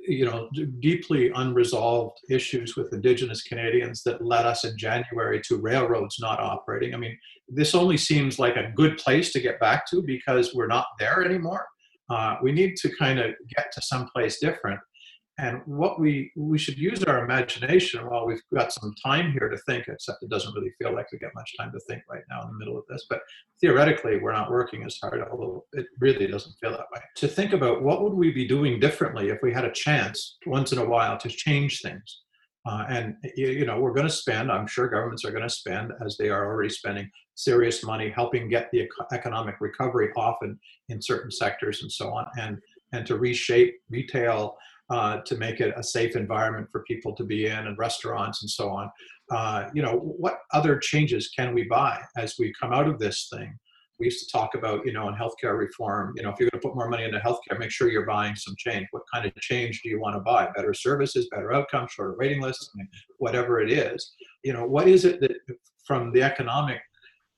you 0.00 0.24
know, 0.24 0.50
deeply 0.80 1.30
unresolved 1.32 2.18
issues 2.28 2.74
with 2.76 2.92
Indigenous 2.92 3.44
Canadians 3.44 4.02
that 4.02 4.26
led 4.26 4.44
us 4.44 4.64
in 4.64 4.76
January 4.76 5.40
to 5.46 5.58
railroads 5.58 6.16
not 6.18 6.40
operating. 6.40 6.94
I 6.94 6.96
mean, 6.96 7.16
this 7.48 7.76
only 7.76 7.96
seems 7.96 8.40
like 8.40 8.56
a 8.56 8.72
good 8.74 8.98
place 8.98 9.32
to 9.32 9.40
get 9.40 9.60
back 9.60 9.88
to 9.90 10.02
because 10.02 10.52
we're 10.52 10.66
not 10.66 10.88
there 10.98 11.24
anymore. 11.24 11.64
Uh, 12.10 12.34
we 12.42 12.50
need 12.50 12.74
to 12.78 12.90
kind 12.96 13.20
of 13.20 13.36
get 13.56 13.70
to 13.72 13.80
someplace 13.80 14.40
different 14.40 14.80
and 15.38 15.60
what 15.66 15.98
we 15.98 16.30
we 16.36 16.58
should 16.58 16.78
use 16.78 17.02
our 17.04 17.24
imagination 17.24 18.06
while 18.06 18.26
we've 18.26 18.42
got 18.54 18.72
some 18.72 18.94
time 19.04 19.32
here 19.32 19.48
to 19.48 19.58
think 19.68 19.86
except 19.88 20.22
it 20.22 20.30
doesn't 20.30 20.54
really 20.54 20.70
feel 20.78 20.94
like 20.94 21.10
we 21.10 21.18
get 21.18 21.34
much 21.34 21.52
time 21.58 21.72
to 21.72 21.80
think 21.88 22.02
right 22.08 22.22
now 22.30 22.42
in 22.42 22.48
the 22.48 22.58
middle 22.58 22.78
of 22.78 22.84
this 22.88 23.06
but 23.10 23.20
theoretically 23.60 24.18
we're 24.20 24.32
not 24.32 24.50
working 24.50 24.84
as 24.84 24.96
hard 25.02 25.20
although 25.30 25.64
it 25.72 25.86
really 25.98 26.26
doesn't 26.26 26.54
feel 26.60 26.70
that 26.70 26.86
way. 26.94 27.00
To 27.16 27.28
think 27.28 27.52
about 27.52 27.82
what 27.82 28.02
would 28.02 28.14
we 28.14 28.30
be 28.30 28.46
doing 28.46 28.78
differently 28.78 29.30
if 29.30 29.38
we 29.42 29.52
had 29.52 29.64
a 29.64 29.72
chance 29.72 30.38
once 30.46 30.72
in 30.72 30.78
a 30.78 30.84
while 30.84 31.18
to 31.18 31.28
change 31.28 31.80
things. 31.80 32.20
Uh, 32.66 32.84
and 32.88 33.14
you 33.36 33.66
know 33.66 33.78
we're 33.78 33.92
going 33.92 34.06
to 34.06 34.12
spend 34.12 34.50
i'm 34.50 34.66
sure 34.66 34.88
governments 34.88 35.22
are 35.22 35.30
going 35.30 35.42
to 35.42 35.50
spend 35.50 35.92
as 36.02 36.16
they 36.16 36.30
are 36.30 36.46
already 36.46 36.70
spending 36.70 37.06
serious 37.34 37.84
money 37.84 38.10
helping 38.10 38.48
get 38.48 38.70
the 38.72 38.88
economic 39.12 39.56
recovery 39.60 40.10
often 40.16 40.58
in 40.88 41.00
certain 41.02 41.30
sectors 41.30 41.82
and 41.82 41.90
so 41.90 42.10
on. 42.10 42.26
And 42.38 42.58
and 42.92 43.06
to 43.06 43.18
reshape 43.18 43.74
retail 43.90 44.56
uh, 44.90 45.18
to 45.24 45.36
make 45.36 45.60
it 45.60 45.74
a 45.76 45.82
safe 45.82 46.16
environment 46.16 46.68
for 46.70 46.82
people 46.84 47.14
to 47.14 47.24
be 47.24 47.46
in 47.46 47.66
and 47.66 47.78
restaurants 47.78 48.42
and 48.42 48.50
so 48.50 48.68
on. 48.68 48.90
Uh, 49.30 49.68
you 49.74 49.82
know, 49.82 49.96
what 49.96 50.40
other 50.52 50.78
changes 50.78 51.30
can 51.36 51.54
we 51.54 51.64
buy 51.64 52.00
as 52.16 52.34
we 52.38 52.52
come 52.60 52.72
out 52.72 52.88
of 52.88 52.98
this 52.98 53.28
thing? 53.32 53.56
We 53.98 54.06
used 54.06 54.26
to 54.26 54.32
talk 54.32 54.54
about, 54.56 54.84
you 54.84 54.92
know, 54.92 55.08
in 55.08 55.14
healthcare 55.14 55.56
reform, 55.56 56.14
you 56.16 56.22
know, 56.24 56.30
if 56.30 56.40
you're 56.40 56.50
going 56.50 56.60
to 56.60 56.68
put 56.68 56.74
more 56.74 56.88
money 56.88 57.04
into 57.04 57.20
healthcare, 57.20 57.58
make 57.58 57.70
sure 57.70 57.88
you're 57.88 58.04
buying 58.04 58.34
some 58.34 58.54
change. 58.58 58.88
What 58.90 59.04
kind 59.12 59.24
of 59.24 59.34
change 59.36 59.82
do 59.82 59.88
you 59.88 60.00
want 60.00 60.16
to 60.16 60.20
buy? 60.20 60.50
Better 60.54 60.74
services, 60.74 61.28
better 61.30 61.52
outcomes, 61.54 61.92
shorter 61.92 62.16
waiting 62.18 62.42
lists, 62.42 62.70
whatever 63.18 63.60
it 63.60 63.70
is. 63.70 64.14
You 64.42 64.52
know, 64.52 64.66
what 64.66 64.88
is 64.88 65.04
it 65.04 65.20
that 65.20 65.32
from 65.86 66.12
the 66.12 66.22
economic 66.22 66.80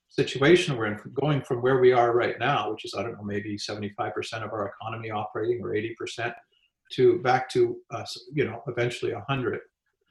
situation 0.09 0.77
we're 0.77 0.87
in, 0.87 0.99
going 1.13 1.41
from 1.41 1.61
where 1.61 1.79
we 1.79 1.93
are 1.93 2.15
right 2.15 2.39
now, 2.39 2.71
which 2.71 2.85
is, 2.85 2.95
I 2.97 3.03
don't 3.03 3.13
know, 3.13 3.23
maybe 3.23 3.55
75% 3.55 3.91
of 4.43 4.51
our 4.51 4.73
economy 4.73 5.11
operating 5.11 5.61
or 5.61 5.73
80%, 5.73 6.33
to 6.93 7.19
back 7.19 7.49
to 7.49 7.77
us, 7.91 8.29
you 8.33 8.45
know, 8.45 8.63
eventually 8.67 9.13
100, 9.13 9.59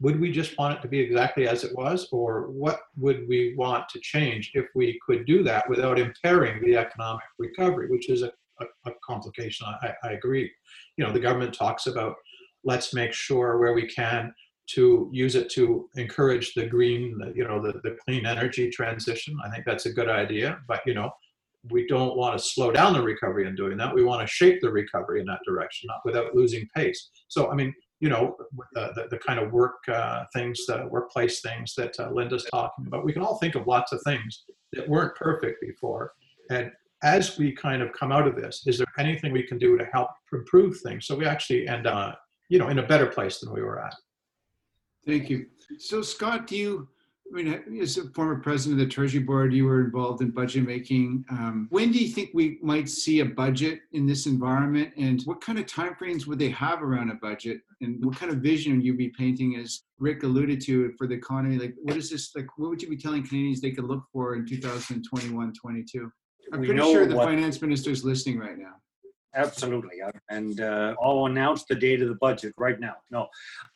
would 0.00 0.20
we 0.20 0.30
just 0.30 0.58
want 0.58 0.78
it 0.78 0.82
to 0.82 0.88
be 0.88 1.00
exactly 1.00 1.48
as 1.48 1.64
it 1.64 1.74
was, 1.74 2.08
or 2.12 2.50
what 2.50 2.80
would 2.96 3.26
we 3.28 3.54
want 3.56 3.88
to 3.88 4.00
change 4.00 4.52
if 4.54 4.66
we 4.74 4.98
could 5.06 5.24
do 5.26 5.42
that 5.42 5.68
without 5.68 5.98
impairing 5.98 6.62
the 6.62 6.76
economic 6.76 7.24
recovery, 7.38 7.88
which 7.88 8.10
is 8.10 8.22
a, 8.22 8.30
a, 8.60 8.64
a 8.86 8.92
complication. 9.04 9.66
I, 9.82 9.94
I 10.02 10.12
agree. 10.12 10.50
You 10.96 11.04
know, 11.04 11.12
the 11.12 11.20
government 11.20 11.54
talks 11.54 11.86
about 11.86 12.16
let's 12.64 12.92
make 12.92 13.12
sure 13.12 13.58
where 13.58 13.72
we 13.72 13.86
can 13.86 14.34
to 14.66 15.08
use 15.12 15.36
it 15.36 15.48
to 15.48 15.88
encourage 15.94 16.52
the 16.54 16.66
green, 16.66 17.18
you 17.34 17.44
know, 17.44 17.62
the, 17.62 17.80
the 17.84 17.96
clean 18.04 18.26
energy 18.26 18.68
transition. 18.68 19.36
I 19.44 19.48
think 19.48 19.64
that's 19.64 19.86
a 19.86 19.92
good 19.92 20.08
idea, 20.08 20.58
but 20.66 20.80
you 20.84 20.94
know, 20.94 21.12
we 21.70 21.86
don't 21.86 22.16
want 22.16 22.38
to 22.38 22.44
slow 22.44 22.70
down 22.70 22.92
the 22.92 23.02
recovery 23.02 23.46
in 23.46 23.54
doing 23.54 23.76
that. 23.78 23.94
We 23.94 24.04
want 24.04 24.20
to 24.20 24.26
shape 24.26 24.60
the 24.60 24.70
recovery 24.70 25.20
in 25.20 25.26
that 25.26 25.40
direction, 25.46 25.88
not 25.88 26.00
without 26.04 26.34
losing 26.34 26.68
pace. 26.74 27.10
So, 27.28 27.50
I 27.50 27.54
mean, 27.54 27.74
you 28.00 28.08
know, 28.08 28.36
the, 28.74 28.92
the, 28.94 29.08
the 29.10 29.18
kind 29.18 29.38
of 29.38 29.52
work 29.52 29.76
uh, 29.88 30.24
things, 30.34 30.66
the 30.66 30.86
workplace 30.90 31.40
things 31.40 31.74
that 31.76 31.98
uh, 31.98 32.10
Linda's 32.10 32.46
talking 32.52 32.86
about, 32.86 33.04
we 33.04 33.12
can 33.12 33.22
all 33.22 33.38
think 33.38 33.54
of 33.54 33.66
lots 33.66 33.92
of 33.92 34.00
things 34.02 34.44
that 34.72 34.88
weren't 34.88 35.14
perfect 35.16 35.60
before. 35.60 36.12
And 36.50 36.70
as 37.02 37.38
we 37.38 37.52
kind 37.52 37.82
of 37.82 37.92
come 37.92 38.12
out 38.12 38.26
of 38.26 38.36
this, 38.36 38.62
is 38.66 38.78
there 38.78 38.86
anything 38.98 39.32
we 39.32 39.42
can 39.42 39.58
do 39.58 39.78
to 39.78 39.84
help 39.92 40.10
improve 40.32 40.78
things 40.80 41.06
so 41.06 41.14
we 41.14 41.26
actually 41.26 41.66
end 41.68 41.86
up, 41.86 42.20
you 42.48 42.58
know, 42.58 42.68
in 42.68 42.78
a 42.78 42.86
better 42.86 43.06
place 43.06 43.38
than 43.38 43.52
we 43.52 43.62
were 43.62 43.82
at? 43.82 43.94
Thank 45.06 45.30
you. 45.30 45.46
So, 45.78 46.02
Scott, 46.02 46.46
do 46.46 46.56
you 46.56 46.88
I 47.28 47.34
mean, 47.34 47.80
as 47.82 47.98
a 47.98 48.08
former 48.10 48.36
president 48.36 48.80
of 48.80 48.86
the 48.86 48.92
Treasury 48.92 49.20
Board, 49.20 49.52
you 49.52 49.64
were 49.64 49.84
involved 49.84 50.22
in 50.22 50.30
budget 50.30 50.64
making. 50.64 51.24
Um, 51.30 51.66
when 51.70 51.90
do 51.90 51.98
you 51.98 52.08
think 52.08 52.30
we 52.34 52.58
might 52.62 52.88
see 52.88 53.20
a 53.20 53.24
budget 53.24 53.80
in 53.92 54.06
this 54.06 54.26
environment, 54.26 54.92
and 54.96 55.20
what 55.24 55.40
kind 55.40 55.58
of 55.58 55.66
timeframes 55.66 56.26
would 56.26 56.38
they 56.38 56.50
have 56.50 56.82
around 56.82 57.10
a 57.10 57.14
budget, 57.16 57.60
and 57.80 58.04
what 58.04 58.16
kind 58.16 58.30
of 58.30 58.38
vision 58.38 58.80
you 58.80 58.94
be 58.94 59.08
painting, 59.08 59.56
as 59.56 59.82
Rick 59.98 60.22
alluded 60.22 60.60
to, 60.62 60.92
for 60.96 61.06
the 61.06 61.14
economy? 61.14 61.58
Like, 61.58 61.74
what 61.82 61.96
is 61.96 62.10
this 62.10 62.34
like? 62.36 62.46
What 62.56 62.70
would 62.70 62.82
you 62.82 62.88
be 62.88 62.96
telling 62.96 63.26
Canadians 63.26 63.60
they 63.60 63.72
could 63.72 63.84
look 63.84 64.04
for 64.12 64.36
in 64.36 64.46
2021, 64.46 65.52
22? 65.52 66.12
I'm 66.52 66.60
we 66.60 66.66
pretty 66.68 66.82
sure 66.82 67.06
the 67.06 67.16
what, 67.16 67.26
finance 67.26 67.60
minister 67.60 67.90
is 67.90 68.04
listening 68.04 68.38
right 68.38 68.56
now. 68.56 68.74
Absolutely, 69.34 69.96
and 70.30 70.60
uh, 70.60 70.94
I'll 71.02 71.26
announce 71.26 71.64
the 71.64 71.74
date 71.74 72.02
of 72.02 72.08
the 72.08 72.14
budget 72.14 72.54
right 72.56 72.78
now. 72.78 72.94
No, 73.10 73.26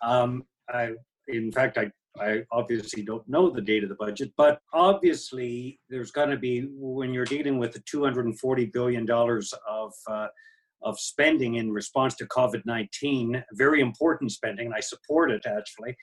um, 0.03 0.45
I, 0.69 0.93
in 1.29 1.51
fact, 1.53 1.77
I 1.77 1.91
I 2.19 2.43
obviously 2.51 3.03
don't 3.03 3.27
know 3.29 3.51
the 3.51 3.61
date 3.61 3.83
of 3.83 3.89
the 3.89 3.95
budget, 3.95 4.33
but 4.37 4.61
obviously 4.73 5.79
there's 5.89 6.11
going 6.11 6.31
to 6.31 6.37
be 6.37 6.69
when 6.73 7.15
you're 7.15 7.25
dealing 7.25 7.59
with 7.59 7.73
the 7.73 7.83
240 7.87 8.67
billion 8.67 9.07
dollars 9.07 9.55
of 9.69 9.93
uh, 10.09 10.29
of 10.83 10.99
spending 10.99 11.57
in 11.57 11.71
response 11.71 12.15
to 12.15 12.25
COVID-19, 12.27 13.45
very 13.53 13.83
important 13.83 14.33
spending, 14.33 14.67
and 14.67 14.75
I 14.75 14.81
support 14.81 15.31
it 15.31 15.45
actually, 15.47 15.95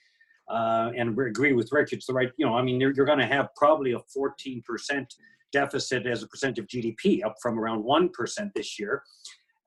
uh, 0.49 0.91
and 0.95 1.17
agree 1.19 1.53
with 1.53 1.71
Rick. 1.71 1.93
It's 1.93 2.05
the 2.05 2.13
right, 2.13 2.29
you 2.37 2.45
know, 2.45 2.55
I 2.55 2.61
mean, 2.61 2.79
you're, 2.79 2.93
you're 2.93 3.07
going 3.07 3.17
to 3.17 3.25
have 3.25 3.49
probably 3.55 3.93
a 3.93 3.99
14 4.13 4.61
percent 4.65 5.13
deficit 5.51 6.05
as 6.05 6.21
a 6.23 6.27
percent 6.27 6.59
of 6.59 6.67
GDP, 6.67 7.25
up 7.25 7.35
from 7.41 7.59
around 7.59 7.83
one 7.83 8.09
percent 8.09 8.51
this 8.55 8.79
year 8.79 9.01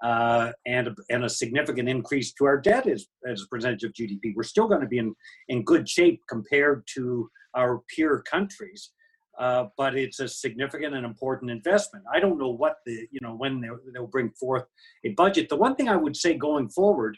uh, 0.02 0.52
and, 0.66 0.90
and 1.10 1.24
a 1.24 1.28
significant 1.28 1.88
increase 1.88 2.32
to 2.34 2.46
our 2.46 2.58
debt 2.58 2.86
as, 2.86 3.06
as 3.26 3.42
a 3.42 3.48
percentage 3.48 3.84
of 3.84 3.92
GDP. 3.92 4.34
We're 4.34 4.42
still 4.42 4.68
going 4.68 4.80
to 4.80 4.86
be 4.86 4.98
in, 4.98 5.14
in 5.48 5.64
good 5.64 5.88
shape 5.88 6.20
compared 6.28 6.84
to 6.94 7.28
our 7.54 7.80
peer 7.94 8.22
countries. 8.30 8.92
Uh, 9.38 9.66
but 9.78 9.96
it's 9.96 10.20
a 10.20 10.28
significant 10.28 10.94
and 10.94 11.06
important 11.06 11.50
investment. 11.50 12.04
I 12.12 12.20
don't 12.20 12.38
know 12.38 12.50
what 12.50 12.76
the, 12.84 13.06
you 13.10 13.20
know, 13.22 13.34
when 13.34 13.60
they'll, 13.60 13.78
they'll 13.94 14.06
bring 14.06 14.30
forth 14.32 14.64
a 15.04 15.10
budget. 15.10 15.48
The 15.48 15.56
one 15.56 15.76
thing 15.76 15.88
I 15.88 15.96
would 15.96 16.16
say 16.16 16.34
going 16.34 16.68
forward, 16.68 17.16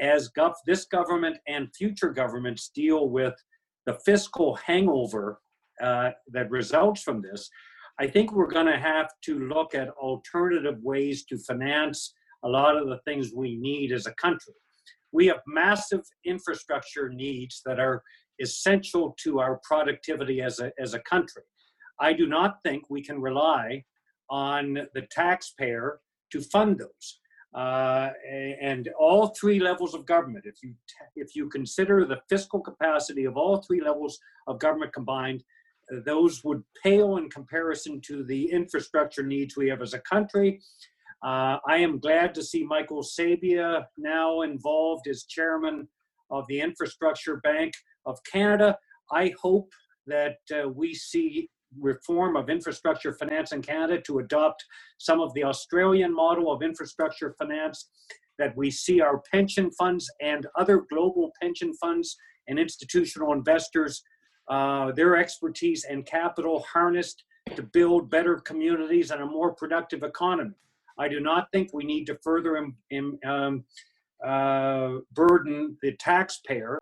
as 0.00 0.30
gov- 0.38 0.54
this 0.66 0.84
government 0.84 1.38
and 1.48 1.68
future 1.74 2.10
governments 2.10 2.70
deal 2.72 3.08
with 3.08 3.34
the 3.86 3.94
fiscal 4.04 4.54
hangover 4.56 5.40
uh, 5.82 6.10
that 6.28 6.50
results 6.50 7.02
from 7.02 7.20
this, 7.20 7.48
I 8.00 8.06
think 8.06 8.32
we're 8.32 8.46
going 8.46 8.66
to 8.66 8.78
have 8.78 9.10
to 9.26 9.38
look 9.38 9.74
at 9.74 9.90
alternative 9.90 10.78
ways 10.82 11.26
to 11.26 11.36
finance 11.36 12.14
a 12.42 12.48
lot 12.48 12.74
of 12.74 12.88
the 12.88 12.98
things 13.04 13.32
we 13.34 13.56
need 13.56 13.92
as 13.92 14.06
a 14.06 14.14
country. 14.14 14.54
we 15.12 15.26
have 15.26 15.40
massive 15.46 16.02
infrastructure 16.24 17.10
needs 17.10 17.60
that 17.66 17.78
are 17.78 18.02
essential 18.40 19.14
to 19.22 19.40
our 19.40 19.60
productivity 19.64 20.40
as 20.40 20.60
a, 20.60 20.72
as 20.78 20.94
a 20.94 21.00
country. 21.00 21.42
I 22.00 22.14
do 22.14 22.26
not 22.26 22.62
think 22.64 22.84
we 22.88 23.02
can 23.02 23.20
rely 23.20 23.84
on 24.30 24.86
the 24.94 25.02
taxpayer 25.10 26.00
to 26.32 26.40
fund 26.40 26.78
those. 26.78 27.20
Uh, 27.54 28.10
and 28.62 28.88
all 28.98 29.34
three 29.40 29.58
levels 29.58 29.92
of 29.92 30.06
government, 30.06 30.44
if 30.46 30.62
you 30.62 30.72
if 31.16 31.34
you 31.34 31.48
consider 31.48 32.06
the 32.06 32.20
fiscal 32.28 32.60
capacity 32.60 33.24
of 33.24 33.36
all 33.36 33.56
three 33.56 33.82
levels 33.82 34.20
of 34.46 34.60
government 34.60 34.92
combined, 34.92 35.42
those 36.04 36.42
would 36.44 36.62
pale 36.82 37.16
in 37.16 37.28
comparison 37.30 38.00
to 38.06 38.24
the 38.24 38.50
infrastructure 38.50 39.22
needs 39.22 39.56
we 39.56 39.68
have 39.68 39.82
as 39.82 39.94
a 39.94 40.00
country. 40.00 40.60
Uh, 41.22 41.58
I 41.68 41.76
am 41.76 41.98
glad 41.98 42.34
to 42.34 42.42
see 42.42 42.64
Michael 42.64 43.02
Sabia 43.02 43.84
now 43.98 44.40
involved 44.42 45.06
as 45.06 45.24
chairman 45.24 45.86
of 46.30 46.44
the 46.48 46.60
Infrastructure 46.60 47.36
Bank 47.38 47.74
of 48.06 48.18
Canada. 48.30 48.78
I 49.12 49.34
hope 49.40 49.70
that 50.06 50.38
uh, 50.54 50.68
we 50.68 50.94
see 50.94 51.50
reform 51.78 52.36
of 52.36 52.48
infrastructure 52.48 53.12
finance 53.12 53.52
in 53.52 53.62
Canada 53.62 54.00
to 54.02 54.18
adopt 54.18 54.64
some 54.98 55.20
of 55.20 55.32
the 55.34 55.44
Australian 55.44 56.14
model 56.14 56.50
of 56.50 56.62
infrastructure 56.62 57.34
finance, 57.38 57.88
that 58.38 58.56
we 58.56 58.70
see 58.70 59.00
our 59.00 59.22
pension 59.30 59.70
funds 59.72 60.10
and 60.20 60.46
other 60.58 60.84
global 60.90 61.30
pension 61.40 61.72
funds 61.74 62.16
and 62.48 62.58
institutional 62.58 63.32
investors, 63.32 64.02
uh, 64.50 64.90
their 64.92 65.16
expertise 65.16 65.84
and 65.84 66.04
capital 66.04 66.64
harnessed 66.70 67.24
to 67.54 67.62
build 67.62 68.10
better 68.10 68.36
communities 68.36 69.10
and 69.10 69.22
a 69.22 69.26
more 69.26 69.54
productive 69.54 70.02
economy. 70.02 70.54
I 70.98 71.08
do 71.08 71.20
not 71.20 71.48
think 71.52 71.70
we 71.72 71.84
need 71.84 72.04
to 72.06 72.18
further 72.22 72.58
um, 73.24 73.64
uh, 74.26 74.90
burden 75.12 75.78
the 75.82 75.92
taxpayer 75.98 76.78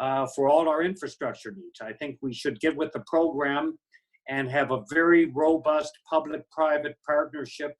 uh, 0.00 0.26
for 0.34 0.48
all 0.48 0.68
our 0.68 0.82
infrastructure 0.82 1.50
needs. 1.50 1.80
I 1.82 1.92
think 1.92 2.18
we 2.22 2.32
should 2.32 2.60
get 2.60 2.76
with 2.76 2.92
the 2.92 3.00
program 3.00 3.78
and 4.28 4.50
have 4.50 4.70
a 4.70 4.84
very 4.90 5.26
robust 5.26 5.92
public-private 6.08 6.96
partnership 7.04 7.74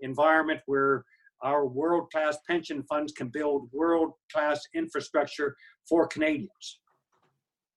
environment 0.00 0.60
where 0.66 1.04
our 1.42 1.66
world-class 1.66 2.38
pension 2.46 2.82
funds 2.82 3.12
can 3.12 3.28
build 3.28 3.68
world-class 3.72 4.60
infrastructure 4.74 5.54
for 5.88 6.06
Canadians. 6.06 6.80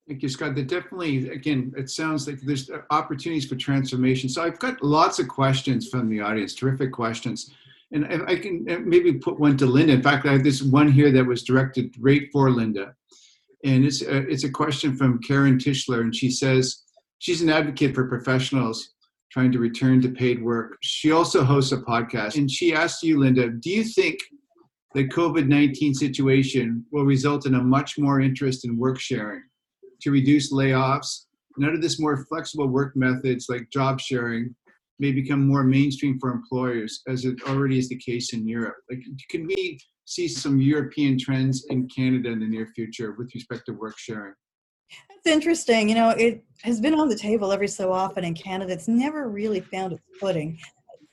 Thank 0.08 0.22
you, 0.22 0.28
Scott. 0.28 0.56
That 0.56 0.68
definitely, 0.68 1.30
again, 1.30 1.74
it 1.78 1.90
sounds 1.90 2.28
like 2.28 2.42
there's 2.42 2.70
opportunities 2.92 3.48
for 3.48 3.56
transformation. 3.56 4.28
So 4.28 4.44
I've 4.44 4.60
got 4.60 4.84
lots 4.84 5.20
of 5.20 5.30
questions 5.30 5.88
from 5.88 6.10
the 6.10 6.20
audience, 6.20 6.54
terrific 6.56 6.92
questions. 6.92 7.54
And 7.94 8.06
I 8.28 8.36
can 8.36 8.66
uh, 8.70 8.80
maybe 8.80 9.14
put 9.14 9.40
one 9.40 9.56
to 9.58 9.66
Linda. 9.66 9.94
In 9.94 10.02
fact, 10.02 10.26
I 10.26 10.34
have 10.34 10.44
this 10.44 10.62
one 10.62 10.92
here 10.92 11.12
that 11.12 11.26
was 11.26 11.44
directed 11.44 11.96
right 12.00 12.24
for 12.34 12.50
Linda. 12.52 12.96
And 13.64 13.86
it's 13.86 14.02
a, 14.02 14.28
it's 14.30 14.44
a 14.44 14.50
question 14.50 14.98
from 14.98 15.22
Karen 15.22 15.58
Tischler, 15.58 16.02
and 16.02 16.14
she 16.14 16.30
says, 16.30 16.84
she's 17.20 17.42
an 17.42 17.50
advocate 17.50 17.96
for 17.96 18.10
professionals 18.10 18.90
trying 19.32 19.52
to 19.54 19.60
return 19.60 20.02
to 20.02 20.10
paid 20.10 20.44
work. 20.44 20.76
She 20.82 21.12
also 21.12 21.46
hosts 21.46 21.72
a 21.72 21.78
podcast, 21.78 22.36
and 22.36 22.52
she 22.52 22.74
asked 22.74 23.04
you, 23.04 23.20
Linda, 23.20 23.50
do 23.50 23.70
you 23.70 23.86
think 23.86 24.20
the 24.94 25.08
COVID 25.08 25.48
19 25.48 25.94
situation 25.94 26.86
will 26.92 27.06
result 27.06 27.46
in 27.46 27.56
a 27.56 27.64
much 27.64 27.98
more 27.98 28.20
interest 28.20 28.66
in 28.66 28.78
work 28.78 29.00
sharing 29.00 29.44
to 30.04 30.12
reduce 30.12 30.54
layoffs? 30.54 31.26
None 31.58 31.74
of 31.74 31.82
this 31.82 32.00
more 32.00 32.26
flexible 32.26 32.68
work 32.68 32.96
methods 32.96 33.48
like 33.50 33.70
job 33.72 34.00
sharing 34.00 34.56
may 35.00 35.12
become 35.12 35.48
more 35.48 35.64
mainstream 35.64 36.20
for 36.20 36.32
employers, 36.32 37.02
as 37.08 37.26
it 37.26 37.36
already 37.48 37.78
is 37.78 37.90
the 37.90 37.98
case 37.98 38.34
in 38.34 38.48
Europe. 38.48 38.76
Like, 38.90 39.02
can 39.30 39.48
we 39.48 39.80
see 40.06 40.28
some 40.28 40.60
European 40.60 41.18
trends 41.18 41.66
in 41.70 41.88
Canada 41.88 42.30
in 42.30 42.40
the 42.40 42.48
near 42.48 42.68
future 42.68 43.14
with 43.18 43.32
respect 43.34 43.64
to 43.68 43.74
work 43.74 43.98
sharing? 43.98 44.34
That's 45.10 45.36
interesting. 45.36 45.90
You 45.90 45.96
know, 45.96 46.10
it 46.10 46.44
has 46.62 46.80
been 46.80 46.94
on 46.94 47.10
the 47.10 47.18
table 47.18 47.52
every 47.52 47.68
so 47.68 47.92
often 47.92 48.24
in 48.24 48.34
Canada. 48.34 48.74
It's 48.74 48.88
never 48.88 49.30
really 49.30 49.62
found 49.62 49.94
its 49.94 50.04
footing. 50.20 50.60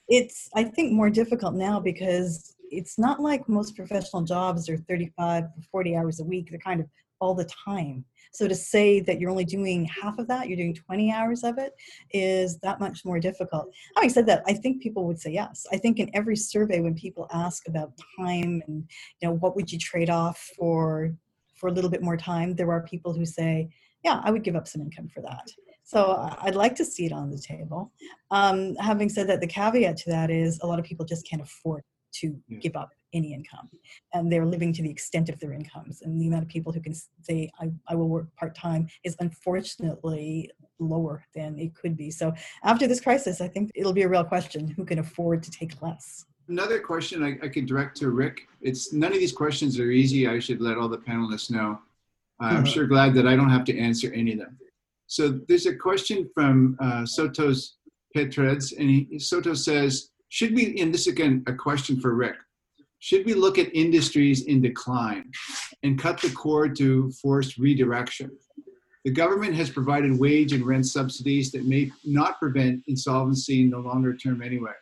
It's, 0.07 0.49
I 0.55 0.65
think, 0.65 0.91
more 0.91 1.09
difficult 1.09 1.55
now 1.55 1.79
because 1.79 2.55
it's 2.69 2.99
not 2.99 3.19
like 3.19 3.47
most 3.47 3.75
professional 3.75 4.23
jobs 4.23 4.69
are 4.69 4.77
35 4.77 5.43
or 5.43 5.49
40 5.71 5.95
hours 5.95 6.19
a 6.19 6.23
week. 6.23 6.49
They're 6.49 6.59
kind 6.59 6.81
of 6.81 6.87
all 7.19 7.33
the 7.33 7.49
time. 7.65 8.05
So 8.31 8.47
to 8.47 8.55
say 8.55 8.99
that 9.01 9.19
you're 9.19 9.29
only 9.29 9.45
doing 9.45 9.85
half 9.85 10.17
of 10.17 10.27
that, 10.27 10.47
you're 10.47 10.57
doing 10.57 10.73
20 10.73 11.11
hours 11.11 11.43
of 11.43 11.57
it, 11.57 11.73
is 12.11 12.57
that 12.59 12.79
much 12.79 13.03
more 13.03 13.19
difficult. 13.19 13.73
Having 13.95 14.09
said 14.09 14.25
that, 14.27 14.43
I 14.47 14.53
think 14.53 14.81
people 14.81 15.05
would 15.05 15.19
say 15.19 15.31
yes. 15.31 15.65
I 15.71 15.77
think 15.77 15.99
in 15.99 16.09
every 16.13 16.35
survey, 16.35 16.79
when 16.79 16.95
people 16.95 17.27
ask 17.33 17.67
about 17.67 17.93
time 18.17 18.63
and 18.67 18.89
you 19.19 19.27
know 19.27 19.33
what 19.35 19.55
would 19.55 19.71
you 19.71 19.77
trade 19.77 20.09
off 20.09 20.49
for 20.57 21.13
for 21.55 21.67
a 21.67 21.71
little 21.71 21.89
bit 21.89 22.01
more 22.01 22.17
time, 22.17 22.55
there 22.55 22.71
are 22.71 22.81
people 22.81 23.13
who 23.13 23.25
say, 23.25 23.69
yeah, 24.03 24.19
I 24.23 24.31
would 24.31 24.43
give 24.43 24.55
up 24.55 24.67
some 24.67 24.81
income 24.81 25.09
for 25.13 25.21
that. 25.21 25.47
So 25.83 26.35
I'd 26.41 26.55
like 26.55 26.73
to 26.75 26.85
see 26.85 27.05
it 27.05 27.11
on 27.11 27.29
the 27.29 27.37
table. 27.37 27.91
Um, 28.31 28.75
having 28.77 29.09
said 29.09 29.27
that, 29.27 29.41
the 29.41 29.47
caveat 29.47 29.97
to 29.97 30.09
that 30.09 30.31
is 30.31 30.59
a 30.63 30.67
lot 30.67 30.79
of 30.79 30.85
people 30.85 31.05
just 31.05 31.27
can't 31.27 31.41
afford 31.41 31.83
to 32.13 32.35
yeah. 32.47 32.57
give 32.59 32.75
up 32.75 32.91
any 33.13 33.33
income 33.33 33.69
and 34.13 34.31
they're 34.31 34.45
living 34.45 34.71
to 34.71 34.81
the 34.81 34.89
extent 34.89 35.27
of 35.27 35.39
their 35.39 35.51
incomes 35.51 36.01
and 36.01 36.19
the 36.19 36.27
amount 36.27 36.43
of 36.43 36.49
people 36.49 36.71
who 36.71 36.79
can 36.79 36.93
say 37.21 37.49
i, 37.59 37.69
I 37.87 37.95
will 37.95 38.07
work 38.07 38.27
part-time 38.37 38.87
is 39.03 39.15
unfortunately 39.19 40.49
lower 40.81 41.23
than 41.35 41.57
it 41.59 41.75
could 41.75 41.95
be. 41.95 42.11
So 42.11 42.33
after 42.63 42.87
this 42.87 42.99
crisis 42.99 43.39
i 43.41 43.47
think 43.47 43.71
it'll 43.75 43.93
be 43.93 44.01
a 44.01 44.09
real 44.09 44.23
question 44.23 44.67
who 44.67 44.83
can 44.85 44.99
afford 44.99 45.43
to 45.43 45.51
take 45.51 45.81
less? 45.81 46.25
Another 46.49 46.79
question 46.79 47.23
I, 47.23 47.37
I 47.45 47.47
could 47.47 47.65
direct 47.65 47.95
to 47.97 48.09
rick. 48.09 48.47
It's 48.61 48.91
none 48.91 49.13
of 49.13 49.19
these 49.19 49.31
questions 49.31 49.79
are 49.79 49.91
easy. 49.91 50.27
I 50.27 50.39
should 50.39 50.59
let 50.59 50.77
all 50.77 50.89
the 50.89 50.97
panelists 50.97 51.49
know. 51.49 51.79
I'm 52.39 52.57
uh-huh. 52.57 52.65
sure 52.65 52.87
glad 52.87 53.13
that 53.13 53.27
i 53.27 53.35
don't 53.35 53.49
have 53.49 53.63
to 53.65 53.77
answer 53.77 54.11
any 54.13 54.33
of 54.33 54.39
them. 54.39 54.57
So 55.07 55.39
there's 55.47 55.65
a 55.65 55.75
question 55.75 56.29
from 56.33 56.77
uh, 56.79 57.05
soto's 57.05 57.77
petreds 58.15 58.73
and 58.77 58.89
he, 58.89 59.19
soto 59.19 59.53
says 59.53 60.09
should 60.31 60.55
we 60.55 60.79
and 60.79 60.93
this 60.93 61.07
again 61.07 61.43
a 61.47 61.53
question 61.53 61.99
for 61.99 62.15
rick 62.15 62.35
should 63.01 63.25
we 63.25 63.33
look 63.33 63.57
at 63.57 63.75
industries 63.75 64.43
in 64.43 64.61
decline 64.61 65.31
and 65.81 65.97
cut 65.97 66.21
the 66.21 66.29
cord 66.29 66.75
to 66.75 67.09
forced 67.19 67.57
redirection? 67.57 68.29
The 69.03 69.09
government 69.09 69.55
has 69.55 69.71
provided 69.71 70.19
wage 70.19 70.53
and 70.53 70.63
rent 70.63 70.85
subsidies 70.85 71.51
that 71.53 71.65
may 71.65 71.91
not 72.05 72.37
prevent 72.37 72.83
insolvency 72.87 73.63
in 73.63 73.71
the 73.71 73.79
longer 73.79 74.15
term 74.15 74.43
anyway. 74.43 74.73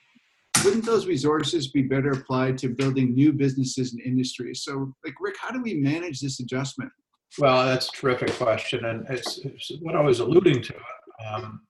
Wouldn't 0.65 0.85
those 0.85 1.07
resources 1.07 1.69
be 1.69 1.83
better 1.83 2.09
applied 2.09 2.57
to 2.57 2.67
building 2.67 3.15
new 3.15 3.31
businesses 3.31 3.93
and 3.93 4.01
industries? 4.01 4.63
So, 4.63 4.93
like 5.05 5.13
Rick, 5.21 5.35
how 5.39 5.51
do 5.51 5.61
we 5.61 5.75
manage 5.75 6.19
this 6.19 6.41
adjustment? 6.41 6.91
Well, 7.37 7.65
that's 7.65 7.87
a 7.87 7.91
terrific 7.93 8.33
question, 8.33 8.83
and 8.83 9.05
it's, 9.09 9.37
it's 9.45 9.71
what 9.79 9.95
I 9.95 10.01
was 10.01 10.19
alluding 10.19 10.61
to, 10.63 10.75
um, 11.25 11.61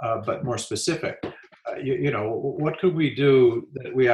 uh, 0.00 0.18
but 0.24 0.44
more 0.44 0.58
specific. 0.58 1.16
Uh, 1.68 1.76
you, 1.76 1.94
you, 1.94 2.10
know, 2.10 2.30
what 2.30 2.78
could 2.78 2.94
we 2.94 3.14
do 3.14 3.68
that 3.74 3.94
we, 3.94 4.08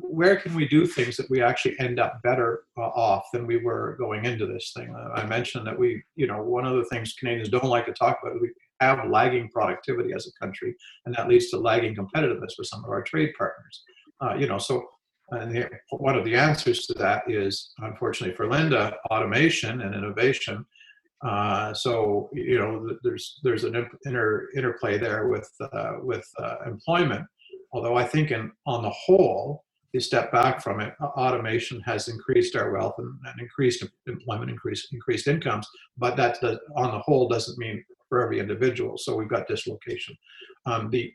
where 0.00 0.36
can 0.36 0.54
we 0.54 0.66
do 0.66 0.86
things 0.86 1.16
that 1.16 1.30
we 1.30 1.40
actually 1.40 1.78
end 1.78 2.00
up 2.00 2.20
better 2.22 2.64
uh, 2.76 2.80
off 2.80 3.26
than 3.32 3.46
we 3.46 3.56
were 3.56 3.96
going 3.98 4.24
into 4.24 4.46
this 4.46 4.72
thing? 4.76 4.94
Uh, 4.94 5.10
I 5.14 5.24
mentioned 5.24 5.66
that 5.66 5.78
we, 5.78 6.02
you 6.16 6.26
know, 6.26 6.42
one 6.42 6.66
of 6.66 6.76
the 6.76 6.84
things 6.86 7.14
Canadians 7.14 7.50
don't 7.50 7.64
like 7.64 7.86
to 7.86 7.92
talk 7.92 8.18
about, 8.22 8.40
we 8.40 8.50
have 8.80 9.08
lagging 9.08 9.48
productivity 9.50 10.12
as 10.12 10.26
a 10.26 10.44
country, 10.44 10.74
and 11.06 11.14
that 11.14 11.28
leads 11.28 11.50
to 11.50 11.58
lagging 11.58 11.94
competitiveness 11.94 12.54
for 12.56 12.64
some 12.64 12.84
of 12.84 12.90
our 12.90 13.02
trade 13.02 13.32
partners. 13.36 13.82
Uh, 14.20 14.34
you 14.34 14.46
know, 14.48 14.58
so 14.58 14.84
and 15.30 15.54
the, 15.54 15.68
one 15.90 16.16
of 16.16 16.24
the 16.24 16.34
answers 16.34 16.86
to 16.86 16.94
that 16.94 17.30
is, 17.30 17.72
unfortunately 17.78 18.34
for 18.34 18.48
Linda, 18.48 18.96
automation 19.10 19.82
and 19.82 19.94
innovation. 19.94 20.64
Uh, 21.26 21.74
so 21.74 22.30
you 22.32 22.58
know, 22.58 22.96
there's 23.02 23.40
there's 23.42 23.64
an 23.64 23.74
inter, 24.04 24.48
interplay 24.56 24.98
there 24.98 25.28
with 25.28 25.50
uh, 25.72 25.94
with 26.02 26.26
uh, 26.38 26.56
employment. 26.66 27.26
Although 27.72 27.96
I 27.96 28.04
think, 28.04 28.30
in 28.30 28.50
on 28.66 28.82
the 28.82 28.90
whole, 28.90 29.64
you 29.92 30.00
step 30.00 30.30
back 30.30 30.62
from 30.62 30.80
it, 30.80 30.94
automation 31.00 31.80
has 31.82 32.08
increased 32.08 32.56
our 32.56 32.72
wealth 32.72 32.94
and, 32.98 33.12
and 33.26 33.40
increased 33.40 33.84
employment, 34.06 34.50
increased 34.50 34.92
increased 34.92 35.26
incomes. 35.26 35.66
But 35.96 36.16
that 36.16 36.40
does, 36.40 36.58
on 36.76 36.92
the 36.92 37.00
whole 37.00 37.28
doesn't 37.28 37.58
mean 37.58 37.84
for 38.08 38.22
every 38.22 38.40
individual. 38.40 38.96
So 38.96 39.16
we've 39.16 39.28
got 39.28 39.46
dislocation. 39.48 40.16
Um, 40.66 40.90
the, 40.90 41.12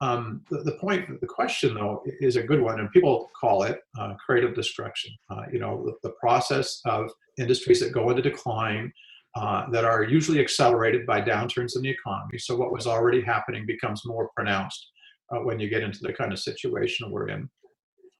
um, 0.00 0.42
the, 0.50 0.76
point, 0.80 1.20
the 1.20 1.26
question 1.26 1.74
though, 1.74 2.02
is 2.20 2.36
a 2.36 2.42
good 2.42 2.60
one, 2.60 2.80
and 2.80 2.90
people 2.90 3.30
call 3.38 3.62
it 3.62 3.80
uh, 3.98 4.14
creative 4.14 4.54
destruction. 4.54 5.12
Uh, 5.30 5.42
you 5.52 5.58
know, 5.58 5.84
the, 5.84 6.08
the 6.08 6.14
process 6.20 6.80
of 6.84 7.10
industries 7.38 7.80
that 7.80 7.92
go 7.92 8.10
into 8.10 8.22
decline 8.22 8.92
uh, 9.36 9.68
that 9.68 9.84
are 9.84 10.02
usually 10.02 10.40
accelerated 10.40 11.04
by 11.04 11.20
downturns 11.20 11.76
in 11.76 11.82
the 11.82 11.90
economy. 11.90 12.38
So 12.38 12.56
what 12.56 12.72
was 12.72 12.86
already 12.86 13.20
happening 13.20 13.66
becomes 13.66 14.06
more 14.06 14.30
pronounced 14.34 14.90
uh, 15.30 15.40
when 15.40 15.60
you 15.60 15.68
get 15.68 15.82
into 15.82 15.98
the 16.00 16.14
kind 16.14 16.32
of 16.32 16.38
situation 16.38 17.10
we're 17.10 17.28
in. 17.28 17.50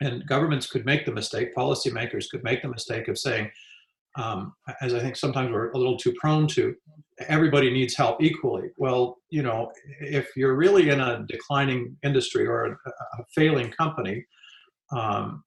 And 0.03 0.27
governments 0.27 0.67
could 0.67 0.85
make 0.85 1.07
the 1.07 1.13
mistake, 1.13 1.55
policymakers 1.55 2.29
could 2.31 2.45
make 2.45 2.61
the 2.61 2.69
mistake 2.69 3.09
of 3.09 3.17
saying, 3.17 3.51
um, 4.19 4.53
as 4.83 4.93
I 4.93 5.01
think 5.01 5.17
sometimes 5.17 5.51
we're 5.51 5.71
a 5.71 5.79
little 5.79 5.97
too 5.97 6.13
prone 6.21 6.47
to, 6.49 6.75
everybody 7.29 7.71
needs 7.71 7.97
help 7.97 8.23
equally. 8.23 8.69
Well, 8.77 9.17
you 9.31 9.43
know, 9.43 9.73
if 10.01 10.37
you're 10.37 10.55
really 10.55 10.91
in 10.91 11.01
a 11.01 11.25
declining 11.27 11.97
industry 12.03 12.47
or 12.47 12.67
a, 12.67 12.71
a 12.73 13.25
failing 13.35 13.71
company, 13.71 14.23
um, 14.95 15.43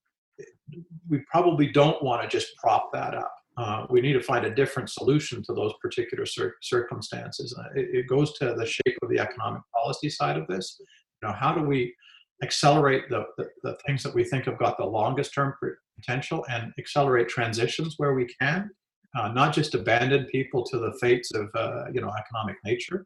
we 1.08 1.22
probably 1.32 1.72
don't 1.72 2.02
want 2.02 2.24
to 2.24 2.28
just 2.28 2.56
prop 2.58 2.92
that 2.94 3.14
up 3.14 3.32
uh, 3.60 3.86
we 3.90 4.00
need 4.00 4.14
to 4.14 4.24
find 4.24 4.46
a 4.46 4.56
different 4.56 4.90
solution 4.90 5.44
to 5.44 5.54
those 5.54 5.74
particular 5.82 6.26
cir- 6.26 6.56
circumstances. 6.62 7.54
Uh, 7.60 7.68
it, 7.76 7.90
it, 7.94 8.08
goes 8.08 8.32
to 8.34 8.54
the 8.58 8.66
shape 8.66 8.98
of 9.02 9.10
the 9.10 9.20
economic 9.20 9.62
policy 9.76 10.10
side 10.10 10.38
of 10.38 10.48
this. 10.48 10.78
You 10.80 11.28
know, 11.28 11.34
how 11.34 11.54
do 11.54 11.64
we 11.64 11.94
accelerate 12.42 13.10
the, 13.10 13.26
the, 13.38 13.50
the 13.64 13.78
things 13.86 14.02
that 14.04 14.16
we 14.16 14.24
think 14.24 14.46
have 14.46 14.58
got 14.58 14.78
the 14.78 14.86
longest 14.86 15.34
term 15.34 15.54
potential 15.98 16.46
and 16.50 16.72
accelerate 16.80 17.28
transitions 17.28 17.96
where 17.98 18.14
we 18.14 18.28
can, 18.40 18.70
uh, 19.18 19.28
not 19.28 19.54
just 19.54 19.76
abandon 19.76 20.26
people 20.28 20.64
to 20.64 20.78
the 20.78 20.94
fates 21.02 21.32
of 21.34 21.50
uh, 21.54 21.86
you 21.92 22.00
know 22.00 22.14
economic 22.18 22.56
nature, 22.64 23.06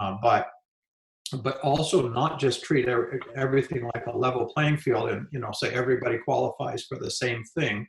uh, 0.00 0.16
but 0.20 0.48
but 1.44 1.60
also 1.60 2.08
not 2.08 2.40
just 2.40 2.64
treat 2.64 2.88
everything 3.36 3.88
like 3.94 4.06
a 4.06 4.16
level 4.16 4.46
playing 4.52 4.78
field 4.78 5.10
and 5.10 5.26
you 5.30 5.38
know 5.38 5.50
say 5.52 5.72
everybody 5.72 6.18
qualifies 6.18 6.84
for 6.84 6.98
the 6.98 7.10
same 7.10 7.44
thing 7.56 7.86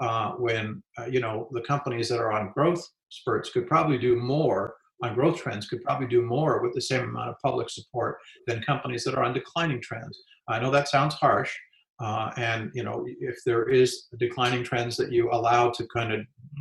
uh, 0.00 0.32
when 0.32 0.82
uh, 0.98 1.06
you 1.06 1.20
know 1.20 1.48
the 1.52 1.60
companies 1.60 2.08
that 2.08 2.18
are 2.18 2.32
on 2.32 2.52
growth 2.52 2.86
spurts 3.10 3.50
could 3.50 3.66
probably 3.66 3.98
do 3.98 4.16
more 4.16 4.74
on 5.02 5.14
growth 5.14 5.38
trends 5.38 5.68
could 5.68 5.82
probably 5.82 6.06
do 6.06 6.22
more 6.22 6.62
with 6.62 6.72
the 6.74 6.80
same 6.80 7.04
amount 7.04 7.28
of 7.28 7.36
public 7.42 7.68
support 7.68 8.18
than 8.46 8.62
companies 8.62 9.04
that 9.04 9.14
are 9.14 9.24
on 9.24 9.34
declining 9.34 9.80
trends 9.80 10.22
i 10.48 10.58
know 10.58 10.70
that 10.70 10.88
sounds 10.88 11.14
harsh 11.14 11.54
uh, 12.00 12.30
and 12.36 12.70
you 12.74 12.82
know 12.82 13.04
if 13.20 13.36
there 13.44 13.68
is 13.68 14.06
declining 14.18 14.64
trends 14.64 14.96
that 14.96 15.12
you 15.12 15.30
allow 15.30 15.70
to 15.70 15.86
kind 15.94 16.12
of 16.12 16.20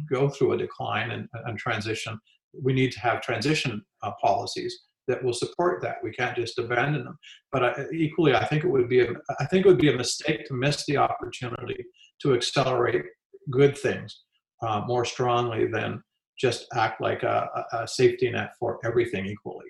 go 0.09 0.29
through 0.29 0.53
a 0.53 0.57
decline 0.57 1.11
and, 1.11 1.27
and 1.45 1.57
transition 1.57 2.19
we 2.61 2.73
need 2.73 2.91
to 2.91 2.99
have 2.99 3.21
transition 3.21 3.81
uh, 4.03 4.11
policies 4.21 4.81
that 5.07 5.23
will 5.23 5.33
support 5.33 5.81
that. 5.81 5.97
We 6.03 6.11
can't 6.11 6.35
just 6.35 6.59
abandon 6.59 7.03
them. 7.03 7.17
But 7.51 7.63
I, 7.63 7.85
equally, 7.93 8.35
I 8.35 8.45
think 8.45 8.63
it 8.63 8.69
would 8.69 8.89
be 8.89 9.01
a, 9.01 9.13
I 9.39 9.45
think 9.45 9.65
it 9.65 9.69
would 9.69 9.77
be 9.77 9.91
a 9.91 9.97
mistake 9.97 10.45
to 10.47 10.53
miss 10.53 10.85
the 10.85 10.97
opportunity 10.97 11.85
to 12.21 12.33
accelerate 12.33 13.03
good 13.51 13.77
things 13.77 14.23
uh, 14.61 14.81
more 14.87 15.05
strongly 15.05 15.67
than 15.67 16.03
just 16.39 16.65
act 16.75 17.01
like 17.01 17.23
a, 17.23 17.65
a 17.73 17.87
safety 17.87 18.29
net 18.29 18.53
for 18.59 18.79
everything 18.83 19.25
equally. 19.27 19.67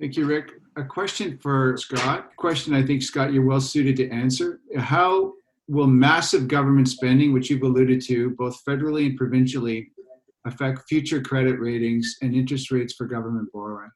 Thank 0.00 0.16
you, 0.16 0.24
Rick. 0.24 0.52
A 0.76 0.84
question 0.84 1.38
for 1.38 1.76
Scott. 1.76 2.34
Question 2.36 2.74
I 2.74 2.84
think, 2.84 3.02
Scott, 3.02 3.32
you're 3.32 3.44
well 3.44 3.60
suited 3.60 3.96
to 3.96 4.10
answer. 4.10 4.60
How 4.76 5.34
will 5.68 5.86
massive 5.86 6.48
government 6.48 6.88
spending, 6.88 7.32
which 7.32 7.50
you've 7.50 7.62
alluded 7.62 8.00
to, 8.02 8.30
both 8.30 8.64
federally 8.64 9.06
and 9.06 9.16
provincially, 9.16 9.92
affect 10.46 10.88
future 10.88 11.20
credit 11.20 11.60
ratings 11.60 12.16
and 12.22 12.34
interest 12.34 12.70
rates 12.70 12.94
for 12.94 13.04
government 13.06 13.48
borrowing? 13.52 13.90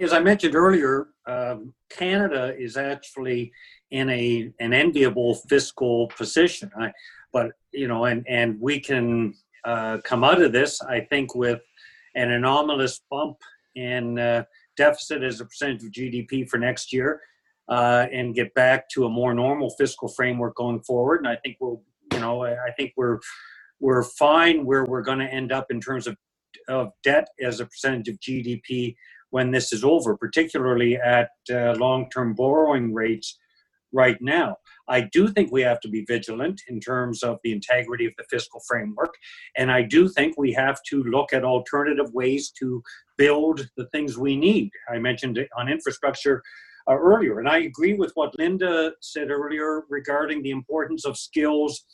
As 0.00 0.12
I 0.12 0.20
mentioned 0.20 0.54
earlier, 0.54 1.08
um, 1.26 1.74
Canada 1.90 2.54
is 2.56 2.76
actually 2.76 3.52
in 3.90 4.08
a 4.10 4.50
an 4.60 4.72
enviable 4.72 5.34
fiscal 5.34 6.06
position. 6.16 6.70
I, 6.78 6.92
but 7.32 7.50
you 7.72 7.88
know, 7.88 8.04
and 8.04 8.24
and 8.28 8.60
we 8.60 8.80
can 8.80 9.34
uh, 9.64 9.98
come 10.04 10.24
out 10.24 10.42
of 10.42 10.52
this, 10.52 10.80
I 10.82 11.00
think, 11.00 11.34
with 11.34 11.60
an 12.14 12.30
anomalous 12.30 13.00
bump 13.10 13.38
in 13.74 14.18
uh, 14.18 14.44
deficit 14.76 15.22
as 15.22 15.40
a 15.40 15.44
percentage 15.44 15.84
of 15.84 15.90
GDP 15.90 16.48
for 16.48 16.58
next 16.58 16.92
year, 16.92 17.20
uh, 17.68 18.06
and 18.12 18.34
get 18.34 18.52
back 18.54 18.88
to 18.90 19.06
a 19.06 19.08
more 19.08 19.34
normal 19.34 19.70
fiscal 19.70 20.08
framework 20.08 20.56
going 20.56 20.80
forward. 20.82 21.18
And 21.18 21.28
I 21.28 21.36
think 21.36 21.56
we'll, 21.60 21.82
you 22.12 22.20
know, 22.20 22.44
I 22.44 22.70
think 22.76 22.92
we're 22.96 23.18
we're 23.80 24.02
fine 24.02 24.64
where 24.64 24.84
we're 24.84 25.02
going 25.02 25.18
to 25.18 25.26
end 25.26 25.50
up 25.50 25.66
in 25.70 25.80
terms 25.80 26.06
of, 26.06 26.16
of 26.68 26.92
debt 27.02 27.28
as 27.42 27.58
a 27.58 27.66
percentage 27.66 28.08
of 28.08 28.20
GDP 28.20 28.94
when 29.30 29.50
this 29.50 29.72
is 29.72 29.82
over, 29.82 30.16
particularly 30.16 30.96
at 30.96 31.30
uh, 31.50 31.72
long 31.72 32.08
term 32.10 32.34
borrowing 32.34 32.94
rates 32.94 33.38
right 33.92 34.16
now. 34.20 34.56
I 34.88 35.08
do 35.12 35.28
think 35.28 35.52
we 35.52 35.62
have 35.62 35.80
to 35.80 35.88
be 35.88 36.04
vigilant 36.06 36.60
in 36.68 36.80
terms 36.80 37.22
of 37.22 37.38
the 37.44 37.52
integrity 37.52 38.06
of 38.06 38.12
the 38.18 38.24
fiscal 38.30 38.60
framework. 38.66 39.14
And 39.56 39.70
I 39.70 39.82
do 39.82 40.08
think 40.08 40.36
we 40.36 40.52
have 40.52 40.78
to 40.88 41.02
look 41.04 41.32
at 41.32 41.44
alternative 41.44 42.12
ways 42.12 42.52
to 42.58 42.82
build 43.16 43.68
the 43.76 43.86
things 43.86 44.18
we 44.18 44.36
need. 44.36 44.70
I 44.92 44.98
mentioned 44.98 45.38
on 45.56 45.68
infrastructure 45.68 46.42
uh, 46.90 46.98
earlier, 46.98 47.38
and 47.38 47.48
I 47.48 47.58
agree 47.58 47.94
with 47.94 48.10
what 48.14 48.36
Linda 48.38 48.92
said 49.00 49.30
earlier 49.30 49.82
regarding 49.88 50.42
the 50.42 50.50
importance 50.50 51.04
of 51.04 51.16
skills 51.16 51.84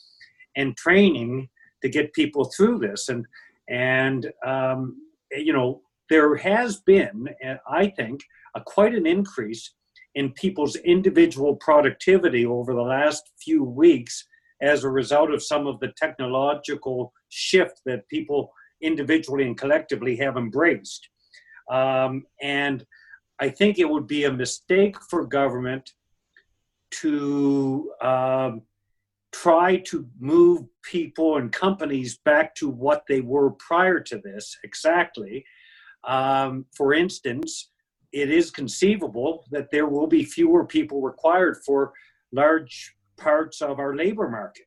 and 0.55 0.75
training 0.77 1.47
to 1.83 1.89
get 1.89 2.13
people 2.13 2.45
through 2.45 2.79
this. 2.79 3.09
And 3.09 3.25
and 3.69 4.31
um, 4.43 4.97
you 5.31 5.53
know 5.53 5.83
there 6.09 6.35
has 6.35 6.81
been, 6.81 7.27
I 7.69 7.87
think, 7.87 8.21
a, 8.55 8.61
quite 8.61 8.95
an 8.95 9.05
increase 9.05 9.73
in 10.15 10.31
people's 10.33 10.75
individual 10.77 11.55
productivity 11.55 12.45
over 12.45 12.73
the 12.73 12.81
last 12.81 13.31
few 13.41 13.63
weeks 13.63 14.25
as 14.61 14.83
a 14.83 14.89
result 14.89 15.31
of 15.31 15.43
some 15.43 15.67
of 15.67 15.79
the 15.79 15.91
technological 15.97 17.13
shift 17.29 17.81
that 17.85 18.07
people 18.09 18.51
individually 18.81 19.45
and 19.45 19.57
collectively 19.57 20.15
have 20.15 20.37
embraced. 20.37 21.07
Um, 21.71 22.25
and 22.41 22.85
I 23.39 23.49
think 23.49 23.77
it 23.79 23.89
would 23.89 24.07
be 24.07 24.25
a 24.25 24.31
mistake 24.31 24.97
for 25.09 25.25
government 25.25 25.91
to 26.91 27.91
um, 28.01 28.63
try 29.31 29.77
to 29.77 30.07
move 30.19 30.63
people 30.83 31.37
and 31.37 31.51
companies 31.51 32.17
back 32.25 32.55
to 32.55 32.69
what 32.69 33.03
they 33.07 33.21
were 33.21 33.51
prior 33.51 33.99
to 33.99 34.17
this 34.23 34.57
exactly. 34.63 35.45
Um, 36.05 36.65
for 36.75 36.93
instance, 36.93 37.69
it 38.11 38.31
is 38.31 38.51
conceivable 38.51 39.45
that 39.51 39.69
there 39.71 39.87
will 39.87 40.07
be 40.07 40.23
fewer 40.23 40.65
people 40.65 41.01
required 41.01 41.57
for 41.65 41.93
large 42.31 42.95
parts 43.17 43.61
of 43.61 43.79
our 43.79 43.95
labor 43.95 44.29
market. 44.29 44.65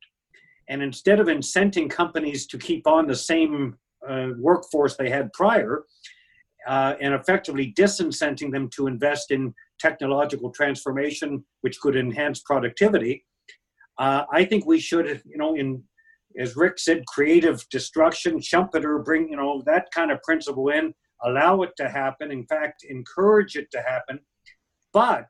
And 0.68 0.82
instead 0.82 1.20
of 1.20 1.26
incenting 1.26 1.90
companies 1.90 2.46
to 2.48 2.58
keep 2.58 2.86
on 2.86 3.06
the 3.06 3.16
same 3.16 3.76
uh, 4.08 4.28
workforce 4.38 4.96
they 4.96 5.10
had 5.10 5.32
prior, 5.32 5.84
uh, 6.68 6.94
and 7.00 7.14
effectively 7.14 7.74
disincenting 7.76 8.52
them 8.52 8.70
to 8.70 8.86
invest 8.86 9.32
in 9.32 9.52
technological 9.80 10.50
transformation, 10.50 11.44
which 11.62 11.80
could 11.80 11.96
enhance 11.96 12.40
productivity, 12.40 13.24
uh, 13.98 14.24
I 14.32 14.44
think 14.44 14.64
we 14.64 14.78
should, 14.78 15.22
you 15.26 15.36
know, 15.36 15.56
in 15.56 15.82
as 16.38 16.56
Rick 16.56 16.78
said, 16.78 17.04
creative 17.06 17.66
destruction, 17.70 18.38
Schumpeter, 18.38 19.04
bring 19.04 19.28
you 19.28 19.36
know 19.36 19.62
that 19.66 19.90
kind 19.92 20.10
of 20.10 20.22
principle 20.22 20.68
in, 20.68 20.94
allow 21.24 21.62
it 21.62 21.72
to 21.76 21.88
happen. 21.88 22.30
In 22.30 22.44
fact, 22.46 22.84
encourage 22.84 23.56
it 23.56 23.70
to 23.72 23.82
happen, 23.82 24.20
but 24.92 25.28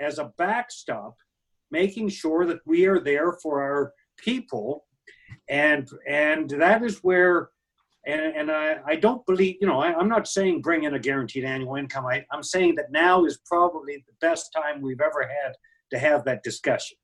as 0.00 0.18
a 0.18 0.32
backstop, 0.38 1.16
making 1.70 2.08
sure 2.08 2.46
that 2.46 2.60
we 2.66 2.86
are 2.86 3.00
there 3.00 3.32
for 3.42 3.62
our 3.62 3.92
people, 4.16 4.86
and 5.48 5.88
and 6.08 6.50
that 6.50 6.82
is 6.82 6.98
where. 6.98 7.50
And, 8.06 8.20
and 8.36 8.50
I, 8.50 8.76
I 8.86 8.96
don't 8.96 9.26
believe, 9.26 9.56
you 9.60 9.66
know, 9.66 9.80
I, 9.80 9.90
am 10.00 10.08
not 10.08 10.28
saying 10.28 10.62
bring 10.62 10.84
in 10.84 10.94
a 10.94 10.98
guaranteed 10.98 11.44
annual 11.44 11.74
income. 11.74 12.06
I, 12.06 12.24
I'm 12.30 12.44
saying 12.44 12.76
that 12.76 12.90
now 12.90 13.26
is 13.26 13.40
probably 13.44 14.02
the 14.06 14.14
best 14.26 14.50
time 14.54 14.80
we've 14.80 15.00
ever 15.00 15.28
had 15.28 15.52
to 15.90 15.98
have 15.98 16.24
that 16.24 16.42
discussion 16.42 16.96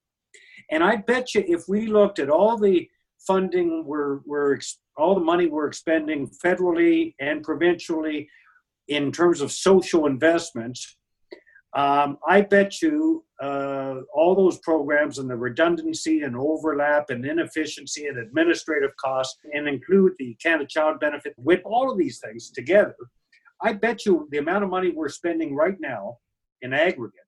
and 0.71 0.83
I 0.83 0.97
bet 0.97 1.35
you 1.35 1.45
if 1.47 1.69
we 1.69 1.87
looked 1.87 2.19
at 2.19 2.31
all 2.31 2.57
the 2.57 2.89
funding 3.27 3.85
we're, 3.87 4.21
we're 4.27 4.59
all 4.97 5.15
the 5.15 5.21
money 5.21 5.47
we're 5.47 5.67
expending 5.67 6.31
federally 6.45 7.15
and 7.21 7.43
provincially 7.43 8.29
in 8.89 9.11
terms 9.11 9.41
of 9.41 9.51
social 9.51 10.07
investments, 10.07 10.97
um, 11.75 12.19
I 12.29 12.43
bet 12.43 12.81
you 12.81 13.25
uh, 13.43 13.97
all 14.15 14.37
those 14.37 14.59
programs 14.59 15.19
and 15.19 15.29
the 15.29 15.37
redundancy 15.37 16.23
and 16.23 16.37
overlap 16.37 17.11
and 17.11 17.25
inefficiency 17.25 18.07
and 18.07 18.19
administrative 18.19 18.97
costs 18.97 19.39
and 19.53 19.67
include 19.67 20.13
the 20.19 20.37
Canada 20.41 20.67
Child 20.69 21.01
Benefit 21.01 21.35
with 21.37 21.61
all 21.65 21.91
of 21.91 21.99
these 21.99 22.21
things 22.21 22.51
together, 22.51 22.95
I 23.61 23.73
bet 23.73 24.07
you 24.07 24.29
the 24.31 24.39
amount 24.39 24.63
of 24.63 24.71
money 24.71 24.91
we're 24.91 25.09
spending 25.09 25.55
right 25.55 25.77
now 25.81 26.19
in 26.63 26.73
aggregate 26.73 27.21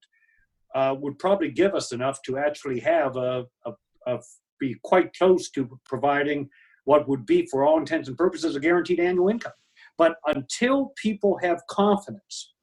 uh, 0.75 0.95
would 0.97 1.19
probably 1.19 1.51
give 1.51 1.75
us 1.75 1.91
enough 1.91 2.21
to 2.21 2.37
actually 2.37 2.79
have 2.79 3.17
a, 3.17 3.45
a, 3.65 3.73
a, 4.05 4.19
be 4.59 4.75
quite 4.83 5.13
close 5.13 5.49
to 5.51 5.79
providing 5.85 6.49
what 6.85 7.07
would 7.07 7.25
be, 7.25 7.45
for 7.45 7.65
all 7.65 7.79
intents 7.79 8.07
and 8.07 8.17
purposes, 8.17 8.55
a 8.55 8.59
guaranteed 8.59 8.99
annual 8.99 9.29
income. 9.29 9.51
But 9.97 10.15
until 10.25 10.93
people 10.95 11.37
have 11.41 11.61
confidence, 11.69 12.53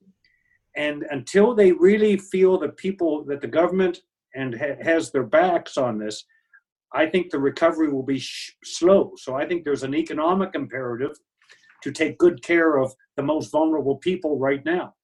and 0.77 1.05
until 1.11 1.55
they 1.55 1.73
really 1.73 2.17
feel 2.17 2.59
that 2.59 2.77
people 2.77 3.25
that 3.27 3.41
the 3.41 3.49
government 3.49 4.01
and 4.35 4.55
ha- 4.55 4.83
has 4.83 5.11
their 5.11 5.25
backs 5.25 5.77
on 5.77 5.99
this, 5.99 6.25
I 6.93 7.07
think 7.07 7.31
the 7.31 7.39
recovery 7.39 7.93
will 7.93 8.03
be 8.03 8.19
sh- 8.19 8.57
slow. 8.65 9.13
So 9.17 9.35
I 9.35 9.47
think 9.47 9.65
there's 9.65 9.83
an 9.83 9.95
economic 9.95 10.55
imperative 10.55 11.17
to 11.83 11.93
take 11.93 12.19
good 12.19 12.43
care 12.43 12.77
of 12.77 12.95
the 13.17 13.23
most 13.23 13.51
vulnerable 13.53 13.97
people 13.97 14.39
right 14.39 14.65
now. 14.65 14.95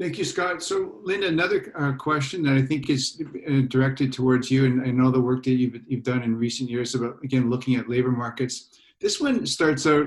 Thank 0.00 0.16
you, 0.16 0.24
Scott. 0.24 0.62
So, 0.62 1.00
Linda, 1.02 1.26
another 1.26 1.72
uh, 1.76 1.92
question 1.92 2.42
that 2.44 2.54
I 2.54 2.62
think 2.62 2.88
is 2.88 3.20
uh, 3.48 3.62
directed 3.66 4.12
towards 4.12 4.48
you, 4.48 4.64
and 4.64 4.80
I 4.82 4.92
know 4.92 5.10
the 5.10 5.20
work 5.20 5.42
that 5.44 5.54
you've, 5.54 5.80
you've 5.88 6.04
done 6.04 6.22
in 6.22 6.36
recent 6.36 6.70
years 6.70 6.94
about, 6.94 7.16
again, 7.24 7.50
looking 7.50 7.74
at 7.74 7.88
labor 7.88 8.12
markets. 8.12 8.78
This 9.00 9.20
one 9.20 9.44
starts 9.44 9.86
out 9.86 10.06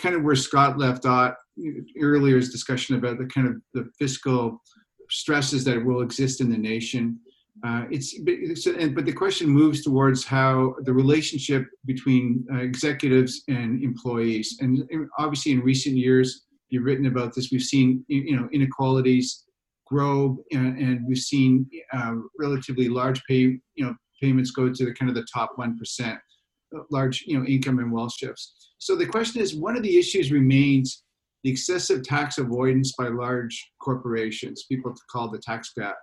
kind 0.00 0.16
of 0.16 0.22
where 0.22 0.34
Scott 0.34 0.78
left 0.78 1.06
off 1.06 1.34
earlier's 2.00 2.50
discussion 2.50 2.96
about 2.96 3.18
the 3.18 3.26
kind 3.26 3.46
of 3.46 3.60
the 3.72 3.88
fiscal 3.98 4.60
stresses 5.10 5.64
that 5.64 5.84
will 5.84 6.02
exist 6.02 6.40
in 6.40 6.50
the 6.50 6.58
nation. 6.58 7.20
Uh, 7.62 7.84
it's, 7.90 8.14
it's 8.26 8.66
but 8.94 9.04
the 9.04 9.12
question 9.12 9.48
moves 9.48 9.82
towards 9.82 10.24
how 10.24 10.74
the 10.82 10.92
relationship 10.92 11.66
between 11.84 12.44
uh, 12.52 12.56
executives 12.56 13.42
and 13.48 13.82
employees, 13.82 14.58
and, 14.60 14.88
and, 14.90 15.08
obviously 15.18 15.52
in 15.52 15.60
recent 15.60 15.96
years, 15.96 16.46
you've 16.70 16.84
written 16.84 17.06
about 17.06 17.34
this. 17.34 17.50
We've 17.50 17.62
seen 17.62 18.04
you 18.08 18.36
know 18.36 18.48
inequalities 18.52 19.44
grow, 19.86 20.38
and, 20.52 20.78
and 20.78 21.06
we've 21.06 21.18
seen 21.18 21.68
uh, 21.92 22.14
relatively 22.38 22.88
large 22.88 23.22
pay 23.24 23.58
you 23.74 23.84
know 23.84 23.94
payments 24.20 24.50
go 24.50 24.72
to 24.72 24.84
the 24.84 24.94
kind 24.94 25.08
of 25.08 25.14
the 25.14 25.26
top 25.32 25.52
one 25.56 25.78
percent, 25.78 26.18
uh, 26.76 26.82
large 26.90 27.24
you 27.26 27.38
know 27.38 27.44
income 27.44 27.78
and 27.78 27.92
wealth 27.92 28.14
shifts. 28.14 28.72
So 28.78 28.96
the 28.96 29.06
question 29.06 29.40
is, 29.42 29.54
one 29.54 29.76
of 29.76 29.82
the 29.82 29.98
issues 29.98 30.32
remains 30.32 31.02
the 31.42 31.50
excessive 31.50 32.02
tax 32.02 32.38
avoidance 32.38 32.94
by 32.98 33.08
large 33.08 33.72
corporations, 33.80 34.64
people 34.70 34.94
call 35.10 35.30
the 35.30 35.38
tax 35.38 35.72
gap 35.76 35.96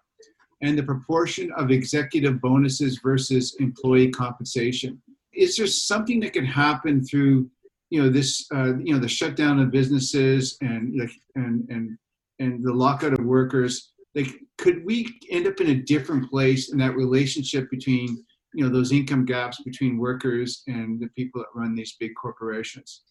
and 0.62 0.78
the 0.78 0.84
proportion 0.84 1.52
of 1.56 1.72
executive 1.72 2.42
bonuses 2.42 3.00
versus 3.04 3.56
employee 3.60 4.10
compensation. 4.10 5.02
Is 5.34 5.56
there 5.56 5.68
something 5.68 6.20
that 6.22 6.34
can 6.34 6.46
happen 6.46 7.04
through, 7.04 7.50
you 7.90 8.02
know, 8.02 8.10
this, 8.10 8.46
uh, 8.54 8.78
you 8.78 8.94
know, 8.94 9.00
the 9.00 9.08
shutdown 9.08 9.60
of 9.60 9.72
businesses 9.72 10.58
and 10.62 11.10
and 11.36 11.68
and 11.70 11.98
and 12.40 12.64
the 12.64 12.74
lockout 12.74 13.14
of 13.14 13.26
workers? 13.26 13.94
Like, 14.16 14.40
could 14.58 14.84
we 14.86 15.20
end 15.30 15.48
up 15.48 15.60
in 15.62 15.68
a 15.68 15.76
different 15.76 16.30
place 16.30 16.72
in 16.72 16.78
that 16.80 16.96
relationship 16.96 17.70
between, 17.70 18.26
you 18.54 18.64
know, 18.64 18.70
those 18.70 18.92
income 18.92 19.26
gaps 19.26 19.62
between 19.64 19.98
workers 19.98 20.64
and 20.68 21.00
the 21.00 21.08
people 21.10 21.42
that 21.42 21.60
run 21.60 21.76
these 21.76 21.96
big 22.00 22.12
corporations? 22.20 23.04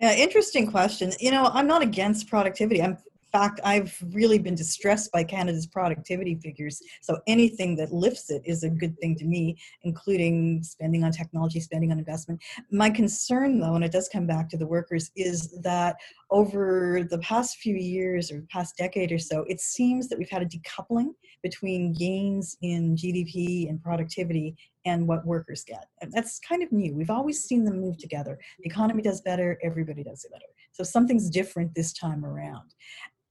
Yeah, 0.00 0.12
interesting 0.14 0.70
question. 0.70 1.12
You 1.18 1.32
know, 1.32 1.50
I'm 1.52 1.66
not 1.66 1.82
against 1.82 2.28
productivity. 2.28 2.82
I'm 2.82 2.98
fact, 3.32 3.60
I've 3.64 3.96
really 4.12 4.38
been 4.38 4.54
distressed 4.54 5.12
by 5.12 5.24
Canada's 5.24 5.66
productivity 5.66 6.36
figures. 6.36 6.80
So 7.00 7.18
anything 7.26 7.76
that 7.76 7.92
lifts 7.92 8.30
it 8.30 8.42
is 8.44 8.62
a 8.62 8.70
good 8.70 8.98
thing 8.98 9.16
to 9.16 9.24
me, 9.24 9.58
including 9.82 10.62
spending 10.62 11.04
on 11.04 11.12
technology, 11.12 11.60
spending 11.60 11.92
on 11.92 11.98
investment. 11.98 12.40
My 12.70 12.90
concern, 12.90 13.60
though, 13.60 13.74
and 13.74 13.84
it 13.84 13.92
does 13.92 14.08
come 14.08 14.26
back 14.26 14.48
to 14.50 14.56
the 14.56 14.66
workers, 14.66 15.10
is 15.16 15.58
that 15.62 15.96
over 16.30 17.06
the 17.10 17.18
past 17.18 17.58
few 17.58 17.74
years 17.74 18.30
or 18.30 18.44
past 18.50 18.76
decade 18.76 19.12
or 19.12 19.18
so, 19.18 19.44
it 19.48 19.60
seems 19.60 20.08
that 20.08 20.18
we've 20.18 20.30
had 20.30 20.42
a 20.42 20.46
decoupling 20.46 21.08
between 21.42 21.92
gains 21.92 22.56
in 22.62 22.96
GDP 22.96 23.68
and 23.68 23.82
productivity 23.82 24.56
and 24.84 25.06
what 25.06 25.26
workers 25.26 25.64
get. 25.64 25.86
And 26.00 26.12
that's 26.12 26.38
kind 26.40 26.62
of 26.62 26.72
new. 26.72 26.94
We've 26.94 27.10
always 27.10 27.44
seen 27.44 27.64
them 27.64 27.80
move 27.80 27.98
together. 27.98 28.38
The 28.60 28.68
economy 28.68 29.02
does 29.02 29.20
better, 29.20 29.58
everybody 29.62 30.02
does 30.02 30.24
it 30.24 30.32
better. 30.32 30.46
So 30.72 30.84
something's 30.84 31.28
different 31.28 31.74
this 31.74 31.92
time 31.92 32.24
around 32.24 32.74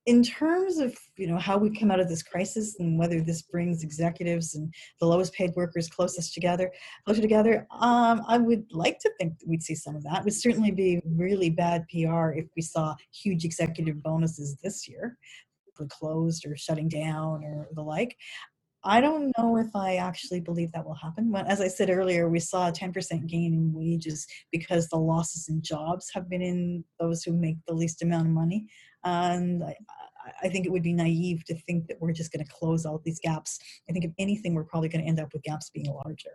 in 0.08 0.24
terms 0.24 0.78
of 0.78 0.98
you 1.18 1.28
know 1.28 1.38
how 1.38 1.58
we 1.58 1.70
come 1.70 1.92
out 1.92 2.00
of 2.00 2.08
this 2.08 2.24
crisis 2.24 2.78
and 2.80 2.98
whether 2.98 3.20
this 3.20 3.42
brings 3.42 3.84
executives 3.84 4.56
and 4.56 4.74
the 5.02 5.06
lowest 5.06 5.34
paid 5.34 5.52
workers 5.56 5.90
closest 5.90 6.34
together 6.34 6.72
closer 7.06 7.22
together 7.22 7.68
um, 7.80 8.24
i 8.28 8.38
would 8.38 8.66
like 8.72 8.98
to 9.00 9.12
think 9.20 9.34
we'd 9.46 9.62
see 9.62 9.76
some 9.76 9.96
of 9.96 10.04
that 10.04 10.20
it 10.20 10.24
would 10.24 10.34
certainly 10.34 10.72
be 10.72 11.00
really 11.06 11.50
bad 11.50 11.86
pr 11.90 12.30
if 12.32 12.46
we 12.56 12.62
saw 12.62 12.96
huge 13.14 13.44
executive 13.46 14.02
bonuses 14.02 14.56
this 14.64 14.88
year 14.88 15.18
closed 15.90 16.44
or 16.48 16.58
shutting 16.58 16.90
down 16.90 17.44
or 17.44 17.68
the 17.74 17.82
like 17.84 18.18
I 18.84 19.02
don't 19.02 19.34
know 19.38 19.58
if 19.58 19.76
I 19.76 19.96
actually 19.96 20.40
believe 20.40 20.72
that 20.72 20.86
will 20.86 20.94
happen. 20.94 21.30
But 21.30 21.48
as 21.48 21.60
I 21.60 21.68
said 21.68 21.90
earlier, 21.90 22.30
we 22.30 22.40
saw 22.40 22.70
a 22.70 22.72
10% 22.72 23.28
gain 23.28 23.54
in 23.54 23.74
wages 23.74 24.26
because 24.52 24.88
the 24.88 24.98
losses 24.98 25.50
in 25.50 25.62
jobs 25.62 26.10
have 26.14 26.30
been 26.30 26.42
in 26.42 26.86
those 27.00 27.24
who 27.24 27.34
make 27.34 27.58
the 27.68 27.74
least 27.74 28.02
amount 28.02 28.28
of 28.28 28.34
money. 28.34 28.68
And 29.08 29.64
I, 29.64 29.76
I 30.44 30.50
think 30.50 30.66
it 30.66 30.72
would 30.72 30.84
be 30.84 30.94
naive 30.94 31.46
to 31.46 31.56
think 31.56 31.88
that 31.88 32.00
we're 32.02 32.12
just 32.12 32.32
going 32.32 32.46
to 32.46 32.52
close 32.52 32.86
all 32.86 33.02
these 33.04 33.20
gaps. 33.20 33.60
I 33.90 33.94
think 33.94 34.06
if 34.06 34.12
anything, 34.18 34.54
we're 34.54 34.64
probably 34.64 34.90
going 34.90 35.04
to 35.04 35.08
end 35.08 35.20
up 35.20 35.34
with 35.34 35.44
gaps 35.44 35.70
being 35.70 35.92
larger. 35.92 36.32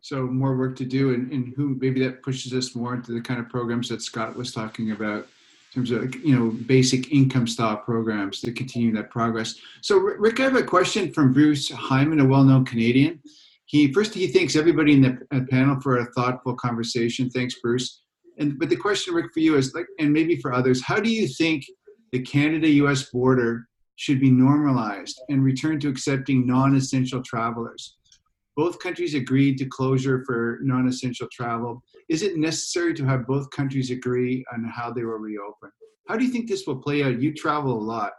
So 0.00 0.22
more 0.22 0.56
work 0.56 0.76
to 0.76 0.84
do, 0.84 1.14
and, 1.14 1.32
and 1.32 1.52
who 1.56 1.76
maybe 1.80 2.00
that 2.04 2.22
pushes 2.22 2.52
us 2.52 2.76
more 2.76 2.94
into 2.94 3.12
the 3.12 3.20
kind 3.20 3.40
of 3.40 3.48
programs 3.48 3.88
that 3.88 4.02
Scott 4.02 4.36
was 4.36 4.52
talking 4.52 4.92
about 4.92 5.26
in 5.74 5.84
terms 5.84 5.90
of 5.90 6.14
you 6.24 6.36
know 6.36 6.50
basic 6.66 7.10
income 7.10 7.46
style 7.46 7.78
programs 7.78 8.40
to 8.42 8.52
continue 8.52 8.92
that 8.94 9.10
progress. 9.10 9.56
So 9.82 9.98
Rick, 9.98 10.38
I 10.38 10.44
have 10.44 10.54
a 10.54 10.62
question 10.62 11.12
from 11.12 11.32
Bruce 11.32 11.70
Hyman, 11.70 12.20
a 12.20 12.24
well-known 12.24 12.64
Canadian. 12.64 13.20
He 13.64 13.92
first 13.92 14.14
he 14.14 14.28
thanks 14.28 14.54
everybody 14.54 14.92
in 14.92 15.02
the 15.02 15.36
uh, 15.36 15.40
panel 15.50 15.80
for 15.80 15.98
a 15.98 16.06
thoughtful 16.12 16.54
conversation. 16.54 17.28
Thanks, 17.28 17.56
Bruce. 17.60 18.02
And 18.38 18.58
but 18.58 18.68
the 18.68 18.76
question, 18.76 19.14
Rick, 19.14 19.32
for 19.32 19.40
you 19.40 19.56
is 19.56 19.74
like, 19.74 19.86
and 19.98 20.12
maybe 20.12 20.36
for 20.36 20.52
others, 20.52 20.82
how 20.84 21.00
do 21.00 21.10
you 21.10 21.26
think 21.26 21.64
the 22.12 22.20
Canada 22.20 22.68
US 22.68 23.10
border 23.10 23.66
should 23.96 24.20
be 24.20 24.30
normalized 24.30 25.20
and 25.28 25.42
return 25.42 25.80
to 25.80 25.88
accepting 25.88 26.46
non 26.46 26.76
essential 26.76 27.22
travelers. 27.22 27.96
Both 28.56 28.78
countries 28.78 29.14
agreed 29.14 29.58
to 29.58 29.66
closure 29.66 30.22
for 30.24 30.60
non 30.62 30.86
essential 30.86 31.28
travel. 31.32 31.82
Is 32.08 32.22
it 32.22 32.36
necessary 32.36 32.94
to 32.94 33.04
have 33.04 33.26
both 33.26 33.50
countries 33.50 33.90
agree 33.90 34.44
on 34.52 34.64
how 34.64 34.92
they 34.92 35.04
will 35.04 35.18
reopen? 35.18 35.70
How 36.08 36.16
do 36.16 36.24
you 36.24 36.30
think 36.30 36.48
this 36.48 36.66
will 36.66 36.80
play 36.80 37.02
out? 37.02 37.20
You 37.20 37.34
travel 37.34 37.72
a 37.72 37.82
lot. 37.82 38.12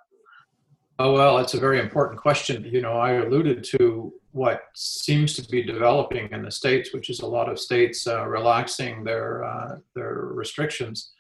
Oh, 1.00 1.14
well, 1.14 1.38
it's 1.38 1.54
a 1.54 1.60
very 1.60 1.80
important 1.80 2.20
question. 2.20 2.64
You 2.66 2.82
know, 2.82 2.94
I 2.94 3.14
alluded 3.14 3.64
to 3.66 4.12
what 4.38 4.62
seems 4.76 5.34
to 5.34 5.42
be 5.50 5.64
developing 5.64 6.30
in 6.32 6.44
the 6.44 6.52
states, 6.52 6.94
which 6.94 7.10
is 7.10 7.22
a 7.22 7.26
lot 7.26 7.50
of 7.50 7.60
states 7.60 8.06
uh, 8.06 8.26
relaxing 8.28 9.04
their 9.04 9.44
uh, 9.44 9.78
their 9.96 10.14
restrictions 10.42 11.12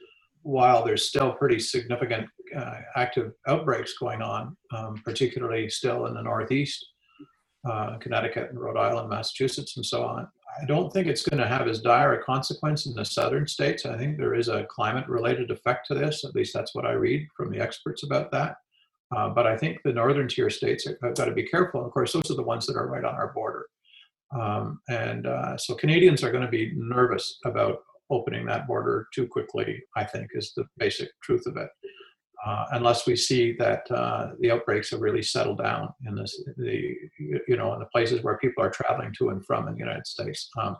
while 0.43 0.85
there's 0.85 1.09
still 1.09 1.33
pretty 1.33 1.59
significant 1.59 2.29
uh, 2.55 2.75
active 2.95 3.33
outbreaks 3.47 3.97
going 3.97 4.21
on, 4.21 4.55
um, 4.71 5.01
particularly 5.03 5.67
still 5.67 6.05
in 6.05 6.13
the 6.13 6.21
Northeast, 6.21 6.85
uh, 7.69 7.97
Connecticut 7.97 8.51
and 8.51 8.59
Rhode 8.59 8.77
Island, 8.77 9.09
Massachusetts, 9.09 9.75
and 9.77 9.85
so 9.85 10.05
on. 10.05 10.27
I 10.61 10.65
don't 10.65 10.93
think 10.93 11.07
it's 11.07 11.27
going 11.27 11.41
to 11.41 11.47
have 11.47 11.67
as 11.67 11.81
dire 11.81 12.13
a 12.13 12.23
consequence 12.23 12.85
in 12.85 12.93
the 12.93 13.03
southern 13.03 13.47
states. 13.47 13.85
I 13.85 13.97
think 13.97 14.17
there 14.17 14.35
is 14.35 14.47
a 14.47 14.65
climate 14.65 15.07
related 15.07 15.51
effect 15.51 15.87
to 15.87 15.95
this. 15.95 16.23
At 16.23 16.35
least 16.35 16.53
that's 16.53 16.73
what 16.73 16.85
I 16.85 16.93
read 16.93 17.27
from 17.35 17.51
the 17.51 17.59
experts 17.59 18.03
about 18.03 18.31
that. 18.31 18.57
Uh, 19.15 19.29
but 19.29 19.47
I 19.47 19.55
think 19.55 19.79
the 19.83 19.93
northern 19.93 20.27
tier 20.27 20.49
states 20.49 20.85
have 20.85 21.15
got 21.15 21.25
to 21.25 21.31
be 21.31 21.43
careful. 21.43 21.85
Of 21.85 21.91
course, 21.91 22.13
those 22.13 22.29
are 22.29 22.35
the 22.35 22.43
ones 22.43 22.65
that 22.67 22.75
are 22.75 22.87
right 22.87 23.05
on 23.05 23.15
our 23.15 23.31
border. 23.33 23.67
Um, 24.37 24.81
and 24.89 25.25
uh, 25.25 25.57
so 25.57 25.75
Canadians 25.75 26.23
are 26.23 26.31
going 26.31 26.43
to 26.43 26.49
be 26.49 26.73
nervous 26.75 27.39
about 27.45 27.79
opening 28.09 28.45
that 28.45 28.67
border 28.67 29.07
too 29.13 29.27
quickly, 29.27 29.81
I 29.95 30.03
think, 30.03 30.31
is 30.33 30.53
the 30.55 30.65
basic 30.77 31.09
truth 31.23 31.45
of 31.45 31.57
it. 31.57 31.69
Uh, 32.45 32.65
unless 32.71 33.07
we 33.07 33.15
see 33.15 33.53
that 33.53 33.89
uh, 33.91 34.31
the 34.39 34.51
outbreaks 34.51 34.91
have 34.91 35.01
really 35.01 35.23
settled 35.23 35.57
down 35.57 35.89
in 36.05 36.15
this, 36.15 36.39
the 36.57 36.93
you 37.47 37.57
know, 37.57 37.73
in 37.73 37.79
the 37.79 37.87
places 37.87 38.21
where 38.21 38.37
people 38.37 38.63
are 38.63 38.69
traveling 38.69 39.11
to 39.17 39.29
and 39.29 39.43
from 39.45 39.67
in 39.67 39.73
the 39.73 39.79
United 39.79 40.05
States. 40.05 40.49
Um, 40.61 40.77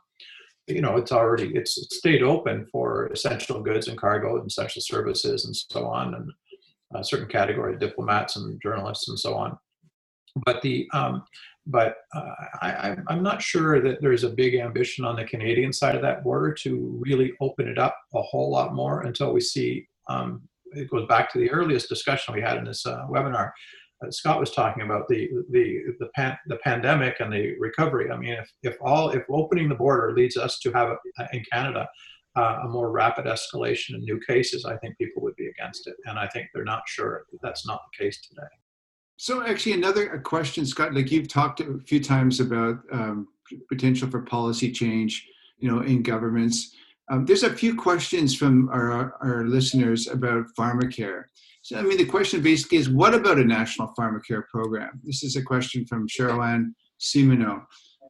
you 0.67 0.82
know, 0.82 0.97
it's 0.97 1.11
already 1.11 1.51
it's 1.55 1.80
stayed 1.95 2.21
open 2.21 2.67
for 2.71 3.07
essential 3.07 3.61
goods 3.61 3.88
and 3.88 3.97
cargo 3.97 4.38
and 4.38 4.47
essential 4.47 4.82
services 4.82 5.45
and 5.45 5.55
so 5.55 5.88
on, 5.88 6.13
and 6.13 6.32
a 6.95 7.03
certain 7.03 7.27
category 7.27 7.73
of 7.73 7.79
diplomats 7.79 8.35
and 8.35 8.61
journalists 8.61 9.09
and 9.09 9.19
so 9.19 9.35
on. 9.35 9.57
But 10.45 10.61
the 10.61 10.89
um, 10.93 11.23
but 11.67 11.97
uh, 12.15 12.31
I, 12.61 12.95
am 13.09 13.21
not 13.21 13.41
sure 13.41 13.81
that 13.81 14.01
there's 14.01 14.23
a 14.23 14.29
big 14.29 14.55
ambition 14.55 15.03
on 15.03 15.17
the 15.17 15.25
Canadian 15.25 15.73
side 15.73 15.95
of 15.95 16.01
that 16.01 16.23
border 16.23 16.53
to 16.53 17.01
really 17.05 17.33
open 17.41 17.67
it 17.67 17.77
up 17.77 17.97
a 18.15 18.21
whole 18.21 18.49
lot 18.49 18.73
more 18.73 19.01
until 19.01 19.33
we 19.33 19.41
see. 19.41 19.88
Um, 20.09 20.43
it 20.71 20.89
goes 20.89 21.05
back 21.07 21.31
to 21.31 21.39
the 21.39 21.51
earliest 21.51 21.89
discussion 21.89 22.33
we 22.33 22.41
had 22.41 22.57
in 22.57 22.65
this 22.65 22.85
uh, 22.85 23.05
webinar. 23.09 23.51
Uh, 24.05 24.11
Scott 24.11 24.39
was 24.39 24.51
talking 24.51 24.83
about 24.83 25.07
the 25.09 25.29
the 25.51 25.79
the, 25.99 26.07
pan, 26.15 26.38
the 26.47 26.57
pandemic 26.57 27.17
and 27.19 27.33
the 27.33 27.55
recovery. 27.59 28.11
I 28.11 28.17
mean, 28.17 28.33
if, 28.33 28.49
if 28.63 28.77
all 28.81 29.09
if 29.09 29.23
opening 29.29 29.67
the 29.67 29.75
border 29.75 30.13
leads 30.13 30.38
us 30.38 30.59
to 30.59 30.71
have 30.71 30.89
a, 30.89 31.27
in 31.33 31.43
Canada 31.51 31.88
uh, 32.38 32.59
a 32.63 32.67
more 32.67 32.91
rapid 32.91 33.25
escalation 33.25 33.95
in 33.95 34.01
new 34.01 34.19
cases, 34.27 34.63
I 34.63 34.77
think 34.77 34.97
people 34.97 35.21
would 35.23 35.35
be 35.35 35.47
against 35.58 35.88
it, 35.88 35.95
and 36.05 36.18
I 36.20 36.28
think 36.28 36.47
they're 36.53 36.64
not 36.64 36.84
sure 36.88 37.26
that 37.32 37.39
that's 37.41 37.66
not 37.66 37.82
the 37.91 38.03
case 38.03 38.22
today. 38.22 38.47
So 39.18 39.45
actually, 39.45 39.74
another 39.74 40.20
question, 40.20 40.66
Scott. 40.66 40.93
Like 40.93 41.12
you've 41.12 41.28
talked 41.28 41.60
a 41.60 41.80
few 41.88 41.99
times 41.99 42.39
about 42.39 42.78
um, 42.91 43.28
potential 43.70 44.10
for 44.10 44.22
policy 44.22 44.72
change, 44.72 45.28
you 45.58 45.70
know, 45.70 45.82
in 45.82 46.03
governments. 46.03 46.76
Um, 47.10 47.26
there's 47.26 47.43
a 47.43 47.53
few 47.53 47.76
questions 47.76 48.36
from 48.36 48.70
our, 48.70 49.16
our 49.22 49.45
listeners 49.45 50.08
about 50.08 50.45
pharmacare. 50.58 51.24
So, 51.62 51.78
I 51.78 51.82
mean, 51.82 51.97
the 51.97 52.05
question 52.05 52.41
basically 52.41 52.78
is, 52.78 52.89
what 52.89 53.14
about 53.14 53.39
a 53.39 53.43
national 53.43 53.93
pharmacare 53.97 54.47
program? 54.47 55.01
This 55.03 55.24
is 55.24 55.36
a 55.36 55.41
question 55.41 55.86
from 55.86 56.08
Cheryl 56.08 56.72
Simino. 56.99 57.64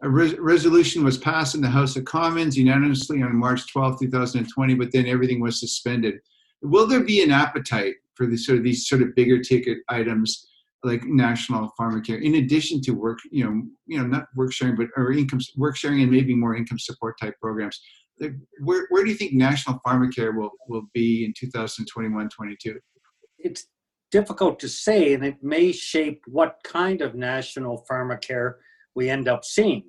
A 0.04 0.10
re- 0.10 0.38
resolution 0.40 1.04
was 1.04 1.18
passed 1.18 1.56
in 1.56 1.62
the 1.62 1.70
House 1.70 1.96
of 1.96 2.06
Commons 2.06 2.58
unanimously 2.58 3.22
on 3.24 3.36
March 3.36 3.72
12, 3.72 4.00
2020, 4.00 4.76
but 4.76 4.92
then 4.92 5.08
everything 5.08 5.40
was 5.40 5.60
suspended. 5.60 6.20
Will 6.62 6.88
there 6.88 7.04
be 7.04 7.22
an 7.22 7.32
appetite 7.32 7.96
for 8.16 8.26
these 8.26 8.46
sort 8.46 8.58
of 8.58 8.64
these 8.64 8.88
sort 8.88 9.02
of 9.02 9.16
bigger 9.16 9.40
ticket 9.42 9.80
items 9.90 10.48
like 10.84 11.04
national 11.06 11.72
pharmacare 11.80 12.22
in 12.22 12.36
addition 12.36 12.80
to 12.82 12.92
work 12.92 13.18
you 13.32 13.44
know 13.44 13.64
you 13.88 13.98
know 13.98 14.06
not 14.06 14.28
work 14.36 14.54
sharing 14.54 14.76
but 14.76 14.88
or 14.96 15.12
income 15.12 15.40
work 15.56 15.76
sharing 15.76 16.02
and 16.04 16.12
maybe 16.12 16.36
more 16.36 16.56
income 16.56 16.78
support 16.78 17.16
type 17.20 17.34
programs 17.42 17.82
where, 18.62 18.86
where 18.90 19.04
do 19.04 19.10
you 19.10 19.16
think 19.16 19.34
national 19.34 19.80
pharmacare 19.86 20.36
will 20.38 20.52
will 20.70 20.84
be 20.94 21.26
in 21.26 21.34
2021 21.36 22.30
22 22.30 22.80
it's 23.40 23.68
difficult 24.12 24.60
to 24.60 24.70
say, 24.70 25.14
and 25.14 25.26
it 25.26 25.44
may 25.44 25.72
shape 25.72 26.22
what 26.28 26.58
kind 26.64 27.02
of 27.02 27.16
national 27.16 27.86
pharmacare 27.90 28.54
we 28.96 29.10
end 29.10 29.28
up 29.28 29.44
seeing. 29.44 29.84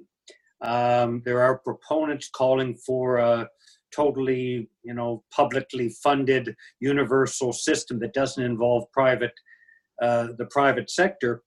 Um, 0.61 1.23
there 1.25 1.41
are 1.41 1.59
proponents 1.59 2.29
calling 2.29 2.75
for 2.75 3.19
a 3.19 3.49
totally, 3.95 4.69
you 4.83 4.95
know, 4.95 5.23
publicly 5.31 5.89
funded 6.03 6.55
universal 6.81 7.53
system 7.53 7.99
that 8.01 8.15
doesn't 8.15 8.45
involve 8.45 8.85
private, 8.93 9.33
uh, 10.03 10.29
the 10.39 10.47
private 10.47 10.91
sector. 10.91 11.43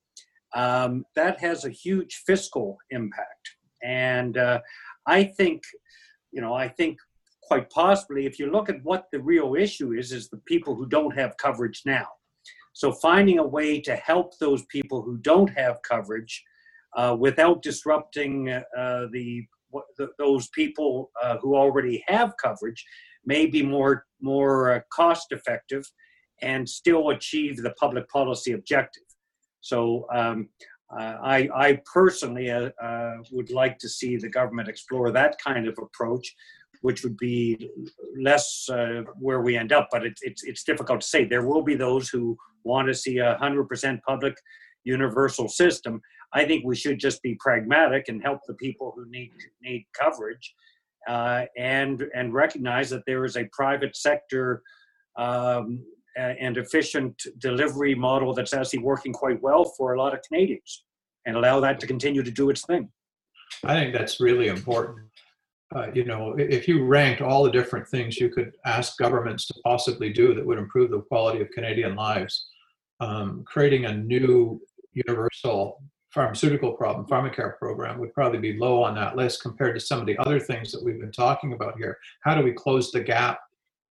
Um, 0.53 1.05
that 1.15 1.39
has 1.39 1.65
a 1.65 1.69
huge 1.69 2.23
fiscal 2.25 2.77
impact, 2.89 3.55
and 3.83 4.37
uh, 4.37 4.59
I 5.07 5.23
think, 5.23 5.63
you 6.31 6.41
know, 6.41 6.53
I 6.53 6.67
think 6.67 6.97
quite 7.51 7.69
possibly, 7.69 8.25
if 8.25 8.39
you 8.39 8.49
look 8.49 8.69
at 8.69 8.83
what 8.83 9.07
the 9.11 9.19
real 9.19 9.55
issue 9.55 9.93
is, 9.93 10.11
is 10.11 10.29
the 10.29 10.41
people 10.45 10.73
who 10.73 10.85
don't 10.85 11.17
have 11.17 11.35
coverage 11.37 11.81
now. 11.85 12.07
So 12.73 12.93
finding 12.93 13.39
a 13.39 13.45
way 13.45 13.81
to 13.81 13.95
help 13.95 14.37
those 14.37 14.63
people 14.67 15.01
who 15.01 15.17
don't 15.17 15.49
have 15.49 15.81
coverage 15.81 16.43
uh, 16.95 17.15
without 17.19 17.61
disrupting 17.61 18.49
uh, 18.49 18.61
the, 19.11 19.45
those 20.17 20.47
people 20.49 21.11
uh, 21.21 21.37
who 21.37 21.55
already 21.55 22.03
have 22.07 22.33
coverage 22.43 22.83
may 23.25 23.45
be 23.45 23.63
more 23.63 24.05
more 24.21 24.73
uh, 24.73 24.79
cost 24.93 25.31
effective 25.31 25.89
and 26.41 26.67
still 26.67 27.09
achieve 27.09 27.57
the 27.57 27.71
public 27.79 28.09
policy 28.09 28.53
objective. 28.53 29.03
So 29.61 30.07
um, 30.13 30.49
uh, 30.91 31.17
I, 31.23 31.49
I, 31.55 31.79
personally 31.93 32.49
uh, 32.49 33.11
would 33.31 33.51
like 33.51 33.77
to 33.77 33.87
see 33.87 34.17
the 34.17 34.27
government 34.27 34.67
explore 34.67 35.11
that 35.11 35.37
kind 35.41 35.67
of 35.67 35.77
approach 35.77 36.35
which 36.81 37.03
would 37.03 37.17
be 37.17 37.69
less 38.19 38.67
uh, 38.69 39.03
where 39.19 39.41
we 39.41 39.55
end 39.55 39.71
up. 39.71 39.87
But 39.91 40.05
it, 40.05 40.13
it's 40.21 40.43
it's 40.43 40.63
difficult 40.63 41.01
to 41.01 41.07
say. 41.07 41.25
There 41.25 41.47
will 41.47 41.63
be 41.63 41.75
those 41.75 42.09
who 42.09 42.37
want 42.63 42.87
to 42.87 42.93
see 42.93 43.19
a 43.19 43.37
hundred 43.37 43.67
percent 43.69 44.01
public 44.03 44.35
universal 44.83 45.47
system. 45.47 46.01
I 46.33 46.45
think 46.45 46.63
we 46.65 46.75
should 46.75 46.99
just 46.99 47.21
be 47.21 47.35
pragmatic 47.39 48.07
and 48.07 48.21
help 48.21 48.39
the 48.47 48.53
people 48.55 48.93
who 48.95 49.09
need 49.09 49.31
need 49.61 49.85
coverage, 49.99 50.53
uh, 51.07 51.45
and 51.57 52.03
and 52.15 52.33
recognize 52.33 52.89
that 52.89 53.03
there 53.05 53.25
is 53.25 53.37
a 53.37 53.45
private 53.51 53.95
sector. 53.95 54.61
Um, 55.17 55.83
and 56.17 56.57
efficient 56.57 57.15
delivery 57.37 57.95
model 57.95 58.33
that's 58.33 58.53
actually 58.53 58.79
working 58.79 59.13
quite 59.13 59.41
well 59.41 59.63
for 59.77 59.93
a 59.93 59.97
lot 59.97 60.13
of 60.13 60.19
Canadians 60.23 60.83
and 61.25 61.37
allow 61.37 61.61
that 61.61 61.79
to 61.79 61.87
continue 61.87 62.21
to 62.21 62.29
do 62.29 62.49
its 62.49 62.65
thing. 62.65 62.89
I 63.63 63.75
think 63.75 63.93
that's 63.93 64.19
really 64.19 64.49
important 64.49 65.09
uh, 65.73 65.87
you 65.93 66.03
know, 66.03 66.35
if 66.37 66.67
you 66.67 66.83
ranked 66.83 67.21
all 67.21 67.43
the 67.43 67.51
different 67.51 67.87
things 67.87 68.19
you 68.19 68.29
could 68.29 68.51
ask 68.65 68.97
governments 68.97 69.47
to 69.47 69.53
possibly 69.63 70.11
do 70.11 70.33
that 70.33 70.45
would 70.45 70.57
improve 70.57 70.91
the 70.91 71.01
quality 71.01 71.41
of 71.41 71.49
Canadian 71.51 71.95
lives, 71.95 72.47
um, 72.99 73.43
creating 73.45 73.85
a 73.85 73.93
new 73.93 74.61
universal 74.93 75.81
pharmaceutical 76.13 76.73
problem, 76.73 77.05
pharmacare 77.07 77.57
program 77.57 77.99
would 77.99 78.13
probably 78.13 78.39
be 78.39 78.57
low 78.57 78.83
on 78.83 78.95
that 78.95 79.15
list 79.15 79.41
compared 79.41 79.75
to 79.75 79.79
some 79.79 79.99
of 79.99 80.05
the 80.05 80.17
other 80.19 80.39
things 80.39 80.71
that 80.71 80.83
we've 80.83 80.99
been 80.99 81.11
talking 81.11 81.53
about 81.53 81.77
here. 81.77 81.97
How 82.21 82.35
do 82.35 82.43
we 82.43 82.51
close 82.51 82.91
the 82.91 83.01
gap 83.01 83.39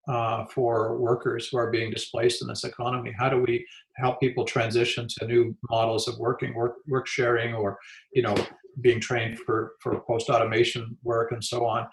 uh, 0.09 0.45
for 0.47 0.99
workers 0.99 1.49
who 1.49 1.57
are 1.57 1.71
being 1.71 1.91
displaced 1.91 2.43
in 2.43 2.49
this 2.49 2.65
economy? 2.65 3.13
How 3.19 3.29
do 3.29 3.41
we 3.41 3.67
help 3.97 4.21
people 4.21 4.45
transition 4.45 5.07
to 5.09 5.27
new 5.27 5.57
models 5.69 6.09
of 6.09 6.19
working, 6.19 6.55
work, 6.55 6.77
work 6.87 7.07
sharing, 7.07 7.55
or 7.55 7.79
you 8.13 8.23
know, 8.23 8.35
being 8.81 9.01
trained 9.01 9.39
for, 9.39 9.73
for 9.81 10.01
post 10.01 10.29
automation 10.31 10.97
work 11.03 11.33
and 11.33 11.45
so 11.45 11.67
on. 11.67 11.87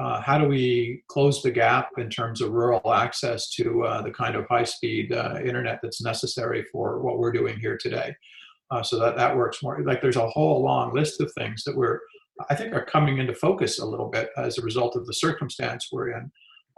Uh, 0.00 0.20
how 0.20 0.36
do 0.36 0.48
we 0.48 1.02
close 1.08 1.40
the 1.42 1.50
gap 1.50 1.88
in 1.98 2.10
terms 2.10 2.40
of 2.40 2.50
rural 2.50 2.92
access 2.92 3.48
to 3.50 3.84
uh, 3.84 4.02
the 4.02 4.10
kind 4.10 4.34
of 4.34 4.44
high 4.48 4.64
speed 4.64 5.12
uh, 5.12 5.38
internet 5.44 5.78
that's 5.82 6.02
necessary 6.02 6.64
for 6.72 7.00
what 7.00 7.18
we're 7.18 7.32
doing 7.32 7.58
here 7.60 7.78
today? 7.78 8.14
Uh, 8.70 8.82
so 8.82 8.98
that 8.98 9.16
that 9.16 9.36
works 9.36 9.62
more. 9.62 9.82
Like 9.82 10.00
there's 10.00 10.16
a 10.16 10.28
whole 10.28 10.62
long 10.62 10.94
list 10.94 11.20
of 11.20 11.30
things 11.36 11.64
that 11.64 11.76
we're, 11.76 12.00
I 12.50 12.54
think, 12.54 12.72
are 12.72 12.84
coming 12.84 13.18
into 13.18 13.34
focus 13.34 13.78
a 13.78 13.86
little 13.86 14.08
bit 14.08 14.30
as 14.36 14.58
a 14.58 14.62
result 14.62 14.96
of 14.96 15.06
the 15.06 15.14
circumstance 15.14 15.88
we're 15.92 16.12
in. 16.12 16.30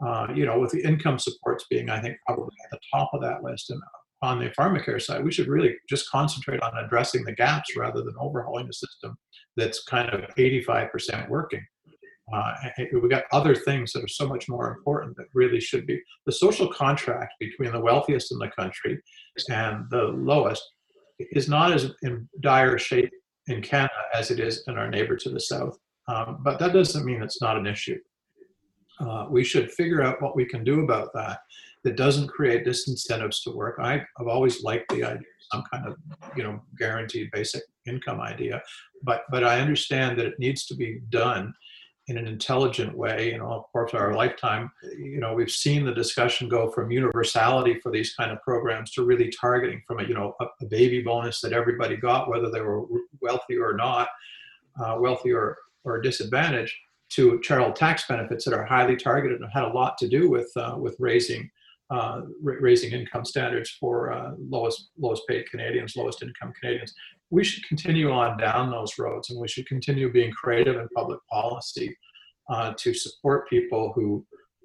Uh, 0.06 0.26
you 0.34 0.44
know, 0.44 0.58
with 0.58 0.72
the 0.72 0.82
income 0.82 1.18
supports 1.18 1.64
being, 1.70 1.88
I 1.88 2.00
think, 2.00 2.18
probably 2.26 2.54
at 2.64 2.70
the 2.70 2.80
top 2.92 3.10
of 3.14 3.22
that 3.22 3.42
list, 3.42 3.70
and 3.70 3.80
on 4.22 4.38
the 4.38 4.50
pharmacare 4.58 5.00
side, 5.00 5.24
we 5.24 5.32
should 5.32 5.48
really 5.48 5.74
just 5.88 6.10
concentrate 6.10 6.60
on 6.62 6.72
addressing 6.84 7.24
the 7.24 7.32
gaps 7.32 7.76
rather 7.76 8.02
than 8.02 8.14
overhauling 8.18 8.66
the 8.66 8.72
system 8.72 9.16
that's 9.56 9.84
kind 9.84 10.10
of 10.10 10.22
85% 10.36 11.28
working. 11.28 11.64
Uh, 12.32 12.54
we 12.92 13.08
got 13.08 13.24
other 13.32 13.54
things 13.54 13.92
that 13.92 14.02
are 14.02 14.08
so 14.08 14.26
much 14.26 14.48
more 14.48 14.74
important 14.76 15.16
that 15.16 15.26
really 15.32 15.60
should 15.60 15.86
be 15.86 16.02
the 16.24 16.32
social 16.32 16.72
contract 16.72 17.34
between 17.38 17.70
the 17.70 17.80
wealthiest 17.80 18.32
in 18.32 18.38
the 18.38 18.48
country 18.48 19.00
and 19.48 19.84
the 19.90 20.02
lowest 20.02 20.62
is 21.18 21.48
not 21.48 21.72
as 21.72 21.90
in 22.02 22.28
dire 22.40 22.78
shape 22.78 23.10
in 23.48 23.62
Canada 23.62 23.92
as 24.14 24.30
it 24.30 24.40
is 24.40 24.64
in 24.66 24.76
our 24.76 24.90
neighbor 24.90 25.16
to 25.16 25.30
the 25.30 25.40
south. 25.40 25.78
Um, 26.08 26.38
but 26.42 26.58
that 26.58 26.72
doesn't 26.72 27.04
mean 27.04 27.22
it's 27.22 27.40
not 27.40 27.56
an 27.56 27.66
issue. 27.66 27.98
Uh, 29.00 29.26
we 29.28 29.44
should 29.44 29.70
figure 29.72 30.02
out 30.02 30.22
what 30.22 30.36
we 30.36 30.44
can 30.44 30.64
do 30.64 30.82
about 30.82 31.12
that 31.14 31.40
that 31.84 31.96
doesn't 31.96 32.28
create 32.28 32.66
disincentives 32.66 33.42
to 33.42 33.50
work. 33.50 33.78
I, 33.80 34.04
have 34.18 34.28
always 34.28 34.62
liked 34.62 34.88
the 34.90 35.04
idea 35.04 35.26
some 35.52 35.62
kind 35.72 35.86
of, 35.86 35.96
you 36.36 36.42
know, 36.42 36.60
guaranteed 36.76 37.30
basic 37.30 37.62
income 37.86 38.20
idea, 38.20 38.62
but 39.02 39.22
but 39.30 39.44
I 39.44 39.60
understand 39.60 40.18
that 40.18 40.26
it 40.26 40.38
needs 40.38 40.66
to 40.66 40.74
be 40.74 41.00
done 41.10 41.54
in 42.08 42.16
an 42.16 42.26
intelligent 42.26 42.96
way. 42.96 43.32
You 43.32 43.38
know, 43.38 43.50
of 43.50 43.64
course, 43.72 43.92
our 43.94 44.14
lifetime, 44.14 44.70
you 44.96 45.18
know, 45.18 45.34
we've 45.34 45.50
seen 45.50 45.84
the 45.84 45.94
discussion 45.94 46.48
go 46.48 46.70
from 46.70 46.90
universality 46.90 47.80
for 47.80 47.90
these 47.90 48.14
kind 48.14 48.30
of 48.30 48.40
programs 48.42 48.92
to 48.92 49.04
really 49.04 49.30
targeting 49.30 49.82
from 49.86 49.98
a, 50.00 50.04
you 50.04 50.14
know, 50.14 50.34
a, 50.40 50.46
a 50.62 50.66
baby 50.66 51.02
bonus 51.02 51.40
that 51.40 51.52
everybody 51.52 51.96
got, 51.96 52.28
whether 52.28 52.50
they 52.50 52.60
were 52.60 52.84
wealthy 53.20 53.56
or 53.56 53.74
not, 53.74 54.08
uh, 54.80 54.96
wealthy 55.00 55.32
or, 55.32 55.56
or 55.84 56.00
disadvantaged, 56.00 56.74
to 57.08 57.40
child 57.40 57.76
tax 57.76 58.06
benefits 58.08 58.44
that 58.44 58.54
are 58.54 58.64
highly 58.64 58.96
targeted 58.96 59.40
and 59.40 59.50
had 59.52 59.64
a 59.64 59.72
lot 59.72 59.96
to 59.98 60.08
do 60.08 60.28
with 60.28 60.50
uh, 60.56 60.74
with 60.76 60.96
raising 60.98 61.48
uh, 61.90 62.22
raising 62.42 62.92
income 62.92 63.24
standards 63.24 63.70
for 63.78 64.12
uh, 64.12 64.32
lowest 64.38 64.90
lowest 64.98 65.22
paid 65.28 65.48
Canadians, 65.50 65.96
lowest 65.96 66.22
income 66.22 66.52
Canadians. 66.60 66.92
We 67.30 67.44
should 67.44 67.66
continue 67.68 68.10
on 68.10 68.38
down 68.38 68.70
those 68.70 68.98
roads, 68.98 69.30
and 69.30 69.40
we 69.40 69.48
should 69.48 69.66
continue 69.66 70.12
being 70.12 70.32
creative 70.32 70.76
in 70.76 70.88
public 70.94 71.20
policy 71.30 71.96
uh, 72.50 72.74
to 72.78 72.94
support 72.94 73.48
people 73.48 73.92
who 73.94 74.24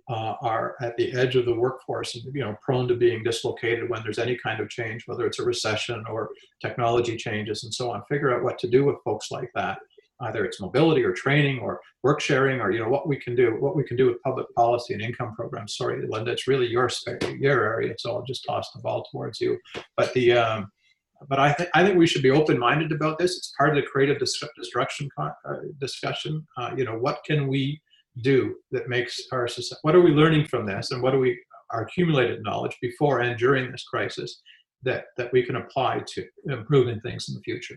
uh, 0.09 0.35
are 0.41 0.75
at 0.81 0.97
the 0.97 1.13
edge 1.13 1.35
of 1.35 1.45
the 1.45 1.53
workforce 1.53 2.15
and 2.15 2.23
you 2.33 2.41
know 2.41 2.55
prone 2.61 2.87
to 2.87 2.95
being 2.95 3.23
dislocated 3.23 3.89
when 3.89 4.01
there's 4.03 4.19
any 4.19 4.37
kind 4.43 4.59
of 4.59 4.69
change, 4.69 5.03
whether 5.05 5.25
it's 5.25 5.39
a 5.39 5.45
recession 5.45 6.03
or 6.09 6.29
technology 6.61 7.15
changes 7.15 7.63
and 7.63 7.73
so 7.73 7.91
on. 7.91 8.01
Figure 8.09 8.35
out 8.35 8.43
what 8.43 8.57
to 8.59 8.67
do 8.67 8.83
with 8.83 8.95
folks 9.03 9.31
like 9.31 9.49
that 9.55 9.77
either 10.23 10.45
it's 10.45 10.61
mobility 10.61 11.03
or 11.03 11.13
training 11.13 11.59
or 11.59 11.79
work 12.03 12.19
sharing 12.19 12.59
or 12.61 12.71
you 12.71 12.79
know 12.79 12.89
what 12.89 13.07
we 13.07 13.17
can 13.17 13.35
do 13.35 13.55
what 13.59 13.75
we 13.75 13.83
can 13.83 13.97
do 13.97 14.07
with 14.07 14.21
public 14.23 14.47
policy 14.55 14.93
and 14.93 15.01
income 15.01 15.33
programs. 15.35 15.77
Sorry 15.77 16.05
linda 16.07 16.31
it's 16.31 16.47
really 16.47 16.67
your 16.67 16.89
your 17.39 17.63
area 17.63 17.95
so 17.97 18.15
i'll 18.15 18.23
just 18.23 18.45
toss 18.45 18.71
the 18.71 18.81
ball 18.81 19.05
towards 19.11 19.39
you. 19.41 19.57
But 19.97 20.13
the 20.13 20.33
um, 20.33 20.71
but 21.29 21.39
I, 21.39 21.53
th- 21.53 21.69
I 21.75 21.85
think 21.85 21.99
we 21.99 22.07
should 22.07 22.23
be 22.23 22.31
open-minded 22.31 22.91
about 22.91 23.19
this. 23.19 23.37
It's 23.37 23.53
part 23.55 23.69
of 23.69 23.75
the 23.75 23.83
creative 23.83 24.17
destruction 24.17 25.07
uh, 25.19 25.31
discussion. 25.79 26.47
Uh, 26.57 26.71
you 26.75 26.85
know 26.85 26.97
what 26.97 27.19
can 27.25 27.47
we 27.47 27.79
do 28.21 28.55
that 28.71 28.89
makes 28.89 29.19
our 29.31 29.47
society 29.47 29.79
what 29.83 29.95
are 29.95 30.01
we 30.01 30.11
learning 30.11 30.45
from 30.45 30.65
this 30.65 30.91
and 30.91 31.01
what 31.01 31.11
do 31.11 31.19
we 31.19 31.39
our 31.69 31.83
accumulated 31.83 32.43
knowledge 32.43 32.77
before 32.81 33.21
and 33.21 33.39
during 33.39 33.71
this 33.71 33.83
crisis 33.83 34.41
that 34.83 35.05
that 35.17 35.31
we 35.31 35.43
can 35.43 35.55
apply 35.55 36.01
to 36.05 36.25
improving 36.47 36.99
things 37.01 37.29
in 37.29 37.35
the 37.35 37.41
future 37.41 37.75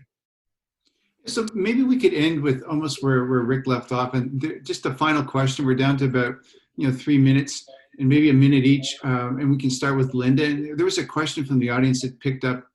so 1.25 1.45
maybe 1.53 1.83
we 1.83 1.97
could 1.97 2.13
end 2.13 2.41
with 2.41 2.63
almost 2.63 3.03
where, 3.03 3.25
where 3.25 3.41
Rick 3.41 3.67
left 3.67 3.91
off, 3.91 4.13
and 4.13 4.61
just 4.63 4.85
a 4.85 4.93
final 4.93 5.23
question. 5.23 5.65
We're 5.65 5.75
down 5.75 5.97
to 5.97 6.05
about 6.05 6.35
you 6.77 6.87
know 6.87 6.93
three 6.93 7.17
minutes, 7.17 7.67
and 7.99 8.07
maybe 8.07 8.29
a 8.29 8.33
minute 8.33 8.65
each, 8.65 8.97
um, 9.03 9.39
and 9.39 9.49
we 9.49 9.57
can 9.57 9.69
start 9.69 9.97
with 9.97 10.13
Linda. 10.13 10.45
And 10.45 10.77
there 10.77 10.85
was 10.85 10.97
a 10.97 11.05
question 11.05 11.45
from 11.45 11.59
the 11.59 11.69
audience 11.69 12.01
that 12.01 12.19
picked 12.19 12.43
up 12.43 12.65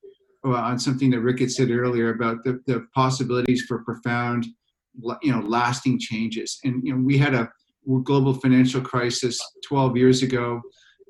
uh, 0.45 0.51
on 0.51 0.79
something 0.79 1.11
that 1.11 1.21
Rick 1.21 1.41
had 1.41 1.51
said 1.51 1.71
earlier 1.71 2.11
about 2.11 2.43
the, 2.45 2.61
the 2.67 2.87
possibilities 2.95 3.63
for 3.69 3.85
profound, 3.85 4.47
you 5.23 5.33
know, 5.33 5.41
lasting 5.41 5.99
changes. 5.99 6.59
And 6.65 6.83
you 6.85 6.95
know, 6.95 7.03
we 7.03 7.19
had 7.19 7.35
a 7.35 7.51
global 8.05 8.35
financial 8.35 8.81
crisis 8.81 9.41
12 9.67 9.97
years 9.97 10.23
ago. 10.23 10.61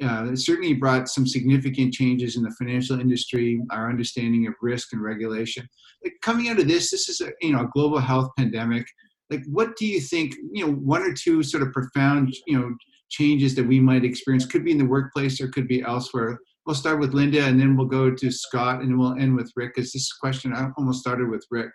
Uh, 0.03 0.35
certainly 0.35 0.73
brought 0.73 1.11
some 1.11 1.27
significant 1.27 1.93
changes 1.93 2.37
in 2.37 2.43
the 2.43 2.55
financial 2.59 2.99
industry, 2.99 3.61
our 3.71 3.91
understanding 3.91 4.47
of 4.47 4.55
risk 4.63 4.95
and 4.95 5.03
regulation. 5.03 5.69
Like 6.03 6.15
coming 6.23 6.49
out 6.49 6.59
of 6.59 6.69
this, 6.69 6.91
this 6.91 7.11
is 7.11 7.21
a 7.21 7.31
you 7.43 7.53
know 7.53 7.61
a 7.61 7.71
global 7.75 7.99
health 7.99 8.31
pandemic. 8.39 8.87
Like, 9.29 9.45
what 9.47 9.77
do 9.77 9.87
you 9.87 10.01
think? 10.01 10.35
You 10.53 10.67
know, 10.67 10.73
one 10.73 11.03
or 11.03 11.13
two 11.13 11.43
sort 11.43 11.63
of 11.63 11.73
profound 11.73 12.35
you 12.47 12.59
know 12.59 12.75
changes 13.11 13.55
that 13.57 13.67
we 13.67 13.79
might 13.79 14.05
experience 14.05 14.47
could 14.47 14.65
be 14.65 14.71
in 14.71 14.79
the 14.79 14.87
workplace 14.87 15.39
or 15.39 15.49
could 15.49 15.69
be 15.69 15.83
elsewhere. 15.83 16.39
We'll 16.65 16.77
start 16.77 16.99
with 16.99 17.13
Linda, 17.13 17.45
and 17.45 17.61
then 17.61 17.77
we'll 17.77 17.87
go 17.87 18.11
to 18.11 18.31
Scott, 18.31 18.81
and 18.81 18.99
we'll 18.99 19.19
end 19.19 19.37
with 19.37 19.53
Rick. 19.55 19.75
Because 19.75 19.93
this 19.93 20.13
question 20.15 20.55
I 20.55 20.69
almost 20.79 21.01
started 21.01 21.29
with 21.29 21.45
Rick. 21.51 21.71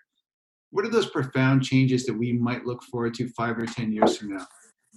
What 0.72 0.84
are 0.84 0.90
those 0.90 1.10
profound 1.10 1.64
changes 1.64 2.08
that 2.08 2.18
we 2.18 2.34
might 2.34 2.66
look 2.66 2.82
forward 2.84 3.14
to 3.16 3.30
five 3.38 3.58
or 3.60 3.68
ten 3.68 3.92
years 3.92 4.18
from 4.18 4.36
now? 4.36 4.48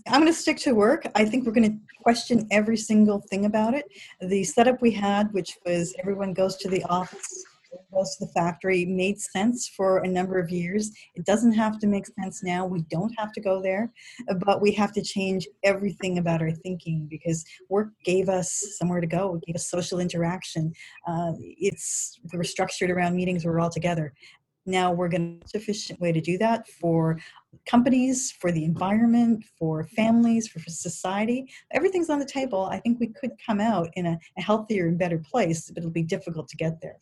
I'm 0.07 0.21
going 0.21 0.33
to 0.33 0.39
stick 0.39 0.59
to 0.59 0.73
work. 0.73 1.07
I 1.15 1.25
think 1.25 1.47
we're 1.47 1.53
going 1.53 1.71
to 1.71 1.79
question 2.03 2.47
every 2.51 2.77
single 2.77 3.21
thing 3.31 3.45
about 3.45 3.75
it. 3.75 3.85
The 4.21 4.45
setup 4.45 4.81
we 4.81 4.91
had, 4.91 5.33
which 5.33 5.59
was 5.67 5.95
everyone 6.01 6.33
goes 6.33 6.57
to 6.59 6.69
the 6.69 6.83
office, 6.85 7.45
goes 7.93 8.17
to 8.17 8.27
the 8.27 8.33
factory, 8.33 8.85
made 8.85 9.21
sense 9.21 9.69
for 9.69 9.99
a 9.99 10.09
number 10.09 10.39
of 10.39 10.51
years. 10.51 10.91
It 11.15 11.25
doesn't 11.25 11.53
have 11.53 11.79
to 11.81 11.87
make 11.87 12.07
sense 12.07 12.43
now. 12.43 12.67
We 12.67 12.83
don't 12.91 13.13
have 13.19 13.33
to 13.33 13.41
go 13.41 13.61
there, 13.63 13.93
but 14.47 14.61
we 14.61 14.73
have 14.73 14.93
to 14.93 15.03
change 15.03 15.47
everything 15.65 16.19
about 16.19 16.43
our 16.43 16.53
thinking 16.53 17.07
because 17.11 17.45
work 17.69 17.89
gave 18.05 18.29
us 18.29 18.65
somewhere 18.79 19.01
to 19.01 19.07
go. 19.07 19.37
It 19.37 19.47
gave 19.47 19.57
us 19.57 19.71
social 19.71 20.01
interaction. 20.01 20.73
Uh, 21.07 21.33
it's 21.39 22.19
we 22.33 22.39
were 22.39 22.45
structured 22.45 22.91
around 22.91 23.17
meetings. 23.17 23.45
We 23.45 23.51
we're 23.51 23.61
all 23.61 23.71
together. 23.71 24.13
Now 24.69 24.93
we're 24.93 25.09
going 25.09 25.41
to 25.41 25.49
sufficient 25.49 25.99
way 25.99 26.13
to 26.13 26.21
do 26.21 26.37
that 26.39 26.69
for 26.69 27.19
companies, 27.67 28.33
for 28.33 28.53
the 28.53 28.65
environment, 28.65 29.45
for 29.59 29.85
families, 29.85 30.47
for, 30.47 30.61
for 30.61 30.69
society. 30.69 31.51
Everything's 31.73 32.11
on 32.11 32.19
the 32.19 32.27
table. 32.27 32.67
I 32.67 32.79
think 32.79 33.01
we 33.01 33.07
could 33.07 33.33
come 33.45 33.61
out 33.61 33.89
in 33.95 34.05
a, 34.05 34.19
a 34.37 34.43
healthier 34.43 34.87
and 34.89 34.99
better 34.99 35.19
place, 35.19 35.71
but 35.71 35.79
it'll 35.79 35.91
be 35.91 36.03
difficult 36.03 36.49
to 36.49 36.57
get 36.57 36.81
there. 36.83 36.99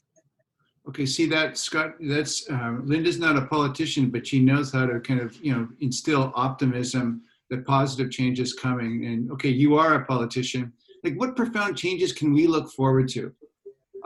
Okay, 0.89 1.05
see 1.05 1.27
that 1.27 1.59
Scott. 1.59 1.95
That's 2.01 2.49
uh, 2.49 2.77
Linda's 2.85 3.19
not 3.19 3.37
a 3.37 3.47
politician, 3.47 4.11
but 4.11 4.25
she 4.25 4.39
knows 4.39 4.73
how 4.73 4.87
to 4.87 5.01
kind 5.01 5.21
of 5.21 5.37
you 5.43 5.53
know 5.53 5.67
instill 5.81 6.33
optimism 6.37 7.23
that 7.51 7.67
positive 7.67 8.13
change 8.13 8.39
is 8.39 8.55
coming. 8.55 9.07
And 9.07 9.31
okay, 9.33 9.49
you 9.49 9.77
are 9.77 9.95
a 9.95 10.05
politician. 10.05 10.73
Like, 11.03 11.15
what 11.17 11.35
profound 11.35 11.77
changes 11.77 12.13
can 12.13 12.33
we 12.33 12.47
look 12.47 12.71
forward 12.71 13.09
to? 13.11 13.33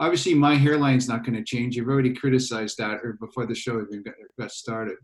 Obviously 0.01 0.33
my 0.33 0.55
hairline's 0.55 1.07
not 1.07 1.23
going 1.23 1.35
to 1.35 1.43
change. 1.43 1.75
You've 1.75 1.87
already 1.87 2.13
criticized 2.13 2.77
that 2.79 2.99
or 3.03 3.13
before 3.13 3.45
the 3.45 3.55
show 3.55 3.81
even 3.81 4.03
got, 4.37 4.51
started. 4.51 4.97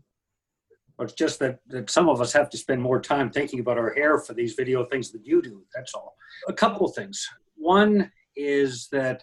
Well, 0.98 1.06
it's 1.06 1.14
just 1.14 1.38
that, 1.38 1.60
that 1.68 1.88
some 1.88 2.08
of 2.08 2.20
us 2.20 2.32
have 2.32 2.50
to 2.50 2.58
spend 2.58 2.82
more 2.82 3.00
time 3.00 3.30
thinking 3.30 3.60
about 3.60 3.78
our 3.78 3.94
hair 3.94 4.18
for 4.18 4.34
these 4.34 4.54
video 4.54 4.84
things 4.84 5.12
that 5.12 5.24
you 5.24 5.40
do. 5.40 5.64
That's 5.72 5.94
all. 5.94 6.16
A 6.48 6.52
couple 6.52 6.88
of 6.88 6.94
things. 6.96 7.24
One 7.54 8.10
is 8.34 8.88
that 8.90 9.22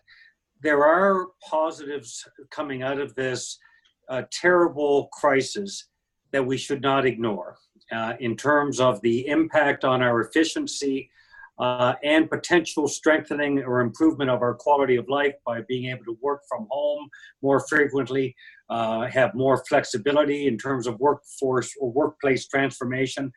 there 0.61 0.86
are 0.86 1.28
positives 1.47 2.26
coming 2.49 2.82
out 2.82 2.99
of 2.99 3.13
this 3.15 3.59
uh, 4.07 4.23
terrible 4.32 5.09
crisis 5.11 5.89
that 6.32 6.45
we 6.45 6.57
should 6.57 6.82
not 6.82 7.05
ignore 7.05 7.57
uh, 7.91 8.13
in 8.21 8.38
terms 8.38 8.80
of 8.80 9.01
the 9.01 9.28
impact 9.28 9.84
on 9.84 10.01
our 10.01 10.21
efficiency, 10.21 11.09
uh, 11.59 11.93
and 12.03 12.29
potential 12.29 12.87
strengthening 12.87 13.59
or 13.63 13.79
improvement 13.79 14.29
of 14.29 14.41
our 14.41 14.53
quality 14.53 14.95
of 14.97 15.07
life 15.07 15.33
by 15.45 15.61
being 15.67 15.89
able 15.89 16.03
to 16.03 16.17
work 16.21 16.41
from 16.49 16.67
home 16.69 17.07
more 17.41 17.61
frequently, 17.67 18.35
uh, 18.69 19.07
have 19.07 19.33
more 19.35 19.63
flexibility 19.67 20.47
in 20.47 20.57
terms 20.57 20.87
of 20.87 20.99
workforce 20.99 21.71
or 21.79 21.91
workplace 21.91 22.47
transformation. 22.47 23.31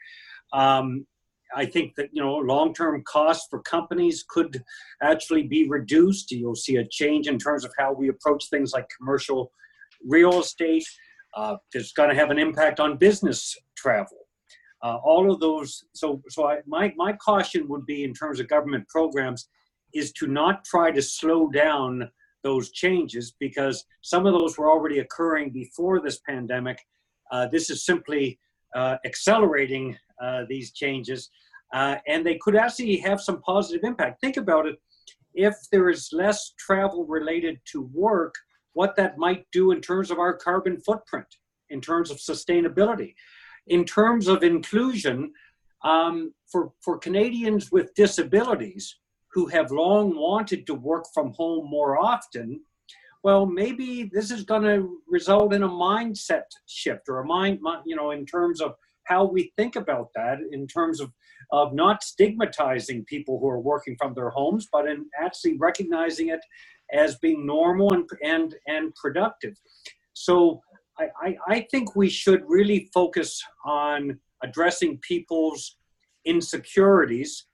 Um, 0.53 1.07
I 1.55 1.65
think 1.65 1.95
that 1.97 2.11
you 2.13 2.23
know 2.23 2.37
long-term 2.37 3.03
costs 3.07 3.47
for 3.49 3.63
companies 3.63 4.25
could 4.29 4.63
actually 5.03 5.45
be 5.45 5.69
reduced. 5.69 6.31
You'll 6.31 6.55
see 6.55 6.77
a 6.77 6.89
change 6.89 7.27
in 7.27 7.39
terms 7.39 7.65
of 7.65 7.73
how 7.79 7.93
we 7.93 8.09
approach 8.09 8.51
things 8.51 8.73
like 8.73 8.87
commercial 8.99 9.53
real 10.07 10.41
estate. 10.41 10.85
Uh, 11.35 11.57
it's 11.73 11.93
going 11.93 12.11
to 12.11 12.15
have 12.15 12.31
an 12.31 12.39
impact 12.39 12.81
on 12.81 12.97
business 12.97 13.57
travel. 13.77 14.28
Uh, 14.83 14.97
all 15.03 15.33
of 15.33 15.41
those. 15.41 15.85
So, 15.93 16.23
so 16.29 16.47
I, 16.47 16.59
my 16.67 16.93
my 16.97 17.13
caution 17.15 17.67
would 17.69 17.85
be 17.85 18.05
in 18.05 18.15
terms 18.15 18.39
of 18.39 18.49
government 18.49 18.87
programs 18.89 19.49
is 19.93 20.13
to 20.13 20.27
not 20.27 20.65
try 20.65 20.91
to 20.91 21.03
slow 21.03 21.49
down 21.49 22.09
those 22.45 22.71
changes 22.71 23.35
because 23.41 23.85
some 24.03 24.27
of 24.27 24.39
those 24.39 24.57
were 24.57 24.71
already 24.71 25.01
occurring 25.01 25.51
before 25.51 26.01
this 26.01 26.21
pandemic. 26.21 26.79
Uh, 27.33 27.49
this 27.49 27.71
is 27.71 27.85
simply 27.85 28.39
uh, 28.77 28.97
accelerating 29.05 29.97
uh, 30.23 30.45
these 30.49 30.73
changes, 30.73 31.31
uh, 31.75 31.97
and 32.07 32.25
they 32.25 32.39
could 32.41 32.55
actually 32.55 32.97
have 32.97 33.21
some 33.21 33.41
positive 33.43 33.83
impact. 33.83 34.21
Think 34.21 34.37
about 34.37 34.67
it. 34.67 34.77
If 35.35 35.57
there 35.73 35.89
is 35.91 36.11
less 36.13 36.55
travel 36.57 37.05
related 37.05 37.59
to 37.73 37.83
work, 37.93 38.35
what 38.75 38.95
that 38.97 39.19
might 39.19 39.45
do 39.51 39.73
in 39.73 39.81
terms 39.81 40.11
of 40.13 40.19
our 40.21 40.35
carbon 40.35 40.79
footprint, 40.81 41.27
in 41.71 41.81
terms 41.81 42.11
of 42.11 42.19
sustainability 42.19 43.15
in 43.69 43.85
terms 43.85 44.29
of 44.29 44.43
inclusion, 44.43 45.33
um, 45.85 46.35
for, 46.51 46.73
for 46.81 46.99
Canadians 46.99 47.71
with 47.71 47.95
disabilities 47.95 48.99
who 49.33 49.47
have 49.47 49.71
long 49.71 50.17
wanted 50.17 50.67
to 50.67 50.75
work 50.75 51.05
from 51.15 51.33
home 51.35 51.69
more 51.69 51.99
often, 51.99 52.61
well, 53.23 53.47
maybe 53.47 54.11
this 54.13 54.31
is 54.31 54.45
going 54.45 54.63
to 54.63 54.99
result 55.09 55.53
in 55.53 55.63
a 55.63 55.69
mindset 55.69 56.45
shift 56.67 57.09
or 57.09 57.21
a 57.21 57.27
mind, 57.27 57.61
you 57.85 57.97
know, 57.97 58.13
in 58.13 58.25
terms 58.25 58.61
of 58.61 58.75
how 59.05 59.25
we 59.25 59.53
think 59.57 59.77
about 59.77 60.09
that, 60.15 60.39
in 60.53 60.67
terms 60.67 61.01
of, 61.01 61.11
of 61.51 61.73
not 61.73 62.03
stigmatizing 62.03 63.05
people 63.07 63.39
who 63.39 63.49
are 63.49 63.61
working 63.61 63.97
from 63.99 64.15
their 64.15 64.31
homes, 64.31 64.69
but 64.71 64.87
in 64.87 65.07
actually 65.21 65.57
recognizing 65.59 66.29
it 66.29 66.41
as 66.93 67.17
being 67.19 67.47
normal 67.47 67.93
and, 67.93 68.09
and, 68.23 68.55
and 68.67 68.95
productive. 68.95 69.55
So 70.13 70.61
I, 70.99 71.37
I, 71.47 71.61
think 71.71 71.95
we 71.95 72.09
should 72.09 72.43
really 72.47 72.91
focus 72.93 73.43
on 73.65 74.19
addressing 74.43 74.99
people's 74.99 75.77
insecurities 76.25 77.47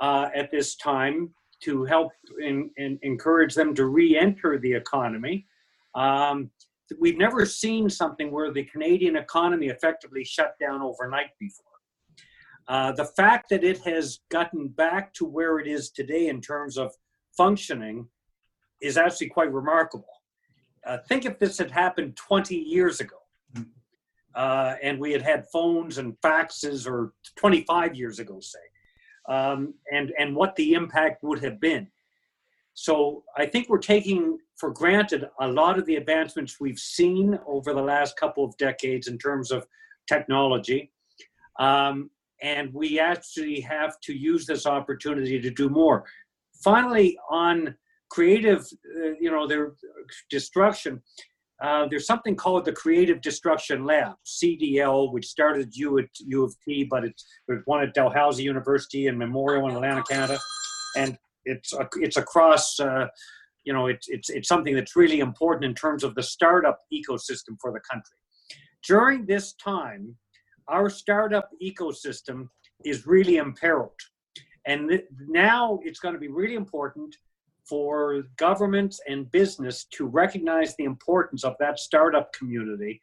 uh, 0.00 0.28
at 0.34 0.50
this 0.50 0.76
time 0.76 1.30
to 1.62 1.84
help 1.84 2.12
in, 2.40 2.70
in, 2.76 2.98
encourage 3.02 3.54
them 3.54 3.74
to 3.74 3.86
re-enter 3.86 4.58
the 4.58 4.72
economy. 4.72 5.46
Um, 5.94 6.50
we've 6.98 7.18
never 7.18 7.44
seen 7.44 7.88
something 7.88 8.30
where 8.30 8.52
the 8.52 8.64
Canadian 8.64 9.16
economy 9.16 9.68
effectively 9.68 10.24
shut 10.24 10.54
down 10.60 10.82
overnight 10.82 11.30
before. 11.38 11.66
Uh, 12.68 12.92
the 12.92 13.04
fact 13.04 13.48
that 13.50 13.64
it 13.64 13.78
has 13.78 14.20
gotten 14.30 14.68
back 14.68 15.12
to 15.14 15.24
where 15.24 15.58
it 15.58 15.66
is 15.66 15.90
today 15.90 16.28
in 16.28 16.40
terms 16.40 16.78
of 16.78 16.92
functioning 17.36 18.06
is 18.80 18.96
actually 18.96 19.28
quite 19.28 19.52
remarkable. 19.52 20.19
Uh, 20.86 20.98
think 21.08 21.24
if 21.24 21.38
this 21.38 21.58
had 21.58 21.70
happened 21.70 22.16
20 22.16 22.56
years 22.56 23.00
ago, 23.00 23.16
uh, 24.34 24.74
and 24.82 24.98
we 24.98 25.12
had 25.12 25.22
had 25.22 25.46
phones 25.48 25.98
and 25.98 26.18
faxes, 26.20 26.88
or 26.88 27.12
25 27.36 27.94
years 27.94 28.18
ago, 28.18 28.38
say, 28.40 28.58
um, 29.28 29.74
and 29.92 30.12
and 30.18 30.34
what 30.34 30.54
the 30.56 30.72
impact 30.74 31.22
would 31.22 31.42
have 31.42 31.60
been. 31.60 31.86
So 32.74 33.24
I 33.36 33.46
think 33.46 33.68
we're 33.68 33.78
taking 33.78 34.38
for 34.56 34.70
granted 34.70 35.28
a 35.40 35.48
lot 35.48 35.78
of 35.78 35.86
the 35.86 35.96
advancements 35.96 36.60
we've 36.60 36.78
seen 36.78 37.38
over 37.46 37.74
the 37.74 37.82
last 37.82 38.16
couple 38.16 38.44
of 38.44 38.56
decades 38.56 39.08
in 39.08 39.18
terms 39.18 39.50
of 39.50 39.66
technology. 40.06 40.92
Um, 41.58 42.10
and 42.42 42.72
we 42.72 42.98
actually 42.98 43.60
have 43.60 44.00
to 44.00 44.14
use 44.14 44.46
this 44.46 44.66
opportunity 44.66 45.40
to 45.40 45.50
do 45.50 45.68
more. 45.68 46.04
Finally, 46.62 47.18
on 47.30 47.74
creative, 48.10 48.66
uh, 48.96 49.12
you 49.20 49.30
know, 49.30 49.46
their 49.46 49.72
destruction. 50.30 51.02
Uh, 51.62 51.86
there's 51.88 52.06
something 52.06 52.34
called 52.34 52.64
the 52.64 52.72
Creative 52.72 53.20
Destruction 53.20 53.84
Lab, 53.84 54.14
CDL, 54.26 55.12
which 55.12 55.26
started 55.26 55.68
at 55.68 55.76
U, 55.76 55.98
at 55.98 56.06
U 56.26 56.44
of 56.44 56.54
T, 56.66 56.84
but 56.84 57.04
it's 57.04 57.24
one 57.66 57.82
at 57.82 57.94
Dalhousie 57.94 58.42
University 58.42 59.08
and 59.08 59.18
Memorial 59.18 59.68
in 59.68 59.76
Atlantic, 59.76 60.06
Canada, 60.08 60.38
and 60.96 61.18
it's 61.44 61.72
it's 61.96 62.16
across. 62.16 62.80
Uh, 62.80 63.06
you 63.64 63.74
know, 63.74 63.88
it's 63.88 64.08
it's 64.08 64.30
it's 64.30 64.48
something 64.48 64.74
that's 64.74 64.96
really 64.96 65.20
important 65.20 65.66
in 65.66 65.74
terms 65.74 66.02
of 66.02 66.14
the 66.14 66.22
startup 66.22 66.78
ecosystem 66.92 67.56
for 67.60 67.72
the 67.72 67.80
country. 67.80 68.16
During 68.82 69.26
this 69.26 69.52
time, 69.54 70.16
our 70.68 70.88
startup 70.88 71.50
ecosystem 71.62 72.48
is 72.86 73.06
really 73.06 73.36
imperiled, 73.36 74.00
and 74.66 74.88
th- 74.88 75.04
now 75.28 75.78
it's 75.82 76.00
going 76.00 76.14
to 76.14 76.20
be 76.20 76.28
really 76.28 76.54
important 76.54 77.14
for 77.70 78.24
governments 78.36 79.00
and 79.08 79.30
business 79.30 79.84
to 79.84 80.04
recognize 80.04 80.74
the 80.74 80.84
importance 80.84 81.44
of 81.44 81.54
that 81.60 81.78
startup 81.78 82.32
community 82.32 83.00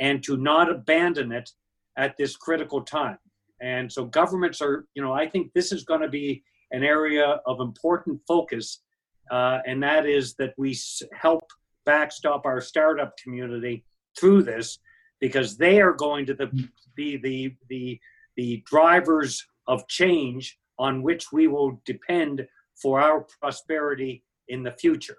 and 0.00 0.24
to 0.24 0.36
not 0.36 0.68
abandon 0.68 1.30
it 1.30 1.48
at 1.96 2.16
this 2.16 2.36
critical 2.36 2.82
time. 2.82 3.18
And 3.60 3.90
so 3.90 4.04
governments 4.04 4.60
are, 4.60 4.86
you 4.94 5.02
know, 5.02 5.12
I 5.12 5.28
think 5.28 5.52
this 5.52 5.70
is 5.70 5.84
going 5.84 6.00
to 6.00 6.08
be 6.08 6.42
an 6.72 6.82
area 6.82 7.40
of 7.46 7.60
important 7.60 8.20
focus, 8.26 8.80
uh, 9.30 9.60
and 9.66 9.80
that 9.84 10.04
is 10.04 10.34
that 10.34 10.52
we 10.58 10.76
help 11.12 11.44
backstop 11.86 12.44
our 12.44 12.60
startup 12.60 13.16
community 13.22 13.84
through 14.18 14.42
this 14.42 14.80
because 15.20 15.56
they 15.56 15.80
are 15.80 15.92
going 15.92 16.26
to 16.26 16.34
the, 16.34 16.48
be 16.96 17.16
the, 17.16 17.54
the, 17.68 18.00
the 18.36 18.62
drivers 18.66 19.44
of 19.68 19.86
change 19.88 20.58
on 20.78 21.02
which 21.02 21.32
we 21.32 21.46
will 21.46 21.80
depend 21.84 22.46
for 22.80 23.00
our 23.00 23.26
prosperity 23.40 24.22
in 24.48 24.62
the 24.62 24.72
future. 24.72 25.16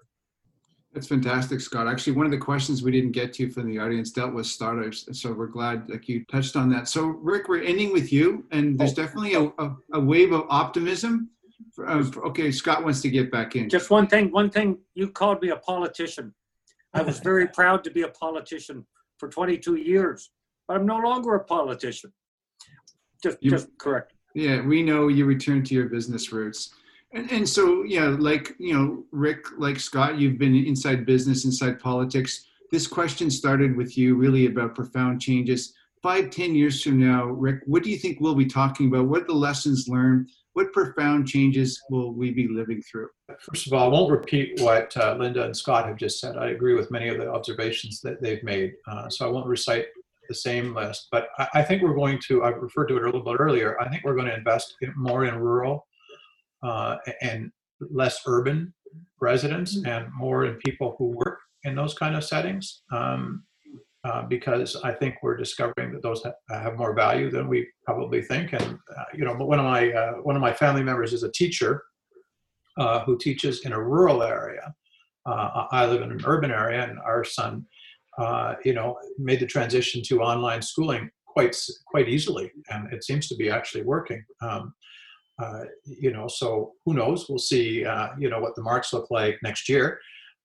That's 0.93 1.07
fantastic, 1.07 1.61
Scott. 1.61 1.87
Actually, 1.87 2.13
one 2.13 2.25
of 2.25 2.31
the 2.31 2.37
questions 2.37 2.81
we 2.81 2.91
didn't 2.91 3.11
get 3.11 3.31
to 3.33 3.49
from 3.51 3.69
the 3.69 3.77
audience 3.77 4.11
dealt 4.11 4.33
with 4.33 4.47
startups, 4.47 5.05
so 5.21 5.31
we're 5.31 5.47
glad 5.47 5.87
like 5.87 6.09
you 6.09 6.25
touched 6.31 6.55
on 6.55 6.67
that. 6.71 6.87
So, 6.87 7.05
Rick, 7.05 7.47
we're 7.47 7.61
ending 7.61 7.93
with 7.93 8.11
you, 8.11 8.45
and 8.51 8.77
there's 8.77 8.93
oh. 8.93 9.03
definitely 9.03 9.35
a, 9.35 9.43
a, 9.63 9.75
a, 9.93 9.99
wave 9.99 10.31
of 10.31 10.45
optimism. 10.49 11.29
Uh, 11.77 12.03
okay, 12.25 12.51
Scott 12.51 12.83
wants 12.83 13.01
to 13.01 13.09
get 13.09 13.31
back 13.31 13.55
in. 13.55 13.69
Just 13.69 13.91
one 13.91 14.07
thing. 14.07 14.31
One 14.31 14.49
thing. 14.49 14.79
You 14.95 15.09
called 15.09 15.43
me 15.43 15.49
a 15.49 15.57
politician. 15.57 16.33
I 16.95 17.03
was 17.03 17.19
very 17.19 17.47
proud 17.59 17.83
to 17.83 17.91
be 17.91 18.01
a 18.01 18.09
politician 18.09 18.83
for 19.19 19.29
22 19.29 19.75
years, 19.75 20.31
but 20.67 20.75
I'm 20.75 20.87
no 20.87 20.97
longer 20.97 21.35
a 21.35 21.43
politician. 21.43 22.11
Just, 23.21 23.37
you, 23.41 23.51
just 23.51 23.67
correct 23.77 24.13
Yeah, 24.33 24.65
we 24.65 24.81
know 24.81 25.09
you 25.09 25.25
returned 25.25 25.65
to 25.67 25.75
your 25.75 25.89
business 25.89 26.31
roots. 26.31 26.73
And, 27.11 27.31
and 27.31 27.49
so, 27.49 27.83
yeah, 27.83 28.15
like, 28.19 28.55
you 28.59 28.73
know, 28.73 29.03
Rick, 29.11 29.45
like 29.57 29.79
Scott, 29.79 30.19
you've 30.19 30.37
been 30.37 30.55
inside 30.55 31.05
business, 31.05 31.45
inside 31.45 31.79
politics. 31.79 32.45
This 32.71 32.85
question 32.85 33.31
started 33.31 33.75
with 33.75 33.97
you 33.97 34.15
really 34.15 34.45
about 34.45 34.75
profound 34.75 35.19
changes. 35.19 35.73
Five, 36.03 36.29
ten 36.29 36.55
years 36.55 36.83
from 36.83 36.99
now, 36.99 37.25
Rick, 37.25 37.61
what 37.65 37.83
do 37.83 37.89
you 37.89 37.97
think 37.97 38.19
we'll 38.19 38.35
be 38.35 38.45
talking 38.45 38.87
about? 38.87 39.07
What 39.07 39.23
are 39.23 39.27
the 39.27 39.33
lessons 39.33 39.87
learned? 39.89 40.29
What 40.53 40.71
profound 40.71 41.27
changes 41.27 41.81
will 41.89 42.13
we 42.13 42.31
be 42.31 42.47
living 42.47 42.81
through? 42.81 43.09
First 43.39 43.67
of 43.67 43.73
all, 43.73 43.85
I 43.85 43.87
won't 43.87 44.11
repeat 44.11 44.59
what 44.61 44.95
uh, 44.95 45.15
Linda 45.19 45.45
and 45.45 45.55
Scott 45.55 45.87
have 45.87 45.97
just 45.97 46.19
said. 46.19 46.37
I 46.37 46.49
agree 46.49 46.75
with 46.75 46.91
many 46.91 47.09
of 47.09 47.17
the 47.17 47.29
observations 47.29 48.01
that 48.01 48.21
they've 48.21 48.43
made. 48.43 48.73
Uh, 48.87 49.09
so 49.09 49.27
I 49.27 49.31
won't 49.31 49.47
recite 49.47 49.87
the 50.27 50.35
same 50.35 50.75
list, 50.75 51.07
but 51.11 51.29
I, 51.39 51.47
I, 51.55 51.63
think 51.63 51.81
we're 51.81 51.95
going 51.95 52.19
to, 52.27 52.43
I 52.43 52.49
referred 52.49 52.85
to 52.89 52.97
it 52.97 53.01
a 53.01 53.05
little 53.05 53.23
bit 53.23 53.37
earlier, 53.39 53.81
I 53.81 53.89
think 53.89 54.03
we're 54.03 54.13
going 54.15 54.27
to 54.27 54.35
invest 54.35 54.75
in, 54.81 54.93
more 54.95 55.25
in 55.25 55.35
rural 55.35 55.87
uh, 56.63 56.97
and 57.21 57.51
less 57.79 58.19
urban 58.25 58.73
residents 59.21 59.77
mm-hmm. 59.77 59.87
and 59.87 60.13
more 60.13 60.45
in 60.45 60.55
people 60.57 60.95
who 60.97 61.07
work 61.25 61.39
in 61.63 61.75
those 61.75 61.93
kind 61.93 62.15
of 62.15 62.23
settings. 62.23 62.81
Um, 62.91 63.43
uh, 64.05 64.21
because 64.23 64.77
I 64.77 64.93
think 64.93 65.15
we're 65.21 65.35
discovering 65.35 65.91
that 65.91 66.01
those 66.01 66.23
ha- 66.23 66.31
have 66.49 66.77
more 66.77 66.93
value 66.93 67.29
than 67.29 67.49
we 67.49 67.67
probably 67.83 68.21
think. 68.21 68.53
And 68.53 68.79
uh, 68.97 69.03
you 69.13 69.25
know, 69.25 69.33
one 69.33 69.59
of 69.59 69.65
my 69.65 69.91
uh, 69.91 70.13
one 70.23 70.37
of 70.37 70.41
my 70.41 70.53
family 70.53 70.83
members 70.83 71.11
is 71.11 71.23
a 71.23 71.31
teacher 71.31 71.83
uh, 72.77 73.03
who 73.03 73.17
teaches 73.17 73.65
in 73.65 73.73
a 73.73 73.83
rural 73.83 74.23
area. 74.23 74.73
Uh, 75.25 75.65
I 75.71 75.85
live 75.85 76.01
in 76.01 76.13
an 76.13 76.21
urban 76.23 76.49
area, 76.49 76.81
and 76.89 76.97
our 76.99 77.25
son, 77.25 77.65
you 78.63 78.73
know, 78.73 78.97
made 79.17 79.41
the 79.41 79.45
transition 79.45 80.01
to 80.05 80.21
online 80.21 80.61
schooling 80.61 81.09
quite 81.27 81.57
quite 81.85 82.07
easily, 82.07 82.53
and 82.69 82.91
it 82.93 83.03
seems 83.03 83.27
to 83.27 83.35
be 83.35 83.49
actually 83.49 83.83
working. 83.83 84.23
Um, 84.41 84.73
you 85.85 86.11
know, 86.11 86.27
so 86.27 86.73
who 86.85 86.93
knows? 86.93 87.27
We'll 87.29 87.37
see. 87.39 87.79
you 88.17 88.29
know 88.29 88.39
what 88.39 88.55
the 88.55 88.61
marks 88.61 88.93
look 88.93 89.09
like 89.11 89.37
next 89.43 89.69
year. 89.69 89.99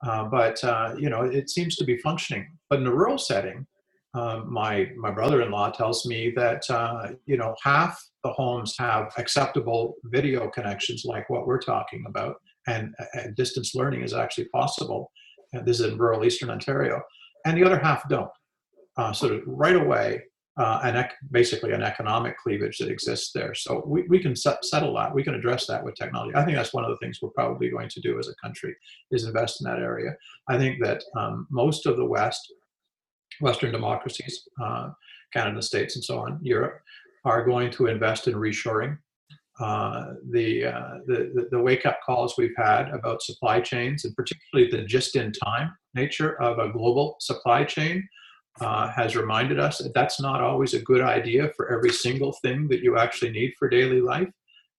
Uh, 0.05 0.25
but 0.25 0.63
uh, 0.65 0.95
you 0.99 1.09
know, 1.09 1.23
it 1.23 1.51
seems 1.51 1.77
to 1.77 1.85
be 1.85 1.99
functioning. 1.99 2.47
But 2.69 2.81
in 2.81 2.87
a 2.87 2.95
rural 2.95 3.19
setting, 3.19 3.67
um, 4.15 4.53
my 4.53 4.91
my 4.97 5.11
brother-in-law 5.11 5.71
tells 5.71 6.07
me 6.07 6.31
that 6.37 6.69
uh, 6.71 7.13
you 7.27 7.37
know 7.37 7.55
half 7.63 8.01
the 8.23 8.33
homes 8.33 8.75
have 8.79 9.13
acceptable 9.17 9.95
video 10.05 10.49
connections, 10.49 11.05
like 11.05 11.29
what 11.31 11.47
we're 11.47 11.61
talking 11.61 12.05
about, 12.07 12.37
and, 12.67 12.95
and 13.15 13.35
distance 13.37 13.75
learning 13.75 14.03
is 14.03 14.15
actually 14.15 14.47
possible. 14.47 15.11
And 15.53 15.67
this 15.67 15.81
is 15.81 15.93
in 15.93 15.99
rural 15.99 16.25
Eastern 16.25 16.51
Ontario, 16.51 17.01
and 17.47 17.57
the 17.57 17.65
other 17.65 17.79
half 17.79 18.09
don't. 18.09 18.31
Uh, 18.97 19.13
so 19.13 19.41
right 19.47 19.77
away, 19.77 20.23
uh, 20.57 20.81
an 20.85 20.97
ec- 20.97 21.17
basically 21.33 21.73
an 21.73 21.83
economic 21.83 22.39
cleavage 22.39 22.79
that 22.79 22.89
exists 22.89 23.33
there. 23.33 23.55
So 23.55 23.83
we, 23.87 24.03
we 24.09 24.21
can 24.21 24.37
set, 24.37 24.65
settle 24.65 24.95
that. 24.95 25.15
We 25.15 25.25
can 25.25 25.35
address 25.35 25.67
that 25.67 25.85
with 25.85 25.97
technology. 25.97 26.37
I 26.37 26.45
think 26.45 26.57
that's 26.57 26.73
one 26.73 26.85
of 26.85 26.91
the 26.91 26.97
things 26.99 27.19
we're 27.21 27.31
probably 27.31 27.71
going 27.71 27.89
to 27.89 28.01
do 28.01 28.19
as 28.19 28.29
a 28.29 28.35
country 28.43 28.75
is 29.11 29.25
invest 29.25 29.61
in 29.61 29.71
that 29.71 29.81
area. 29.81 30.13
I 30.49 30.57
think 30.57 30.83
that 30.85 31.03
um, 31.17 31.49
most 31.51 31.87
of 31.87 31.97
the 31.97 32.05
West, 32.05 32.53
Western 33.41 33.73
democracies, 33.73 34.49
uh, 34.63 34.91
Canada, 35.33 35.61
States, 35.61 35.97
and 35.97 36.05
so 36.05 36.19
on, 36.19 36.39
Europe, 36.41 36.79
are 37.25 37.45
going 37.45 37.71
to 37.73 37.87
invest 37.87 38.29
in 38.29 38.35
reshoring. 38.35 38.97
Uh, 39.61 40.15
the, 40.31 40.67
uh, 40.67 40.99
the, 41.07 41.47
the 41.51 41.61
wake 41.61 41.87
up 41.87 41.99
calls 42.05 42.35
we've 42.37 42.57
had 42.57 42.89
about 42.91 43.23
supply 43.23 43.61
chains 43.61 44.05
and 44.05 44.15
particularly 44.17 44.69
the 44.71 44.85
just 44.85 45.15
in 45.15 45.31
time 45.33 45.73
nature 45.95 46.41
of 46.43 46.59
a 46.59 46.73
global 46.73 47.17
supply 47.21 47.63
chain 47.63 48.03
uh, 48.61 48.89
has 48.89 49.17
reminded 49.17 49.59
us 49.59 49.79
that 49.79 49.95
that's 49.95 50.21
not 50.21 50.41
always 50.41 50.75
a 50.75 50.83
good 50.83 51.01
idea 51.01 51.51
for 51.57 51.73
every 51.73 51.91
single 51.91 52.33
thing 52.43 52.69
that 52.69 52.81
you 52.81 52.97
actually 52.97 53.33
need 53.33 53.53
for 53.59 53.69
daily 53.69 54.01
life. 54.01 54.29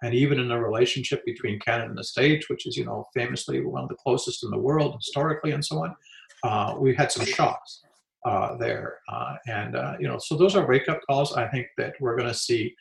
And 0.02 0.14
even 0.14 0.40
in 0.40 0.50
the 0.50 0.58
relationship 0.58 1.26
between 1.26 1.60
Canada 1.60 1.90
and 1.90 1.98
the 1.98 2.04
States, 2.04 2.50
which 2.50 2.68
is, 2.68 2.78
you 2.78 2.86
know, 2.86 3.06
famously 3.14 3.62
one 3.62 3.84
of 3.84 3.90
the 3.90 3.96
closest 3.96 4.44
in 4.44 4.52
the 4.52 4.58
world 4.58 4.96
historically 4.96 5.52
and 5.52 5.64
so 5.64 5.84
on, 5.84 5.96
uh, 6.44 6.76
we 6.78 6.94
had 6.94 7.12
some 7.12 7.26
shocks 7.26 7.82
uh, 8.26 8.56
there. 8.58 9.00
Uh, 9.10 9.36
and, 9.48 9.76
uh, 9.76 9.96
you 10.00 10.08
know, 10.08 10.18
so 10.20 10.36
those 10.36 10.56
are 10.56 10.68
wake 10.68 10.90
up 10.90 11.00
calls. 11.10 11.34
I 11.34 11.48
think 11.48 11.68
that 11.78 11.94
we're 12.00 12.16
going 12.16 12.30
to 12.30 12.36
see. 12.36 12.76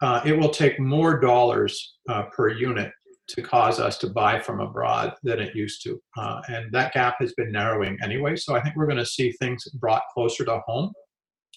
Uh, 0.00 0.20
it 0.24 0.36
will 0.36 0.50
take 0.50 0.80
more 0.80 1.20
dollars 1.20 1.96
per 2.32 2.48
unit 2.48 2.92
to 3.28 3.42
cause 3.42 3.78
us 3.78 3.98
to 3.98 4.10
buy 4.10 4.38
from 4.38 4.60
abroad 4.60 5.14
than 5.22 5.40
it 5.40 5.54
used 5.54 5.82
to. 5.84 6.00
Uh, 6.16 6.40
and 6.48 6.72
that 6.72 6.92
gap 6.92 7.16
has 7.20 7.32
been 7.34 7.52
narrowing 7.52 7.96
anyway. 8.02 8.36
So 8.36 8.54
I 8.54 8.60
think 8.60 8.76
we're 8.76 8.86
going 8.86 8.98
to 8.98 9.06
see 9.06 9.32
things 9.32 9.64
brought 9.74 10.02
closer 10.12 10.44
to 10.44 10.60
home 10.66 10.92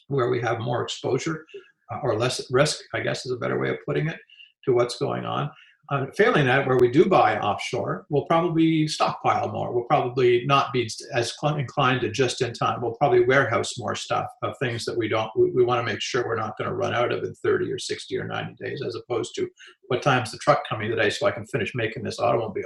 where 0.07 0.30
we 0.30 0.39
have 0.41 0.59
more 0.59 0.84
exposure 0.84 1.45
uh, 1.91 1.99
or 2.03 2.18
less 2.18 2.45
risk, 2.51 2.80
I 2.93 2.99
guess 2.99 3.26
is 3.26 3.32
a 3.32 3.38
better 3.38 3.59
way 3.59 3.70
of 3.70 3.78
putting 3.86 4.07
it, 4.07 4.18
to 4.66 4.74
what's 4.74 4.97
going 4.97 5.26
on. 5.26 5.49
Uh, 5.91 6.07
failing 6.17 6.45
that, 6.45 6.65
where 6.65 6.77
we 6.77 6.89
do 6.89 7.05
buy 7.05 7.38
offshore, 7.38 8.07
we'll 8.09 8.25
probably 8.25 8.88
stockpile 8.88 9.51
more. 9.51 9.71
We'll 9.71 9.83
probably 9.83 10.43
not 10.45 10.73
be 10.73 10.89
as 11.13 11.33
inclined 11.43 12.01
to 12.01 12.09
just 12.09 12.41
in 12.41 12.53
time. 12.53 12.81
We'll 12.81 12.95
probably 12.95 13.23
warehouse 13.23 13.77
more 13.77 13.93
stuff 13.93 14.25
of 14.41 14.55
things 14.57 14.83
that 14.86 14.97
we 14.97 15.07
don't. 15.07 15.29
We, 15.38 15.51
we 15.51 15.63
want 15.63 15.86
to 15.86 15.93
make 15.93 16.01
sure 16.01 16.25
we're 16.25 16.38
not 16.38 16.57
going 16.57 16.69
to 16.69 16.75
run 16.75 16.95
out 16.95 17.11
of 17.11 17.23
in 17.23 17.36
30 17.36 17.71
or 17.71 17.77
60 17.77 18.17
or 18.17 18.25
90 18.25 18.55
days, 18.55 18.81
as 18.86 18.95
opposed 18.95 19.36
to 19.36 19.47
what 19.88 20.01
time's 20.01 20.31
the 20.31 20.39
truck 20.39 20.67
coming 20.67 20.89
today 20.89 21.11
so 21.11 21.27
I 21.27 21.31
can 21.31 21.45
finish 21.45 21.71
making 21.75 22.03
this 22.03 22.19
automobile. 22.19 22.63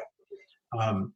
Um, 0.80 1.14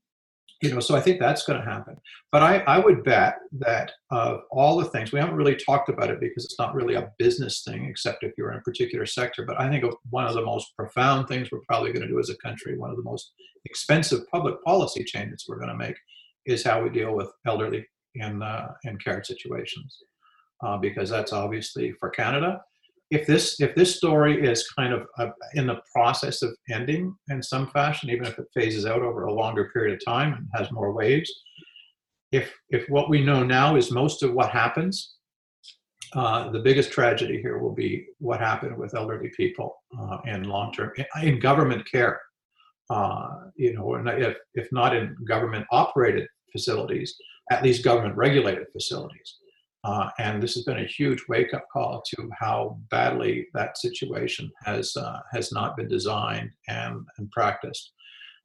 you 0.64 0.74
know 0.74 0.80
so 0.80 0.95
i 0.95 1.01
think 1.01 1.20
that's 1.20 1.45
going 1.45 1.59
to 1.59 1.66
happen. 1.66 1.95
But 2.32 2.41
i, 2.41 2.59
I 2.59 2.80
would 2.80 3.03
bet 3.03 3.36
that 3.59 3.91
of 4.09 4.41
all 4.49 4.78
the 4.78 4.86
things 4.86 5.11
we 5.11 5.20
haven't 5.20 5.36
really 5.36 5.55
talked 5.55 5.89
about 5.89 6.09
it 6.09 6.20
because 6.20 6.45
it's 6.45 6.57
not 6.57 6.74
really 6.74 6.95
a 6.95 7.11
business 7.20 7.64
thing 7.64 7.86
except 7.86 8.24
if 8.24 8.34
you're 8.38 8.51
in 8.51 8.57
a 8.57 8.61
particular 8.70 9.05
sector 9.05 9.45
but 9.45 9.59
i 9.59 9.70
think 9.70 9.84
one 10.09 10.26
of 10.26 10.34
the 10.34 10.45
most 10.45 10.76
profound 10.76 11.28
things 11.28 11.49
we're 11.51 11.68
probably 11.68 11.91
going 11.91 12.07
to 12.07 12.14
do 12.14 12.20
as 12.20 12.30
a 12.30 12.38
country 12.38 12.78
one 12.78 12.89
of 12.89 12.97
the 12.97 13.03
most 13.03 13.34
expensive 13.66 14.22
public 14.32 14.55
policy 14.64 15.03
changes 15.03 15.45
we're 15.47 15.59
going 15.59 15.70
to 15.70 15.86
make 15.86 15.95
is 16.45 16.64
how 16.64 16.82
we 16.82 16.89
deal 16.89 17.14
with 17.16 17.32
elderly 17.45 17.86
in 18.16 18.41
uh, 18.41 18.74
in 18.84 18.97
care 18.97 19.24
situations. 19.24 19.97
Uh, 20.64 20.78
because 20.78 21.09
that's 21.09 21.34
obviously 21.34 21.91
for 21.99 22.09
canada 22.09 22.61
if 23.14 23.28
this 23.28 23.59
if 23.59 23.76
this 23.76 23.95
story 23.95 24.43
is 24.43 24.68
kind 24.70 24.91
of 24.91 25.05
uh, 25.20 25.30
in 25.53 25.68
the 25.68 25.80
process 25.93 26.41
of 26.41 26.55
ending 26.72 27.16
in 27.30 27.43
some 27.43 27.68
fashion, 27.68 28.09
even 28.09 28.26
if 28.26 28.39
it 28.39 28.47
phases 28.53 28.86
out 28.86 29.03
over 29.03 29.26
a 29.26 29.34
longer 29.34 29.70
period 29.72 29.93
of 29.93 30.05
time 30.05 30.34
and 30.34 30.47
has 30.55 30.72
more 30.72 30.91
waves, 30.91 31.32
if 32.32 32.51
if 32.70 32.89
what 32.89 33.09
we 33.09 33.24
know 33.24 33.43
now 33.43 33.76
is 33.76 33.91
most 33.91 34.24
of 34.24 34.34
what 34.34 34.49
happens, 34.49 35.16
uh, 36.16 36.49
the 36.49 36.59
biggest 36.59 36.91
tragedy 36.91 37.39
here 37.39 37.59
will 37.59 37.74
be 37.74 38.05
what 38.18 38.39
happened 38.39 38.76
with 38.76 38.95
elderly 38.95 39.32
people 39.38 39.76
uh, 39.99 40.18
in 40.26 40.43
long 40.43 40.74
term 40.74 40.91
in, 40.97 41.05
in, 41.22 41.39
government 41.39 41.84
care. 41.89 42.20
Uh, 42.89 43.28
you 43.55 43.74
know, 43.74 43.93
if 43.93 44.38
if 44.55 44.68
not 44.72 44.95
in 44.95 45.16
government 45.28 45.66
operated 45.72 46.28
facilities, 46.51 47.16
at 47.51 47.64
least 47.64 47.84
government 47.84 48.16
regulated 48.16 48.66
facilities. 48.74 49.38
Uh, 49.84 50.10
and 50.18 50.42
this 50.42 50.54
has 50.56 50.64
been 50.64 50.80
a 50.80 50.86
huge 50.86 51.24
wake-up 51.28 51.66
call 51.72 52.02
to 52.08 52.30
how 52.40 52.80
badly 52.90 53.48
that 53.54 53.78
situation 53.78 54.50
has 54.64 54.96
uh, 54.96 55.20
has 55.32 55.52
not 55.52 55.76
been 55.76 55.90
designed 55.90 56.52
and, 56.70 57.06
and 57.18 57.30
practiced. 57.32 57.92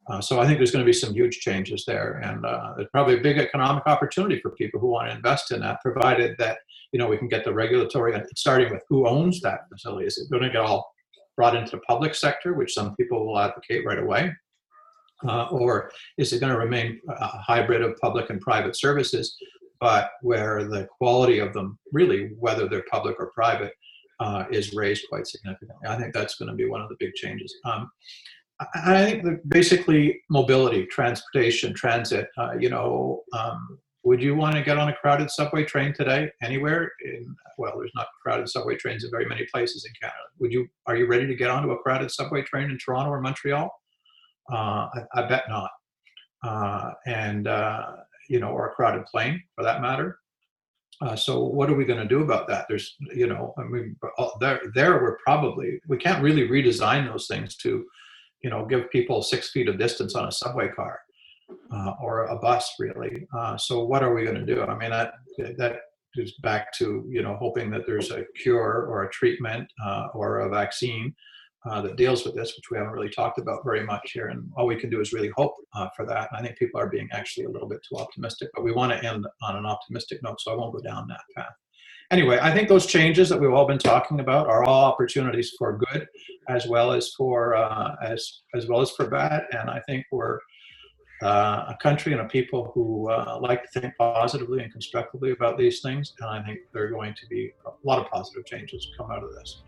Uh, 0.08 0.20
so 0.20 0.40
I 0.40 0.46
think 0.46 0.58
there's 0.58 0.70
going 0.70 0.84
to 0.84 0.88
be 0.88 0.92
some 0.92 1.12
huge 1.12 1.38
changes 1.40 1.84
there, 1.86 2.20
and 2.24 2.44
uh, 2.44 2.72
there's 2.76 2.88
probably 2.92 3.18
a 3.18 3.22
big 3.22 3.38
economic 3.38 3.86
opportunity 3.86 4.40
for 4.40 4.50
people 4.52 4.80
who 4.80 4.88
want 4.88 5.10
to 5.10 5.16
invest 5.16 5.52
in 5.52 5.60
that, 5.60 5.82
provided 5.82 6.36
that 6.38 6.58
you 6.92 6.98
know 6.98 7.06
we 7.06 7.18
can 7.18 7.28
get 7.28 7.44
the 7.44 7.52
regulatory, 7.52 8.20
starting 8.34 8.72
with 8.72 8.82
who 8.88 9.06
owns 9.06 9.40
that 9.42 9.60
facility. 9.70 10.06
Is 10.06 10.18
it 10.18 10.30
going 10.30 10.42
to 10.42 10.50
get 10.50 10.62
all 10.62 10.90
brought 11.36 11.54
into 11.54 11.72
the 11.72 11.82
public 11.82 12.14
sector, 12.14 12.54
which 12.54 12.74
some 12.74 12.96
people 12.96 13.24
will 13.24 13.38
advocate 13.38 13.84
right 13.84 13.98
away? 13.98 14.32
Uh, 15.26 15.46
or 15.50 15.90
is 16.16 16.32
it 16.32 16.40
going 16.40 16.52
to 16.52 16.58
remain 16.58 17.00
a 17.08 17.26
hybrid 17.26 17.82
of 17.82 17.96
public 17.98 18.30
and 18.30 18.40
private 18.40 18.78
services 18.78 19.36
but 19.80 20.10
where 20.22 20.64
the 20.64 20.86
quality 20.98 21.38
of 21.38 21.52
them, 21.52 21.78
really, 21.92 22.30
whether 22.38 22.68
they're 22.68 22.84
public 22.90 23.16
or 23.18 23.30
private, 23.34 23.72
uh, 24.20 24.44
is 24.50 24.74
raised 24.74 25.04
quite 25.08 25.26
significantly. 25.26 25.88
I 25.88 25.96
think 25.96 26.12
that's 26.12 26.36
going 26.36 26.48
to 26.50 26.54
be 26.54 26.68
one 26.68 26.80
of 26.80 26.88
the 26.88 26.96
big 26.98 27.14
changes. 27.14 27.54
Um, 27.64 27.90
I 28.74 29.04
think 29.04 29.24
that 29.24 29.48
basically 29.48 30.20
mobility, 30.28 30.86
transportation, 30.86 31.72
transit. 31.74 32.28
Uh, 32.36 32.54
you 32.58 32.70
know, 32.70 33.22
um, 33.32 33.78
would 34.02 34.20
you 34.20 34.34
want 34.34 34.56
to 34.56 34.62
get 34.62 34.78
on 34.78 34.88
a 34.88 34.94
crowded 34.94 35.30
subway 35.30 35.64
train 35.64 35.92
today 35.92 36.30
anywhere? 36.42 36.90
In, 37.04 37.36
well, 37.56 37.74
there's 37.78 37.92
not 37.94 38.08
crowded 38.22 38.48
subway 38.48 38.76
trains 38.76 39.04
in 39.04 39.10
very 39.10 39.26
many 39.26 39.46
places 39.52 39.84
in 39.84 39.92
Canada. 40.00 40.24
Would 40.40 40.52
you? 40.52 40.66
Are 40.86 40.96
you 40.96 41.06
ready 41.06 41.26
to 41.26 41.36
get 41.36 41.50
onto 41.50 41.70
a 41.70 41.78
crowded 41.78 42.10
subway 42.10 42.42
train 42.42 42.70
in 42.70 42.78
Toronto 42.78 43.10
or 43.10 43.20
Montreal? 43.20 43.70
Uh, 44.50 44.88
I, 44.94 45.02
I, 45.14 45.28
bet 45.28 45.44
not. 45.48 45.70
Uh, 46.42 46.92
and 47.06 47.46
uh, 47.46 47.96
you 48.28 48.40
know, 48.40 48.50
or 48.50 48.68
a 48.68 48.74
crowded 48.74 49.06
plane 49.06 49.42
for 49.54 49.64
that 49.64 49.82
matter. 49.82 50.18
Uh, 51.00 51.14
so 51.14 51.44
what 51.44 51.70
are 51.70 51.74
we 51.74 51.84
going 51.84 52.00
to 52.00 52.08
do 52.08 52.22
about 52.22 52.48
that? 52.48 52.66
There's, 52.68 52.96
you 53.14 53.28
know, 53.28 53.54
I 53.56 53.62
mean, 53.62 53.96
there, 54.40 54.60
there 54.74 55.00
we're 55.00 55.18
probably 55.18 55.80
we 55.86 55.96
can't 55.96 56.22
really 56.22 56.48
redesign 56.48 57.10
those 57.10 57.28
things 57.28 57.56
to, 57.58 57.84
you 58.42 58.50
know, 58.50 58.66
give 58.66 58.90
people 58.90 59.22
six 59.22 59.50
feet 59.50 59.68
of 59.68 59.78
distance 59.78 60.14
on 60.14 60.26
a 60.26 60.32
subway 60.32 60.68
car 60.68 60.98
uh, 61.72 61.92
or 62.02 62.24
a 62.26 62.36
bus, 62.36 62.74
really. 62.78 63.26
Uh, 63.36 63.56
so 63.56 63.84
what 63.84 64.02
are 64.02 64.14
we 64.14 64.24
going 64.24 64.44
to 64.44 64.54
do? 64.54 64.62
I 64.62 64.76
mean, 64.76 64.90
that 64.90 65.14
that 65.56 65.80
is 66.14 66.32
back 66.42 66.72
to 66.72 67.04
you 67.08 67.22
know 67.22 67.36
hoping 67.36 67.70
that 67.70 67.86
there's 67.86 68.10
a 68.10 68.24
cure 68.42 68.86
or 68.88 69.04
a 69.04 69.10
treatment 69.10 69.70
uh, 69.84 70.08
or 70.14 70.40
a 70.40 70.48
vaccine 70.48 71.14
uh, 71.68 71.82
that 71.82 71.96
deals 71.96 72.24
with 72.24 72.34
this, 72.34 72.54
which 72.56 72.70
we 72.70 72.78
haven't 72.78 72.92
really 72.92 73.10
talked 73.10 73.38
about 73.38 73.64
very 73.64 73.84
much 73.84 74.12
here. 74.12 74.28
And 74.28 74.50
all 74.56 74.66
we 74.66 74.76
can 74.76 74.90
do 74.90 75.00
is 75.00 75.12
really 75.12 75.30
hope 75.36 75.54
uh, 75.74 75.88
for 75.96 76.06
that. 76.06 76.28
And 76.30 76.38
I 76.38 76.42
think 76.42 76.58
people 76.58 76.80
are 76.80 76.88
being 76.88 77.08
actually 77.12 77.46
a 77.46 77.50
little 77.50 77.68
bit 77.68 77.80
too 77.88 77.96
optimistic, 77.96 78.48
but 78.54 78.64
we 78.64 78.72
want 78.72 78.92
to 78.92 79.08
end 79.08 79.26
on 79.42 79.56
an 79.56 79.66
optimistic 79.66 80.22
note, 80.22 80.40
so 80.40 80.52
I 80.52 80.56
won't 80.56 80.72
go 80.72 80.80
down 80.80 81.06
that 81.08 81.20
path. 81.36 81.52
Anyway, 82.10 82.38
I 82.40 82.54
think 82.54 82.68
those 82.70 82.86
changes 82.86 83.28
that 83.28 83.38
we've 83.38 83.52
all 83.52 83.66
been 83.66 83.78
talking 83.78 84.20
about 84.20 84.46
are 84.46 84.64
all 84.64 84.84
opportunities 84.86 85.52
for 85.58 85.76
good, 85.76 86.06
as 86.48 86.66
well 86.66 86.92
as 86.92 87.12
for 87.12 87.54
uh, 87.54 87.96
as 88.02 88.40
as 88.54 88.66
well 88.66 88.80
as 88.80 88.90
for 88.92 89.08
bad. 89.08 89.42
And 89.52 89.68
I 89.68 89.80
think 89.80 90.06
we're 90.10 90.38
uh, 91.22 91.66
a 91.68 91.76
country 91.82 92.12
and 92.12 92.22
a 92.22 92.24
people 92.24 92.70
who 92.74 93.10
uh, 93.10 93.38
like 93.42 93.70
to 93.72 93.80
think 93.80 93.94
positively 93.98 94.62
and 94.62 94.72
constructively 94.72 95.32
about 95.32 95.58
these 95.58 95.80
things. 95.80 96.14
And 96.20 96.30
I 96.30 96.42
think 96.42 96.60
there 96.72 96.84
are 96.84 96.90
going 96.90 97.14
to 97.14 97.26
be 97.26 97.52
a 97.66 97.70
lot 97.84 97.98
of 97.98 98.10
positive 98.10 98.46
changes 98.46 98.88
come 98.96 99.10
out 99.10 99.22
of 99.22 99.34
this. 99.34 99.62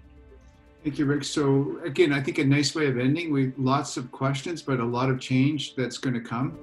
Thank 0.83 0.99
you, 0.99 1.05
Rick. 1.05 1.25
So 1.25 1.79
again, 1.85 2.11
I 2.11 2.23
think 2.23 2.39
a 2.39 2.45
nice 2.45 2.75
way 2.75 2.87
of 2.87 2.99
ending. 2.99 3.31
We 3.31 3.53
lots 3.59 3.99
of 3.99 4.11
questions, 4.11 4.63
but 4.63 4.81
a 4.81 4.85
lot 4.85 5.11
of 5.11 5.21
change 5.21 5.77
that's 5.77 5.99
going 5.99 6.15
to 6.15 6.21
come. 6.21 6.59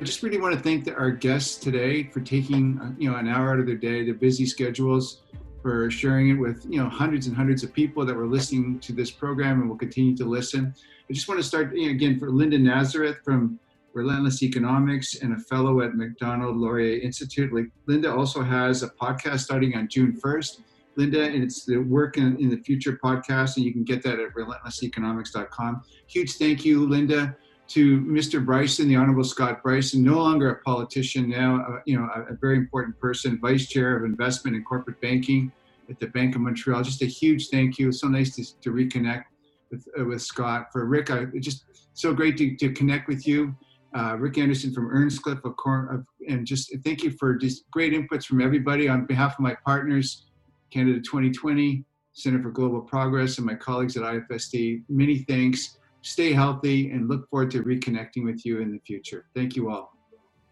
I 0.00 0.04
just 0.04 0.20
really 0.24 0.40
want 0.40 0.54
to 0.54 0.60
thank 0.60 0.88
our 0.98 1.12
guests 1.12 1.58
today 1.58 2.02
for 2.02 2.20
taking 2.20 2.80
uh, 2.82 2.90
you 2.98 3.08
know 3.08 3.16
an 3.16 3.28
hour 3.28 3.52
out 3.52 3.60
of 3.60 3.66
their 3.66 3.76
day, 3.76 4.04
their 4.04 4.14
busy 4.14 4.46
schedules, 4.46 5.22
for 5.62 5.88
sharing 5.92 6.30
it 6.30 6.34
with 6.34 6.66
you 6.68 6.82
know 6.82 6.88
hundreds 6.88 7.28
and 7.28 7.36
hundreds 7.36 7.62
of 7.62 7.72
people 7.72 8.04
that 8.04 8.14
were 8.14 8.26
listening 8.26 8.80
to 8.80 8.92
this 8.92 9.12
program 9.12 9.60
and 9.60 9.70
will 9.70 9.76
continue 9.76 10.16
to 10.16 10.24
listen. 10.24 10.74
I 11.08 11.12
just 11.12 11.28
want 11.28 11.40
to 11.40 11.46
start 11.46 11.72
you 11.72 11.86
know, 11.86 11.92
again 11.92 12.18
for 12.18 12.30
Linda 12.30 12.58
Nazareth 12.58 13.18
from 13.24 13.60
Relentless 13.92 14.42
Economics 14.42 15.22
and 15.22 15.34
a 15.34 15.38
fellow 15.38 15.82
at 15.82 15.94
Macdonald 15.94 16.56
Laurier 16.56 17.00
Institute. 17.00 17.54
Like 17.54 17.66
Linda 17.86 18.12
also 18.12 18.42
has 18.42 18.82
a 18.82 18.88
podcast 18.88 19.40
starting 19.40 19.76
on 19.76 19.86
June 19.86 20.12
1st 20.20 20.62
Linda, 20.96 21.22
and 21.22 21.42
it's 21.42 21.64
the 21.64 21.76
Work 21.76 22.16
in, 22.16 22.36
in 22.38 22.48
the 22.48 22.58
Future 22.58 22.98
podcast, 23.02 23.56
and 23.56 23.64
you 23.64 23.72
can 23.72 23.84
get 23.84 24.02
that 24.02 24.18
at 24.18 24.34
relentlesseconomics.com. 24.34 25.82
Huge 26.06 26.34
thank 26.34 26.64
you, 26.64 26.86
Linda, 26.86 27.36
to 27.68 28.00
Mr. 28.02 28.44
Brison, 28.44 28.86
the 28.86 28.96
Honorable 28.96 29.24
Scott 29.24 29.62
Brison, 29.62 30.00
no 30.00 30.18
longer 30.18 30.50
a 30.50 30.62
politician 30.62 31.28
now, 31.28 31.64
uh, 31.68 31.80
you 31.84 31.98
know, 31.98 32.08
a, 32.14 32.32
a, 32.32 32.36
very 32.40 32.56
important 32.56 32.98
person, 32.98 33.38
Vice 33.40 33.66
Chair 33.66 33.96
of 33.96 34.04
Investment 34.04 34.56
and 34.56 34.64
Corporate 34.64 35.00
Banking 35.00 35.52
at 35.90 35.98
the 36.00 36.06
Bank 36.08 36.34
of 36.34 36.40
Montreal. 36.40 36.82
Just 36.82 37.02
a 37.02 37.06
huge 37.06 37.48
thank 37.48 37.78
you. 37.78 37.92
So 37.92 38.08
nice 38.08 38.34
to, 38.36 38.60
to 38.60 38.70
reconnect 38.70 39.24
with, 39.70 39.86
uh, 39.98 40.04
with 40.04 40.22
Scott. 40.22 40.68
For 40.72 40.86
Rick, 40.86 41.10
I, 41.10 41.26
just 41.40 41.64
so 41.94 42.14
great 42.14 42.36
to, 42.38 42.56
to 42.56 42.72
connect 42.72 43.08
with 43.08 43.26
you. 43.26 43.54
Uh, 43.96 44.16
Rick 44.18 44.38
Anderson 44.38 44.74
from 44.74 44.90
Earnscliffe, 44.90 45.44
of 45.44 45.56
course, 45.56 46.04
and 46.28 46.46
just 46.46 46.74
thank 46.84 47.02
you 47.02 47.12
for 47.12 47.34
just 47.34 47.70
great 47.70 47.94
inputs 47.94 48.26
from 48.26 48.42
everybody. 48.42 48.88
On 48.88 49.06
behalf 49.06 49.34
of 49.34 49.40
my 49.40 49.56
partners, 49.64 50.25
Canada 50.70 51.00
2020, 51.00 51.84
Center 52.12 52.42
for 52.42 52.50
Global 52.50 52.80
Progress, 52.80 53.38
and 53.38 53.46
my 53.46 53.54
colleagues 53.54 53.96
at 53.96 54.02
IFSD. 54.02 54.82
Many 54.88 55.18
thanks. 55.28 55.78
Stay 56.02 56.32
healthy 56.32 56.90
and 56.90 57.08
look 57.08 57.28
forward 57.28 57.50
to 57.50 57.62
reconnecting 57.62 58.24
with 58.24 58.46
you 58.46 58.60
in 58.60 58.70
the 58.70 58.78
future. 58.86 59.26
Thank 59.34 59.56
you 59.56 59.70
all. 59.70 59.92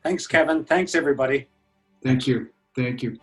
Thanks, 0.03 0.27
Kevin. 0.27 0.65
Thanks, 0.65 0.95
everybody. 0.95 1.49
Thank 2.03 2.27
you. 2.27 2.49
Thank 2.77 3.03
you. 3.03 3.19